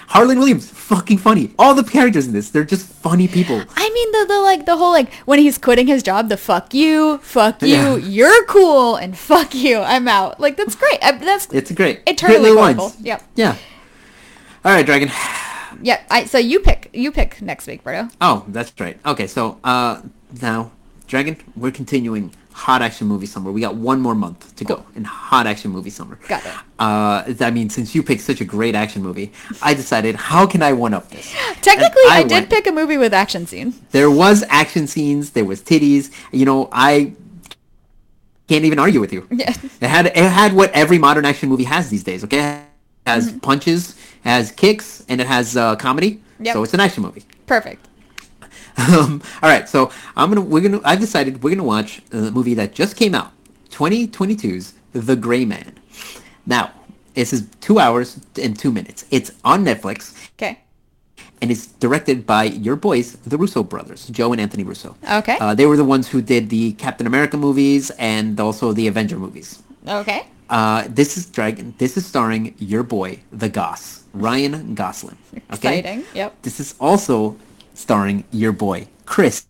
[0.09, 1.55] Harland Williams, fucking funny.
[1.61, 3.63] All the characters in this, they're just funny people.
[3.77, 6.75] I mean the, the like the whole like when he's quitting his job, the fuck
[6.75, 7.97] you, fuck you, Yeah.
[8.17, 10.41] you're cool, and fuck you, I'm out.
[10.41, 10.99] Like that's great.
[11.05, 12.01] I, that's It's great.
[12.09, 12.85] eternally Great little quotable.
[12.87, 13.01] lines.
[13.01, 13.23] Yep.
[13.37, 13.57] Yeah.
[14.65, 15.11] All right, Dragon.
[15.83, 16.03] Yeah.
[16.11, 18.13] I so you pick you pick next week, Berto.
[18.21, 18.99] Oh, that's right.
[19.05, 20.03] Okay, so uh,
[20.41, 20.71] now,
[21.09, 23.51] Dragon, we're continuing hot action movie summer.
[23.51, 26.19] We got one more month to go in hot action movie summer.
[26.29, 26.53] Got it.
[26.79, 29.33] Uh, I mean, since you picked such a great action movie,
[29.63, 31.35] I decided how can I one up this?
[31.63, 33.75] Technically, And I, did went- pick a movie with action scene.
[33.91, 35.31] There was action scenes.
[35.31, 36.13] There was titties.
[36.31, 37.15] You know, I
[38.49, 39.27] can't even argue with you.
[39.33, 39.55] Yeah.
[39.81, 42.23] It had it had what every modern action movie has these days.
[42.25, 42.63] Okay, it
[43.07, 43.39] has Mm-hmm.
[43.39, 46.21] punches, has kicks, and it has uh, comedy.
[46.41, 46.53] Yep.
[46.55, 47.25] So it's an action movie.
[47.47, 47.89] Perfect.
[48.79, 52.55] Um, all right, so I'm gonna we're gonna I've decided we're gonna watch the movie
[52.55, 53.31] that just came out,
[53.71, 55.75] 2022's The Gray Man.
[56.47, 56.73] Now,
[57.15, 59.05] this is two hours and two minutes.
[59.11, 60.59] It's on Netflix Okay.
[61.43, 64.97] and it's directed by your boys, the Russo brothers, Joe and Anthony Russo.
[65.11, 65.37] Okay.
[65.39, 69.19] Uh, they were the ones who did the Captain America movies and also the Avenger
[69.19, 69.63] movies.
[69.87, 70.27] Okay.
[70.49, 71.75] Uh, this is Dragon.
[71.77, 75.19] This is starring your boy, the Goss, Ryan Gosling.
[75.53, 75.79] Okay?
[75.79, 76.05] Exciting.
[76.15, 76.43] Yep.
[76.43, 77.37] This is also
[77.75, 79.47] starring your boy, Chris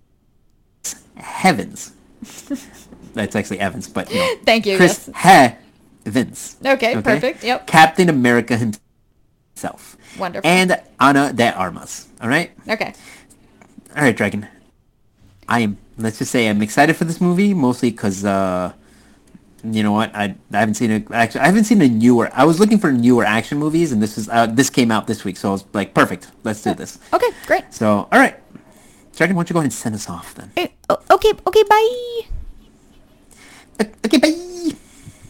[1.14, 1.93] Heavens.
[3.14, 4.34] That's actually Evans, but you know.
[4.44, 6.56] Thank you, Chris Heavens.
[6.64, 7.66] Okay, perfect, yep.
[7.66, 9.97] Captain America himself.
[10.18, 10.48] Wonderful.
[10.48, 12.09] And Ana de Armas.
[12.20, 12.51] All right?
[12.68, 12.93] Okay.
[13.97, 14.47] All right, Dragon.
[15.48, 18.72] I am, let's just say I'm excited for this movie, mostly because, uh,
[19.64, 20.14] you know what?
[20.14, 22.30] I, I haven't seen a actually I haven't seen a newer.
[22.32, 25.24] I was looking for newer action movies, and this is uh, this came out this
[25.24, 26.30] week, so I was like, perfect.
[26.44, 26.98] Let's do this.
[27.12, 27.28] Okay.
[27.47, 27.64] Great.
[27.72, 28.36] So, all right,
[29.16, 30.51] Dragon, why don't you go ahead and send us off then?
[30.56, 30.68] Eh,
[31.10, 31.32] Okay.
[31.47, 31.62] Okay.
[31.64, 32.20] Bye.
[33.80, 34.72] Okay, Okay,